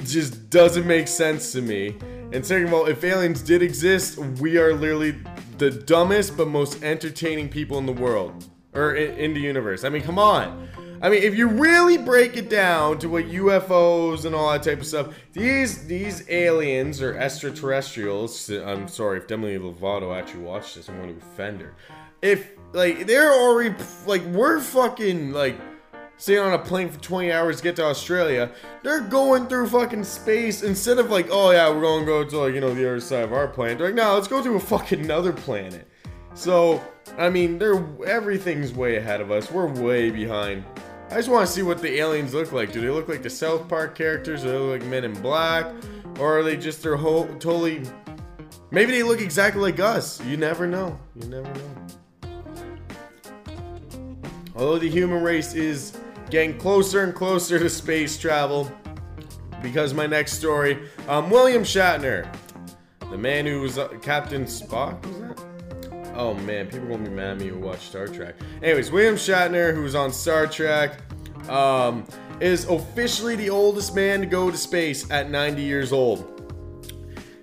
just 0.06 0.50
doesn't 0.50 0.88
make 0.88 1.08
sense 1.08 1.52
to 1.52 1.62
me. 1.62 1.96
And 2.32 2.46
second 2.46 2.68
of 2.68 2.74
all, 2.74 2.86
if 2.86 3.04
aliens 3.04 3.42
did 3.42 3.62
exist, 3.62 4.18
we 4.18 4.58
are 4.58 4.74
literally 4.74 5.16
the 5.58 5.70
dumbest 5.70 6.38
but 6.38 6.48
most 6.48 6.82
entertaining 6.84 7.50
people 7.50 7.78
in 7.78 7.86
the 7.86 7.94
world. 7.94 8.50
Or 8.74 8.96
in, 8.96 9.16
in 9.18 9.34
the 9.36 9.40
universe. 9.40 9.84
I 9.84 9.90
mean, 9.90 10.02
come 10.02 10.18
on. 10.18 10.68
I 11.04 11.10
mean, 11.10 11.22
if 11.22 11.36
you 11.36 11.48
really 11.48 11.98
break 11.98 12.38
it 12.38 12.50
down 12.50 12.98
to 13.00 13.10
what 13.10 13.26
UFOs 13.26 14.26
and 14.26 14.34
all 14.34 14.52
that 14.52 14.64
type 14.64 14.80
of 14.80 14.88
stuff, 14.88 15.14
these 15.34 15.86
these 15.86 16.24
aliens 16.30 17.02
or 17.02 17.16
extraterrestrials. 17.18 18.50
I'm 18.50 18.88
sorry 18.88 19.20
if 19.20 19.28
Demi 19.28 19.58
Lovato 19.60 20.18
actually 20.18 20.44
watched 20.44 20.76
this. 20.76 20.88
I'm 20.88 20.96
going 21.02 21.20
to 21.20 21.26
offend 21.26 21.62
her. 21.62 21.74
If 22.24 22.54
like 22.72 23.06
they're 23.06 23.34
already 23.34 23.76
like 24.08 24.24
we're 24.28 24.60
fucking 24.62 25.34
like 25.34 25.60
staying 26.18 26.40
on 26.40 26.54
a 26.54 26.60
plane 26.60 26.90
for 26.90 27.00
20 27.00 27.32
hours 27.32 27.58
to 27.58 27.64
get 27.64 27.76
to 27.76 27.84
Australia, 27.84 28.50
they're 28.82 29.02
going 29.02 29.48
through 29.48 29.68
fucking 29.68 30.06
space 30.06 30.64
instead 30.64 31.00
of 31.00 31.10
like, 31.10 31.28
oh 31.30 31.52
yeah, 31.52 31.70
we're 31.70 31.82
gonna 31.82 32.06
go 32.06 32.24
to 32.24 32.38
like 32.40 32.54
you 32.54 32.62
know 32.62 32.74
the 32.74 32.88
other 32.88 33.00
side 33.00 33.26
of 33.26 33.34
our 33.34 33.48
planet. 33.48 33.78
They're 33.78 33.88
like, 33.88 33.96
no, 33.96 34.14
let's 34.16 34.28
go 34.28 34.42
to 34.42 34.56
a 34.56 34.60
fucking 34.60 35.02
another 35.02 35.34
planet. 35.34 35.88
So 36.34 36.82
I 37.18 37.30
mean, 37.30 37.60
they're 37.60 37.86
everything's 38.08 38.74
way 38.74 38.96
ahead 38.96 39.22
of 39.22 39.30
us. 39.30 39.52
We're 39.52 39.68
way 39.68 40.10
behind. 40.10 40.64
I 41.10 41.18
just 41.18 41.30
want 41.30 41.46
to 41.46 41.54
see 41.54 41.62
what 41.62 41.82
the 41.82 42.00
aliens 42.00 42.34
look 42.34 42.54
like. 42.54 42.72
Do 42.72 42.82
they 42.82 42.90
look 42.90 43.08
like 43.08 43.22
the 43.22 43.30
South 43.30 43.68
Park 43.68 43.94
characters? 43.94 44.42
Do 44.42 44.48
they 44.48 44.58
look 44.58 44.82
like 44.82 44.90
Men 44.90 45.04
in 45.04 45.14
Black? 45.22 45.68
Or 46.18 46.40
are 46.40 46.44
they 46.44 46.58
just 46.58 46.82
their 46.82 46.96
whole 46.96 47.28
totally... 47.36 47.84
Maybe 48.72 48.94
they 48.94 49.04
look 49.04 49.22
exactly 49.22 49.62
like 49.62 49.80
us. 49.80 50.24
You 50.26 50.38
never 50.38 50.66
know. 50.66 51.00
You 51.16 51.28
never 51.28 51.54
know. 51.54 51.88
Although 54.56 54.80
the 54.80 54.90
human 54.90 55.24
race 55.24 55.54
is 55.54 55.98
getting 56.30 56.58
closer 56.58 57.04
and 57.04 57.14
closer 57.14 57.60
to 57.60 57.70
space 57.70 58.18
travel, 58.18 58.72
because 59.62 59.94
my 59.94 60.06
next 60.06 60.34
story, 60.34 60.78
um, 61.08 61.30
William 61.30 61.64
Shatner, 61.64 62.28
the 63.10 63.18
man 63.18 63.46
who 63.46 63.62
was 63.62 63.78
uh, 63.78 63.88
Captain 64.02 64.46
Spock, 64.46 65.04
was 65.06 65.20
that? 65.20 65.54
Oh 66.16 66.36
man, 66.36 66.68
people 66.68 66.88
gonna 66.88 67.10
be 67.10 67.10
mad 67.10 67.32
at 67.32 67.38
me 67.40 67.48
who 67.48 67.58
watch 67.58 67.80
Star 67.80 68.08
Trek. 68.08 68.36
Anyways, 68.62 68.92
William 68.92 69.16
Shatner, 69.16 69.74
who's 69.74 69.96
on 69.96 70.12
Star 70.12 70.46
Trek, 70.46 71.00
um, 71.50 72.06
is 72.40 72.66
officially 72.66 73.36
the 73.36 73.50
oldest 73.50 73.96
man 73.96 74.20
to 74.20 74.26
go 74.28 74.52
to 74.52 74.58
space 74.58 75.10
at 75.10 75.32
90 75.32 75.62
years 75.64 75.92
old. 75.92 76.30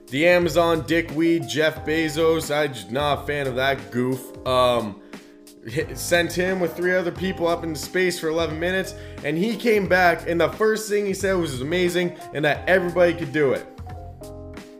The 0.08 0.26
Amazon 0.26 0.84
dickweed 0.86 1.48
Jeff 1.48 1.84
Bezos, 1.84 2.54
I'm 2.54 2.92
not 2.92 3.22
a 3.22 3.26
fan 3.26 3.46
of 3.46 3.56
that 3.56 3.90
goof. 3.90 4.20
Um, 4.46 4.99
sent 5.94 6.32
him 6.32 6.60
with 6.60 6.76
three 6.76 6.94
other 6.94 7.12
people 7.12 7.46
up 7.46 7.64
into 7.64 7.78
space 7.78 8.18
for 8.18 8.28
11 8.28 8.58
minutes, 8.58 8.94
and 9.24 9.36
he 9.36 9.56
came 9.56 9.86
back, 9.86 10.28
and 10.28 10.40
the 10.40 10.48
first 10.50 10.88
thing 10.88 11.06
he 11.06 11.14
said 11.14 11.34
was 11.34 11.60
amazing 11.60 12.16
and 12.34 12.44
that 12.44 12.68
everybody 12.68 13.14
could 13.14 13.32
do 13.32 13.52
it. 13.52 13.66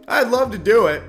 I'd 0.09 0.29
love 0.29 0.51
to 0.53 0.59
do 0.59 0.87
it. 0.87 1.03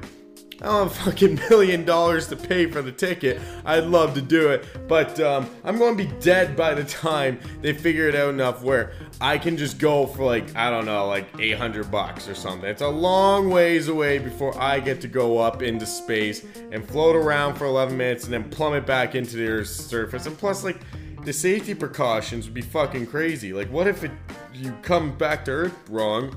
I 0.62 0.66
don't 0.66 0.90
have 0.90 0.98
fucking 1.06 1.36
million 1.50 1.86
dollars 1.86 2.28
to 2.28 2.36
pay 2.36 2.68
for 2.68 2.82
the 2.82 2.92
ticket. 2.92 3.42
I'd 3.66 3.86
love 3.86 4.14
to 4.14 4.22
do 4.22 4.50
it, 4.50 4.66
but 4.88 5.20
um, 5.20 5.50
I'm 5.64 5.78
going 5.78 5.98
to 5.98 6.04
be 6.04 6.12
dead 6.20 6.56
by 6.56 6.76
the 6.76 6.84
time 6.84 7.40
they 7.62 7.74
figure 7.74 8.08
it 8.08 8.16
out 8.16 8.30
enough 8.30 8.62
where 8.62 8.94
I 9.20 9.38
can 9.38 9.58
just 9.58 9.80
go 9.80 10.06
for 10.06 10.24
like 10.24 10.56
I 10.56 10.70
don't 10.70 10.86
know, 10.86 11.08
like 11.08 11.28
800 11.40 11.90
bucks 11.90 12.30
or 12.30 12.36
something. 12.36 12.70
It's 12.70 12.82
a 12.82 12.88
long 12.88 13.50
ways 13.50 13.88
away 13.88 14.20
before 14.20 14.60
I 14.62 14.80
get 14.80 15.02
to 15.02 15.08
go 15.08 15.40
up 15.40 15.64
into 15.64 15.86
space 15.86 16.46
and 16.72 16.88
float 16.88 17.16
around 17.16 17.56
for 17.56 17.66
11 17.66 17.98
minutes 17.98 18.26
and 18.26 18.34
then 18.34 18.50
plummet 18.50 18.86
back 18.86 19.16
into 19.16 19.38
the 19.38 19.48
Earth's 19.48 19.72
surface. 19.72 20.28
And 20.28 20.38
plus, 20.38 20.64
like 20.64 20.80
the 21.24 21.34
safety 21.34 21.74
precautions 21.74 22.46
would 22.46 22.54
be 22.54 22.62
fucking 22.62 23.08
crazy. 23.08 23.54
Like, 23.54 23.72
what 23.72 23.88
if 23.88 24.04
it, 24.04 24.12
you 24.54 24.72
come 24.82 25.18
back 25.18 25.46
to 25.46 25.52
Earth 25.52 25.90
wrong? 25.90 26.36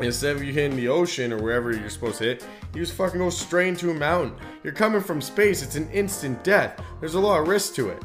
Instead 0.00 0.36
of 0.36 0.44
you 0.44 0.52
hitting 0.52 0.76
the 0.76 0.88
ocean 0.88 1.32
or 1.32 1.38
wherever 1.42 1.72
you're 1.72 1.90
supposed 1.90 2.18
to 2.18 2.24
hit, 2.24 2.46
you 2.74 2.80
just 2.80 2.94
fucking 2.94 3.18
go 3.18 3.30
straight 3.30 3.68
into 3.68 3.90
a 3.90 3.94
mountain. 3.94 4.34
You're 4.62 4.72
coming 4.72 5.00
from 5.00 5.20
space, 5.20 5.62
it's 5.62 5.76
an 5.76 5.90
instant 5.90 6.42
death. 6.44 6.80
There's 7.00 7.14
a 7.14 7.20
lot 7.20 7.40
of 7.40 7.48
risk 7.48 7.74
to 7.74 7.88
it. 7.88 8.02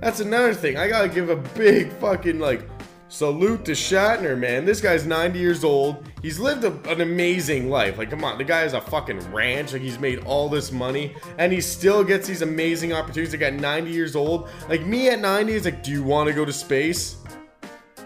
That's 0.00 0.20
another 0.20 0.54
thing. 0.54 0.76
I 0.76 0.88
gotta 0.88 1.08
give 1.08 1.28
a 1.28 1.36
big 1.36 1.92
fucking 1.94 2.38
like 2.38 2.68
salute 3.08 3.64
to 3.64 3.72
Shatner, 3.72 4.38
man. 4.38 4.64
This 4.64 4.80
guy's 4.80 5.06
90 5.06 5.38
years 5.38 5.64
old. 5.64 6.04
He's 6.22 6.38
lived 6.38 6.64
a, 6.64 6.72
an 6.90 7.00
amazing 7.00 7.70
life. 7.70 7.98
Like, 7.98 8.10
come 8.10 8.24
on, 8.24 8.38
the 8.38 8.44
guy 8.44 8.60
has 8.60 8.74
a 8.74 8.80
fucking 8.80 9.32
ranch. 9.32 9.72
Like, 9.72 9.82
he's 9.82 9.98
made 9.98 10.20
all 10.24 10.48
this 10.48 10.70
money, 10.70 11.16
and 11.38 11.52
he 11.52 11.60
still 11.60 12.04
gets 12.04 12.28
these 12.28 12.42
amazing 12.42 12.92
opportunities. 12.92 13.32
Like, 13.32 13.42
at 13.42 13.54
90 13.54 13.90
years 13.90 14.14
old, 14.14 14.48
like 14.68 14.84
me 14.84 15.08
at 15.08 15.20
90 15.20 15.52
is 15.52 15.64
like, 15.64 15.82
do 15.82 15.90
you 15.90 16.02
want 16.02 16.28
to 16.28 16.34
go 16.34 16.44
to 16.44 16.52
space? 16.52 17.16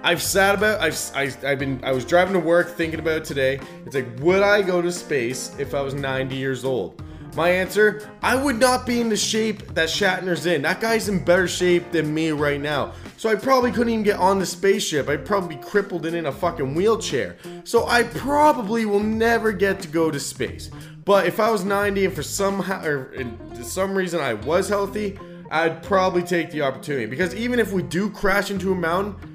I've 0.04 0.22
sat 0.22 0.56
about. 0.56 0.80
I've 0.80 0.98
I, 1.14 1.26
have 1.26 1.44
i 1.44 1.48
have 1.50 1.58
been. 1.58 1.80
I 1.84 1.92
was 1.92 2.04
driving 2.04 2.32
to 2.34 2.40
work 2.40 2.70
thinking 2.70 2.98
about 2.98 3.24
today. 3.24 3.60
It's 3.86 3.94
like, 3.94 4.08
would 4.18 4.42
I 4.42 4.62
go 4.62 4.82
to 4.82 4.90
space 4.90 5.54
if 5.58 5.74
I 5.74 5.80
was 5.80 5.94
90 5.94 6.34
years 6.34 6.64
old? 6.64 7.02
My 7.36 7.48
answer: 7.48 8.10
I 8.20 8.34
would 8.34 8.58
not 8.58 8.84
be 8.84 9.00
in 9.00 9.08
the 9.08 9.16
shape 9.16 9.74
that 9.74 9.88
Shatner's 9.88 10.46
in. 10.46 10.62
That 10.62 10.80
guy's 10.80 11.08
in 11.08 11.24
better 11.24 11.46
shape 11.46 11.92
than 11.92 12.12
me 12.12 12.32
right 12.32 12.60
now. 12.60 12.94
So 13.16 13.30
I 13.30 13.36
probably 13.36 13.70
couldn't 13.70 13.92
even 13.92 14.02
get 14.02 14.18
on 14.18 14.40
the 14.40 14.46
spaceship. 14.46 15.08
I'd 15.08 15.24
probably 15.24 15.54
be 15.54 15.62
crippled 15.62 16.04
and 16.04 16.16
in 16.16 16.26
a 16.26 16.32
fucking 16.32 16.74
wheelchair. 16.74 17.36
So 17.62 17.86
I 17.86 18.02
probably 18.02 18.84
will 18.84 19.00
never 19.00 19.52
get 19.52 19.80
to 19.80 19.88
go 19.88 20.10
to 20.10 20.18
space. 20.18 20.68
But 21.04 21.26
if 21.26 21.38
I 21.38 21.50
was 21.50 21.64
90 21.64 22.06
and 22.06 22.14
for 22.14 22.22
some 22.24 22.60
or 22.60 23.14
some 23.62 23.94
reason 23.94 24.20
I 24.20 24.34
was 24.34 24.68
healthy, 24.68 25.18
I'd 25.50 25.82
probably 25.82 26.22
take 26.22 26.50
the 26.50 26.62
opportunity 26.62 27.06
because 27.06 27.34
even 27.34 27.60
if 27.60 27.72
we 27.72 27.82
do 27.82 28.10
crash 28.10 28.50
into 28.50 28.72
a 28.72 28.74
mountain 28.74 29.31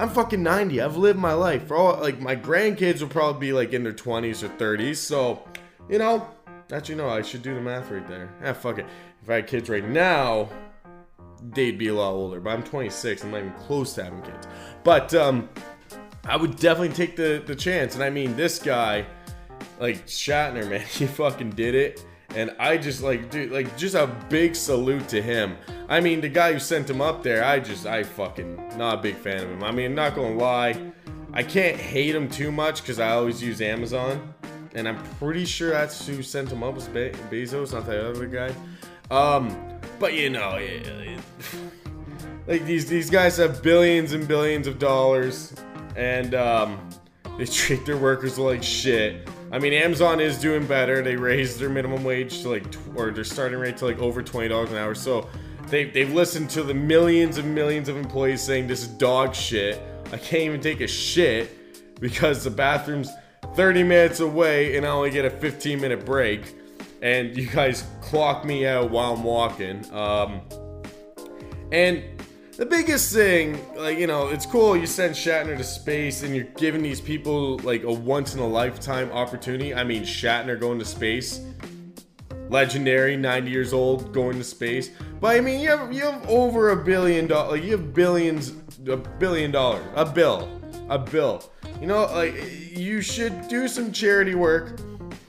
I'm 0.00 0.08
fucking 0.08 0.42
90. 0.42 0.80
I've 0.80 0.96
lived 0.96 1.18
my 1.18 1.34
life. 1.34 1.66
For 1.66 1.76
all 1.76 2.00
like 2.00 2.20
my 2.20 2.34
grandkids 2.34 3.02
will 3.02 3.08
probably 3.08 3.48
be 3.48 3.52
like 3.52 3.74
in 3.74 3.82
their 3.82 3.92
20s 3.92 4.42
or 4.42 4.48
30s. 4.48 4.96
So, 4.96 5.46
you 5.90 5.98
know, 5.98 6.26
actually 6.72 6.94
know, 6.94 7.10
I 7.10 7.20
should 7.20 7.42
do 7.42 7.54
the 7.54 7.60
math 7.60 7.90
right 7.90 8.08
there. 8.08 8.32
Ah, 8.42 8.54
fuck 8.54 8.78
it. 8.78 8.86
If 9.22 9.28
I 9.28 9.34
had 9.36 9.46
kids 9.46 9.68
right 9.68 9.86
now, 9.86 10.48
they'd 11.52 11.76
be 11.76 11.88
a 11.88 11.94
lot 11.94 12.12
older. 12.12 12.40
But 12.40 12.50
I'm 12.50 12.62
26. 12.62 13.24
I'm 13.24 13.30
not 13.30 13.40
even 13.40 13.52
close 13.52 13.92
to 13.94 14.04
having 14.04 14.22
kids. 14.22 14.46
But 14.84 15.12
um, 15.12 15.50
I 16.24 16.34
would 16.34 16.56
definitely 16.56 16.94
take 16.96 17.16
the 17.16 17.42
the 17.44 17.54
chance. 17.54 17.94
And 17.94 18.02
I 18.02 18.08
mean, 18.08 18.36
this 18.36 18.58
guy, 18.58 19.04
like 19.78 20.06
Shatner, 20.06 20.66
man, 20.70 20.80
he 20.80 21.04
fucking 21.04 21.50
did 21.50 21.74
it. 21.74 22.02
And 22.34 22.54
I 22.58 22.76
just 22.76 23.02
like, 23.02 23.30
dude, 23.30 23.50
like, 23.50 23.76
just 23.76 23.94
a 23.94 24.06
big 24.28 24.54
salute 24.54 25.08
to 25.08 25.20
him. 25.20 25.56
I 25.88 26.00
mean, 26.00 26.20
the 26.20 26.28
guy 26.28 26.52
who 26.52 26.60
sent 26.60 26.88
him 26.88 27.00
up 27.00 27.22
there, 27.22 27.44
I 27.44 27.58
just, 27.58 27.86
I 27.86 28.04
fucking, 28.04 28.78
not 28.78 28.98
a 28.98 29.02
big 29.02 29.16
fan 29.16 29.42
of 29.42 29.50
him. 29.50 29.64
I 29.64 29.72
mean, 29.72 29.94
not 29.94 30.14
gonna 30.14 30.36
lie, 30.36 30.92
I 31.32 31.42
can't 31.42 31.76
hate 31.76 32.14
him 32.14 32.28
too 32.28 32.50
much 32.52 32.82
because 32.82 32.98
I 32.98 33.10
always 33.10 33.42
use 33.42 33.60
Amazon. 33.60 34.34
And 34.74 34.88
I'm 34.88 35.02
pretty 35.18 35.44
sure 35.44 35.70
that's 35.70 36.06
who 36.06 36.22
sent 36.22 36.50
him 36.50 36.62
up 36.62 36.74
was 36.74 36.86
Be- 36.88 37.10
Bezos, 37.30 37.72
not 37.72 37.86
that 37.86 38.04
other 38.04 38.26
guy. 38.26 38.54
Um, 39.10 39.56
but 39.98 40.14
you 40.14 40.30
know, 40.30 40.56
it, 40.56 40.86
it, 40.86 41.20
like 42.46 42.64
these 42.64 42.86
these 42.86 43.10
guys 43.10 43.36
have 43.38 43.62
billions 43.62 44.12
and 44.12 44.26
billions 44.28 44.68
of 44.68 44.78
dollars, 44.78 45.52
and 45.96 46.34
um, 46.36 46.88
they 47.36 47.46
treat 47.46 47.84
their 47.84 47.96
workers 47.96 48.38
like 48.38 48.62
shit. 48.62 49.28
I 49.52 49.58
mean, 49.58 49.72
Amazon 49.72 50.20
is 50.20 50.38
doing 50.38 50.66
better. 50.66 51.02
They 51.02 51.16
raised 51.16 51.58
their 51.58 51.68
minimum 51.68 52.04
wage 52.04 52.42
to 52.42 52.50
like, 52.50 52.70
tw- 52.70 52.78
or 52.94 53.10
their 53.10 53.24
starting 53.24 53.58
rate 53.58 53.76
to 53.78 53.86
like 53.86 53.98
over 53.98 54.22
twenty 54.22 54.48
dollars 54.48 54.70
an 54.70 54.76
hour. 54.76 54.94
So 54.94 55.28
they 55.68 55.84
they've 55.84 56.12
listened 56.12 56.50
to 56.50 56.62
the 56.62 56.74
millions 56.74 57.38
and 57.38 57.54
millions 57.54 57.88
of 57.88 57.96
employees 57.96 58.42
saying 58.42 58.66
this 58.66 58.82
is 58.82 58.88
dog 58.88 59.34
shit. 59.34 59.80
I 60.12 60.16
can't 60.16 60.42
even 60.42 60.60
take 60.60 60.80
a 60.80 60.86
shit 60.88 62.00
because 62.00 62.42
the 62.42 62.50
bathroom's 62.50 63.10
30 63.54 63.82
minutes 63.84 64.20
away 64.20 64.76
and 64.76 64.86
I 64.86 64.90
only 64.90 65.10
get 65.10 65.24
a 65.24 65.30
15 65.30 65.80
minute 65.80 66.04
break. 66.04 66.54
And 67.02 67.36
you 67.36 67.46
guys 67.46 67.84
clock 68.00 68.44
me 68.44 68.66
out 68.66 68.90
while 68.90 69.14
I'm 69.14 69.24
walking. 69.24 69.90
Um, 69.92 70.42
and 71.72 72.19
the 72.60 72.66
biggest 72.66 73.10
thing, 73.14 73.58
like, 73.74 73.96
you 73.96 74.06
know, 74.06 74.28
it's 74.28 74.44
cool 74.44 74.76
you 74.76 74.86
send 74.86 75.14
Shatner 75.14 75.56
to 75.56 75.64
space 75.64 76.22
and 76.22 76.36
you're 76.36 76.44
giving 76.44 76.82
these 76.82 77.00
people 77.00 77.56
like 77.60 77.84
a 77.84 77.90
once 77.90 78.34
in 78.34 78.40
a 78.40 78.46
lifetime 78.46 79.10
opportunity. 79.12 79.74
I 79.74 79.82
mean, 79.82 80.02
Shatner 80.02 80.60
going 80.60 80.78
to 80.78 80.84
space, 80.84 81.40
legendary, 82.50 83.16
90 83.16 83.50
years 83.50 83.72
old, 83.72 84.12
going 84.12 84.36
to 84.36 84.44
space. 84.44 84.90
But 85.22 85.36
I 85.36 85.40
mean, 85.40 85.60
you 85.60 85.70
have 85.70 85.90
you 85.90 86.02
have 86.02 86.28
over 86.28 86.68
a 86.68 86.76
billion 86.76 87.26
dollars, 87.26 87.52
like, 87.52 87.64
you 87.64 87.70
have 87.78 87.94
billions, 87.94 88.52
a 88.86 88.98
billion 88.98 89.50
dollars, 89.52 89.86
a 89.94 90.04
bill, 90.04 90.46
a 90.90 90.98
bill. 90.98 91.42
You 91.80 91.86
know, 91.86 92.12
like 92.12 92.34
you 92.76 93.00
should 93.00 93.48
do 93.48 93.68
some 93.68 93.90
charity 93.90 94.34
work, 94.34 94.78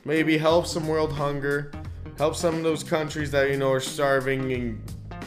maybe 0.03 0.37
help 0.37 0.67
some 0.67 0.85
world 0.85 1.13
hunger, 1.13 1.71
help 2.17 2.35
some 2.35 2.55
of 2.55 2.63
those 2.63 2.83
countries 2.83 3.31
that 3.31 3.49
you 3.51 3.55
know 3.55 3.71
are 3.71 3.79
starving 3.79 4.51
and 4.51 4.83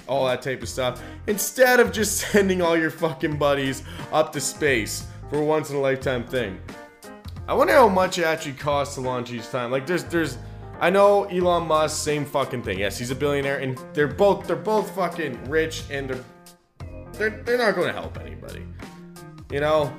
all 0.07 0.27
that 0.27 0.43
type 0.43 0.63
of 0.63 0.69
stuff, 0.69 1.03
instead 1.27 1.81
of 1.81 1.93
just 1.93 2.19
sending 2.33 2.63
all 2.63 2.77
your 2.77 2.91
fucking 2.91 3.37
buddies 3.37 3.83
up 4.13 4.33
to 4.33 4.41
space 4.41 5.07
for 5.31 5.39
a 5.39 5.45
once 5.45 5.71
in 5.71 5.77
a 5.77 5.81
lifetime 5.81 6.25
thing. 6.25 6.61
I 7.47 7.53
wonder 7.53 7.75
how 7.75 7.89
much 7.89 8.19
it 8.19 8.25
actually 8.25 8.55
costs 8.55 8.95
to 8.95 9.03
launch 9.03 9.31
each 9.31 9.49
time. 9.51 9.71
Like 9.71 9.87
there's 9.87 10.05
there's 10.05 10.39
I 10.81 10.91
know 10.91 11.25
Elon 11.25 11.67
Musk, 11.67 12.03
same 12.03 12.25
fucking 12.25 12.63
thing. 12.63 12.79
Yes, 12.79 12.99
he's 12.99 13.11
a 13.11 13.15
billionaire 13.15 13.59
and 13.59 13.79
they're 13.93 14.09
both 14.09 14.47
they're 14.47 14.57
both 14.57 14.95
fucking 14.95 15.51
rich 15.51 15.85
and 15.91 16.09
they're 16.09 16.25
they're 17.13 17.43
they're 17.45 17.59
not 17.59 17.75
gonna 17.75 17.93
help 17.93 18.19
anybody. 18.19 18.67
You 19.51 19.61
know? 19.61 19.95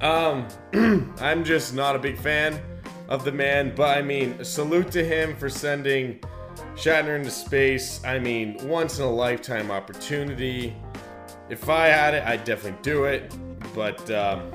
Um 0.00 0.48
I'm 1.20 1.44
just 1.44 1.74
not 1.74 1.94
a 1.94 1.98
big 1.98 2.18
fan 2.18 2.60
of 3.08 3.24
the 3.24 3.32
man, 3.32 3.74
but 3.74 3.96
I 3.96 4.02
mean 4.02 4.42
salute 4.44 4.90
to 4.92 5.04
him 5.04 5.36
for 5.36 5.50
sending 5.50 6.20
Shatner 6.74 7.16
into 7.16 7.30
space. 7.30 8.02
I 8.04 8.18
mean, 8.18 8.56
once 8.68 8.98
in 8.98 9.04
a 9.04 9.10
lifetime 9.10 9.70
opportunity. 9.70 10.76
If 11.48 11.68
I 11.68 11.86
had 11.88 12.14
it, 12.14 12.22
I'd 12.24 12.44
definitely 12.44 12.78
do 12.82 13.04
it. 13.04 13.34
But 13.74 14.10
um, 14.10 14.50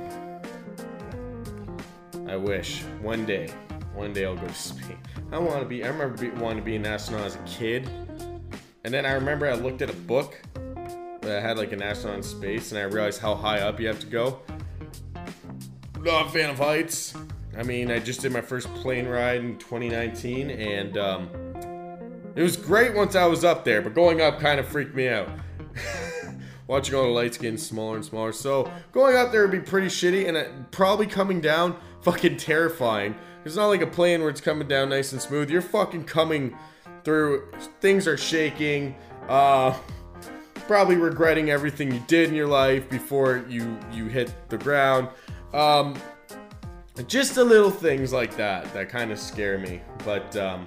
I 2.28 2.36
wish 2.36 2.82
one 3.02 3.26
day, 3.26 3.50
one 3.94 4.14
day 4.14 4.26
I'll 4.26 4.36
go 4.36 4.48
to 4.48 4.54
space. 4.54 4.96
I 5.32 5.38
want 5.40 5.60
to 5.62 5.66
be. 5.66 5.84
I 5.84 5.88
remember 5.88 6.18
be, 6.18 6.30
wanting 6.30 6.58
to 6.58 6.64
be 6.64 6.76
an 6.76 6.86
astronaut 6.86 7.26
as 7.26 7.36
a 7.36 7.40
kid, 7.40 7.90
and 8.84 8.94
then 8.94 9.06
I 9.06 9.14
remember 9.14 9.48
I 9.48 9.54
looked 9.54 9.82
at 9.82 9.90
a 9.90 9.96
book 9.96 10.40
that 11.22 11.42
had 11.42 11.58
like 11.58 11.72
an 11.72 11.82
astronaut 11.82 12.18
in 12.18 12.24
space, 12.24 12.72
and 12.72 12.80
I 12.80 12.84
realized 12.84 13.20
how 13.20 13.36
high 13.36 13.60
up 13.60 13.80
you 13.80 13.88
have 13.88 14.00
to 14.00 14.08
go. 14.08 14.40
Not 16.00 16.28
a 16.28 16.30
fan 16.30 16.50
of 16.50 16.58
heights. 16.58 17.16
I 17.58 17.64
mean, 17.64 17.92
I 17.92 18.00
just 18.00 18.22
did 18.22 18.32
my 18.32 18.42
first 18.42 18.74
plane 18.76 19.08
ride 19.08 19.42
in 19.42 19.58
2019, 19.58 20.50
and 20.50 20.98
um, 20.98 21.30
it 22.36 22.42
was 22.42 22.58
great 22.58 22.96
once 22.96 23.16
I 23.16 23.26
was 23.26 23.44
up 23.44 23.64
there, 23.64 23.82
but 23.82 23.94
going 23.94 24.22
up 24.22 24.40
kind 24.40 24.60
of 24.60 24.68
freaked 24.68 24.96
me 24.96 25.08
out. 25.08 25.30
Watching 26.68 26.96
all 26.96 27.04
the 27.04 27.10
lights 27.10 27.38
getting 27.38 27.58
smaller 27.58 27.98
and 27.98 28.06
smaller. 28.06 28.32
So 28.32 28.72
going 28.92 29.16
up 29.16 29.32
there 29.32 29.42
would 29.42 29.52
be 29.52 29.60
pretty 29.60 29.88
shitty, 29.88 30.28
and 30.28 30.38
it, 30.38 30.72
probably 30.72 31.06
coming 31.06 31.42
down 31.42 31.78
fucking 32.02 32.38
terrifying. 32.38 33.16
It's 33.46 33.56
not 33.56 33.68
like 33.68 33.82
a 33.82 33.88
plane 33.88 34.22
where 34.22 34.30
it's 34.30 34.42
coming 34.42 34.68
down 34.68 34.90
nice 34.90 35.12
and 35.12 35.22
smooth. 35.22 35.50
You're 35.50 35.62
fucking 35.62 36.06
coming 36.06 36.58
through. 37.04 37.52
Things 37.82 38.08
are 38.08 38.18
shaking. 38.18 38.96
Uh, 39.28 39.78
probably 40.68 40.96
regretting 40.96 41.50
everything 41.50 41.92
you 41.92 42.02
did 42.08 42.30
in 42.30 42.36
your 42.36 42.48
life 42.48 42.90
before 42.90 43.46
you 43.50 43.78
you 43.92 44.06
hit 44.08 44.34
the 44.50 44.58
ground. 44.58 45.10
Um, 45.54 45.96
just 47.08 47.36
the 47.36 47.44
little 47.44 47.72
things 47.72 48.14
like 48.14 48.38
that 48.38 48.74
that 48.74 48.90
kind 48.90 49.12
of 49.12 49.20
scare 49.20 49.58
me. 49.58 49.82
But 50.06 50.36
um, 50.38 50.66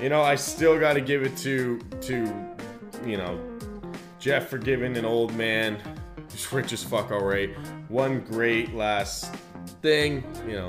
you 0.00 0.08
know, 0.08 0.22
I 0.22 0.36
still 0.36 0.78
got 0.78 0.94
to 0.94 1.00
give 1.00 1.22
it 1.22 1.36
to 1.38 1.80
to 2.02 2.46
you 3.04 3.16
know 3.16 3.40
Jeff 4.18 4.48
for 4.48 4.58
giving 4.58 4.96
an 4.96 5.04
old 5.04 5.34
man 5.34 5.78
who's 6.30 6.52
rich 6.52 6.72
as 6.72 6.82
fuck 6.82 7.10
already 7.10 7.54
one 7.88 8.20
great 8.20 8.74
last 8.74 9.34
thing. 9.82 10.24
You 10.46 10.54
know, 10.54 10.68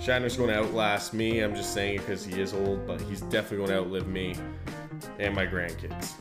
Shatner's 0.00 0.36
going 0.36 0.50
to 0.50 0.58
outlast 0.58 1.14
me. 1.14 1.40
I'm 1.40 1.54
just 1.54 1.74
saying 1.74 1.96
it 1.96 1.98
because 1.98 2.24
he 2.24 2.40
is 2.40 2.54
old, 2.54 2.86
but 2.86 3.00
he's 3.00 3.20
definitely 3.22 3.58
going 3.58 3.70
to 3.70 3.76
outlive 3.78 4.06
me 4.06 4.34
and 5.18 5.34
my 5.34 5.46
grandkids. 5.46 6.14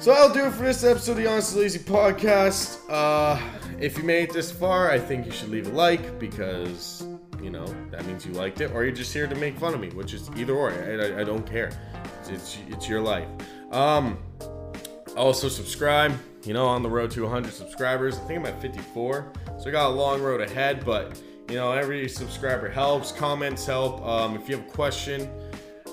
So 0.00 0.12
I'll 0.12 0.32
do 0.32 0.46
it 0.46 0.52
for 0.52 0.64
this 0.64 0.82
episode 0.82 1.12
of 1.12 1.18
the 1.18 1.30
Honest 1.30 1.54
Lazy 1.54 1.78
Podcast. 1.78 2.78
Uh, 2.88 3.40
if 3.80 3.96
you 3.96 4.04
made 4.04 4.30
it 4.30 4.32
this 4.32 4.50
far, 4.50 4.90
I 4.90 4.98
think 4.98 5.26
you 5.26 5.32
should 5.32 5.50
leave 5.50 5.68
a 5.68 5.70
like 5.70 6.18
because 6.18 7.06
you 7.42 7.50
know 7.50 7.66
that 7.90 8.04
means 8.06 8.24
you 8.24 8.32
liked 8.32 8.60
it, 8.60 8.72
or 8.72 8.84
you're 8.84 8.94
just 8.94 9.12
here 9.12 9.26
to 9.26 9.34
make 9.34 9.58
fun 9.58 9.74
of 9.74 9.80
me, 9.80 9.90
which 9.90 10.14
is 10.14 10.30
either 10.36 10.54
or. 10.54 10.70
I, 10.70 11.16
I, 11.16 11.20
I 11.20 11.24
don't 11.24 11.46
care. 11.46 11.70
It's, 12.20 12.28
it's 12.30 12.58
it's 12.68 12.88
your 12.88 13.00
life. 13.00 13.28
Um, 13.70 14.18
also 15.16 15.48
subscribe. 15.48 16.12
You 16.44 16.54
know, 16.54 16.66
on 16.66 16.82
the 16.82 16.90
road 16.90 17.12
to 17.12 17.22
100 17.22 17.52
subscribers. 17.52 18.18
I 18.18 18.20
think 18.22 18.40
I'm 18.40 18.46
at 18.46 18.60
54, 18.60 19.32
so 19.60 19.68
I 19.68 19.70
got 19.70 19.90
a 19.90 19.94
long 19.94 20.20
road 20.20 20.40
ahead. 20.40 20.84
But 20.84 21.20
you 21.48 21.56
know, 21.56 21.72
every 21.72 22.08
subscriber 22.08 22.68
helps. 22.68 23.12
Comments 23.12 23.64
help. 23.64 24.04
Um, 24.04 24.36
if 24.36 24.48
you 24.48 24.56
have 24.56 24.66
a 24.66 24.70
question. 24.70 25.28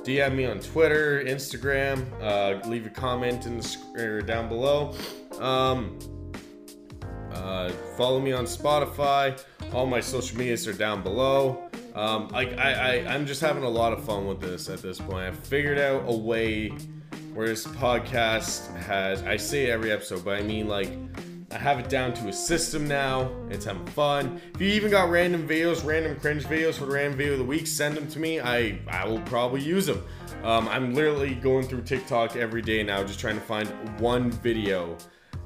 DM 0.04 0.34
me 0.34 0.46
on 0.46 0.60
Twitter, 0.60 1.24
Instagram. 1.26 2.06
Uh, 2.22 2.68
leave 2.68 2.86
a 2.86 2.90
comment 2.90 3.46
in 3.46 3.58
the 3.58 3.78
or 3.96 4.22
down 4.22 4.48
below. 4.48 4.96
Um, 5.40 6.00
uh, 7.34 7.70
follow 7.98 8.20
me 8.20 8.32
on 8.32 8.46
Spotify. 8.46 9.42
All 9.74 9.86
my 9.86 10.00
social 10.00 10.38
medias 10.38 10.68
are 10.68 10.74
down 10.74 11.04
below. 11.04 11.70
Um, 11.96 12.30
like 12.30 12.58
I, 12.58 12.74
I, 12.74 13.14
I'm 13.14 13.26
just 13.26 13.42
having 13.42 13.64
a 13.64 13.70
lot 13.70 13.94
of 13.94 14.04
fun 14.04 14.28
with 14.28 14.40
this 14.40 14.70
at 14.70 14.82
this 14.82 15.00
point. 15.00 15.26
I've 15.26 15.40
figured 15.40 15.80
out 15.80 16.04
a 16.08 16.16
way 16.16 16.70
where 17.34 17.48
this 17.48 17.66
podcast 17.66 18.76
has. 18.78 19.24
I 19.24 19.38
say 19.38 19.70
every 19.70 19.92
episode, 19.92 20.24
but 20.24 20.38
I 20.38 20.44
mean 20.44 20.68
like 20.68 20.92
I 21.52 21.58
have 21.58 21.80
it 21.80 21.90
down 21.90 22.14
to 22.14 22.28
a 22.28 22.34
system 22.34 22.88
now. 22.88 23.32
It's 23.50 23.66
having 23.66 23.86
fun. 23.88 24.40
If 24.54 24.62
you 24.62 24.68
even 24.70 24.92
got 24.92 25.10
random 25.10 25.48
videos, 25.48 25.84
random 25.84 26.20
cringe 26.20 26.46
videos 26.46 26.76
for 26.76 26.86
the 26.86 26.92
random 26.92 27.18
video 27.18 27.34
of 27.34 27.40
the 27.40 27.46
week, 27.46 27.66
send 27.66 27.98
them 27.98 28.08
to 28.10 28.20
me. 28.20 28.40
I 28.40 28.80
I 28.88 29.06
will 29.08 29.22
probably 29.22 29.62
use 29.62 29.88
them. 29.88 30.04
Um, 30.44 30.68
I'm 30.70 30.94
literally 30.94 31.36
going 31.36 31.68
through 31.68 31.82
TikTok 31.82 32.36
every 32.36 32.62
day 32.62 32.84
now, 32.84 33.04
just 33.04 33.20
trying 33.20 33.36
to 33.36 33.42
find 33.42 33.68
one 34.00 34.32
video 34.32 34.96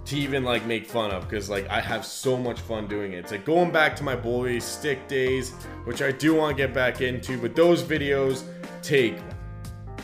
to 0.05 0.17
even 0.17 0.43
like 0.43 0.65
make 0.65 0.85
fun 0.85 1.11
of 1.11 1.23
because 1.23 1.49
like 1.49 1.67
I 1.69 1.79
have 1.79 2.05
so 2.05 2.37
much 2.37 2.59
fun 2.59 2.87
doing 2.87 3.13
it. 3.13 3.17
It's 3.19 3.31
like 3.31 3.45
going 3.45 3.71
back 3.71 3.95
to 3.97 4.03
my 4.03 4.15
boy 4.15 4.59
stick 4.59 5.07
days, 5.07 5.51
which 5.85 6.01
I 6.01 6.11
do 6.11 6.35
want 6.35 6.57
to 6.57 6.61
get 6.61 6.73
back 6.73 7.01
into, 7.01 7.37
but 7.37 7.55
those 7.55 7.81
videos 7.83 8.43
take 8.81 9.15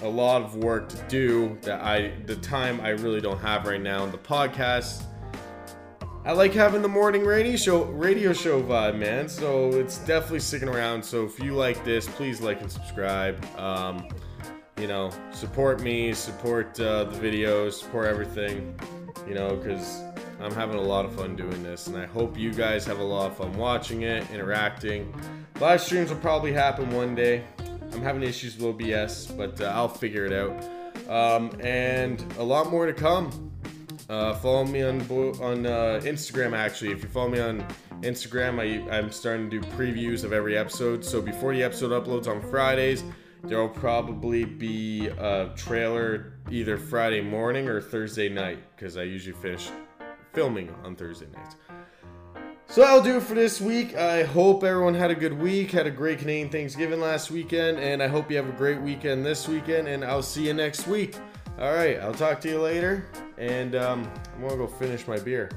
a 0.03 0.07
lot 0.07 0.41
of 0.41 0.55
work 0.55 0.87
to 0.89 0.97
do 1.09 1.57
that 1.61 1.81
I 1.81 2.13
the 2.25 2.37
time 2.37 2.79
I 2.81 2.89
really 2.89 3.19
don't 3.19 3.39
have 3.39 3.65
right 3.65 3.81
now 3.81 4.05
the 4.05 4.17
podcast. 4.17 5.03
I 6.25 6.33
like 6.33 6.53
having 6.53 6.81
the 6.81 6.89
morning 6.89 7.25
radio 7.25 7.55
show 7.57 7.83
radio 7.83 8.33
show 8.33 8.61
vibe, 8.61 8.97
man. 8.97 9.27
So 9.27 9.69
it's 9.69 9.97
definitely 9.99 10.41
sticking 10.41 10.69
around. 10.69 11.03
So 11.03 11.25
if 11.25 11.39
you 11.39 11.53
like 11.55 11.83
this, 11.83 12.07
please 12.07 12.39
like 12.39 12.61
and 12.61 12.71
subscribe. 12.71 13.43
Um, 13.57 14.07
you 14.77 14.87
know, 14.87 15.11
support 15.31 15.81
me, 15.81 16.13
support 16.13 16.79
uh, 16.79 17.05
the 17.05 17.17
videos, 17.17 17.73
support 17.73 18.07
everything. 18.07 18.79
You 19.27 19.35
know, 19.35 19.55
because 19.55 20.01
I'm 20.39 20.53
having 20.53 20.77
a 20.77 20.81
lot 20.81 21.05
of 21.05 21.13
fun 21.13 21.35
doing 21.35 21.63
this, 21.63 21.87
and 21.87 21.97
I 21.97 22.05
hope 22.05 22.37
you 22.37 22.53
guys 22.53 22.85
have 22.85 22.99
a 22.99 23.03
lot 23.03 23.31
of 23.31 23.37
fun 23.37 23.57
watching 23.57 24.03
it, 24.03 24.29
interacting. 24.31 25.13
Live 25.59 25.81
streams 25.81 26.09
will 26.09 26.17
probably 26.17 26.53
happen 26.53 26.89
one 26.91 27.15
day. 27.15 27.43
I'm 27.91 28.01
having 28.01 28.23
issues 28.23 28.57
with 28.57 28.81
OBS, 28.81 29.27
but 29.27 29.59
uh, 29.59 29.65
I'll 29.65 29.89
figure 29.89 30.25
it 30.25 30.33
out. 30.33 30.63
Um, 31.09 31.51
and 31.61 32.23
a 32.37 32.43
lot 32.43 32.69
more 32.69 32.85
to 32.85 32.93
come. 32.93 33.51
Uh, 34.09 34.33
follow 34.35 34.65
me 34.65 34.81
on 34.81 35.01
on 35.41 35.65
uh, 35.65 35.99
Instagram. 36.03 36.53
Actually, 36.57 36.91
if 36.91 37.03
you 37.03 37.09
follow 37.09 37.29
me 37.29 37.39
on 37.39 37.65
Instagram, 38.01 38.59
I, 38.59 38.97
I'm 38.97 39.11
starting 39.11 39.49
to 39.49 39.59
do 39.59 39.67
previews 39.71 40.23
of 40.23 40.33
every 40.33 40.57
episode. 40.57 41.03
So 41.03 41.21
before 41.21 41.53
the 41.53 41.63
episode 41.63 41.91
uploads 41.91 42.27
on 42.27 42.41
Fridays, 42.49 43.03
There 43.43 43.59
will 43.59 43.69
probably 43.69 44.43
be 44.43 45.07
a 45.07 45.51
trailer 45.55 46.33
either 46.51 46.77
Friday 46.77 47.21
morning 47.21 47.69
or 47.69 47.81
Thursday 47.81 48.29
night 48.29 48.59
because 48.75 48.97
I 48.97 49.03
usually 49.03 49.35
finish 49.35 49.69
filming 50.33 50.73
on 50.83 50.95
Thursday 50.95 51.27
nights. 51.33 51.55
So 52.67 52.81
that'll 52.81 53.01
do 53.01 53.17
it 53.17 53.23
for 53.23 53.33
this 53.33 53.59
week. 53.59 53.95
I 53.95 54.23
hope 54.23 54.63
everyone 54.63 54.93
had 54.93 55.09
a 55.09 55.15
good 55.15 55.33
week, 55.33 55.71
had 55.71 55.87
a 55.87 55.91
great 55.91 56.19
Canadian 56.19 56.49
Thanksgiving 56.49 56.99
last 56.99 57.31
weekend, 57.31 57.79
and 57.79 58.03
I 58.03 58.07
hope 58.07 58.29
you 58.29 58.37
have 58.37 58.47
a 58.47 58.57
great 58.57 58.79
weekend 58.79 59.25
this 59.25 59.47
weekend, 59.47 59.87
and 59.87 60.05
I'll 60.05 60.21
see 60.21 60.45
you 60.45 60.53
next 60.53 60.85
week. 60.85 61.15
All 61.57 61.73
right, 61.73 61.99
I'll 61.99 62.13
talk 62.13 62.39
to 62.41 62.47
you 62.47 62.61
later, 62.61 63.09
and 63.39 63.75
um, 63.75 64.11
I'm 64.35 64.41
gonna 64.41 64.55
go 64.55 64.67
finish 64.67 65.07
my 65.07 65.17
beer. 65.17 65.49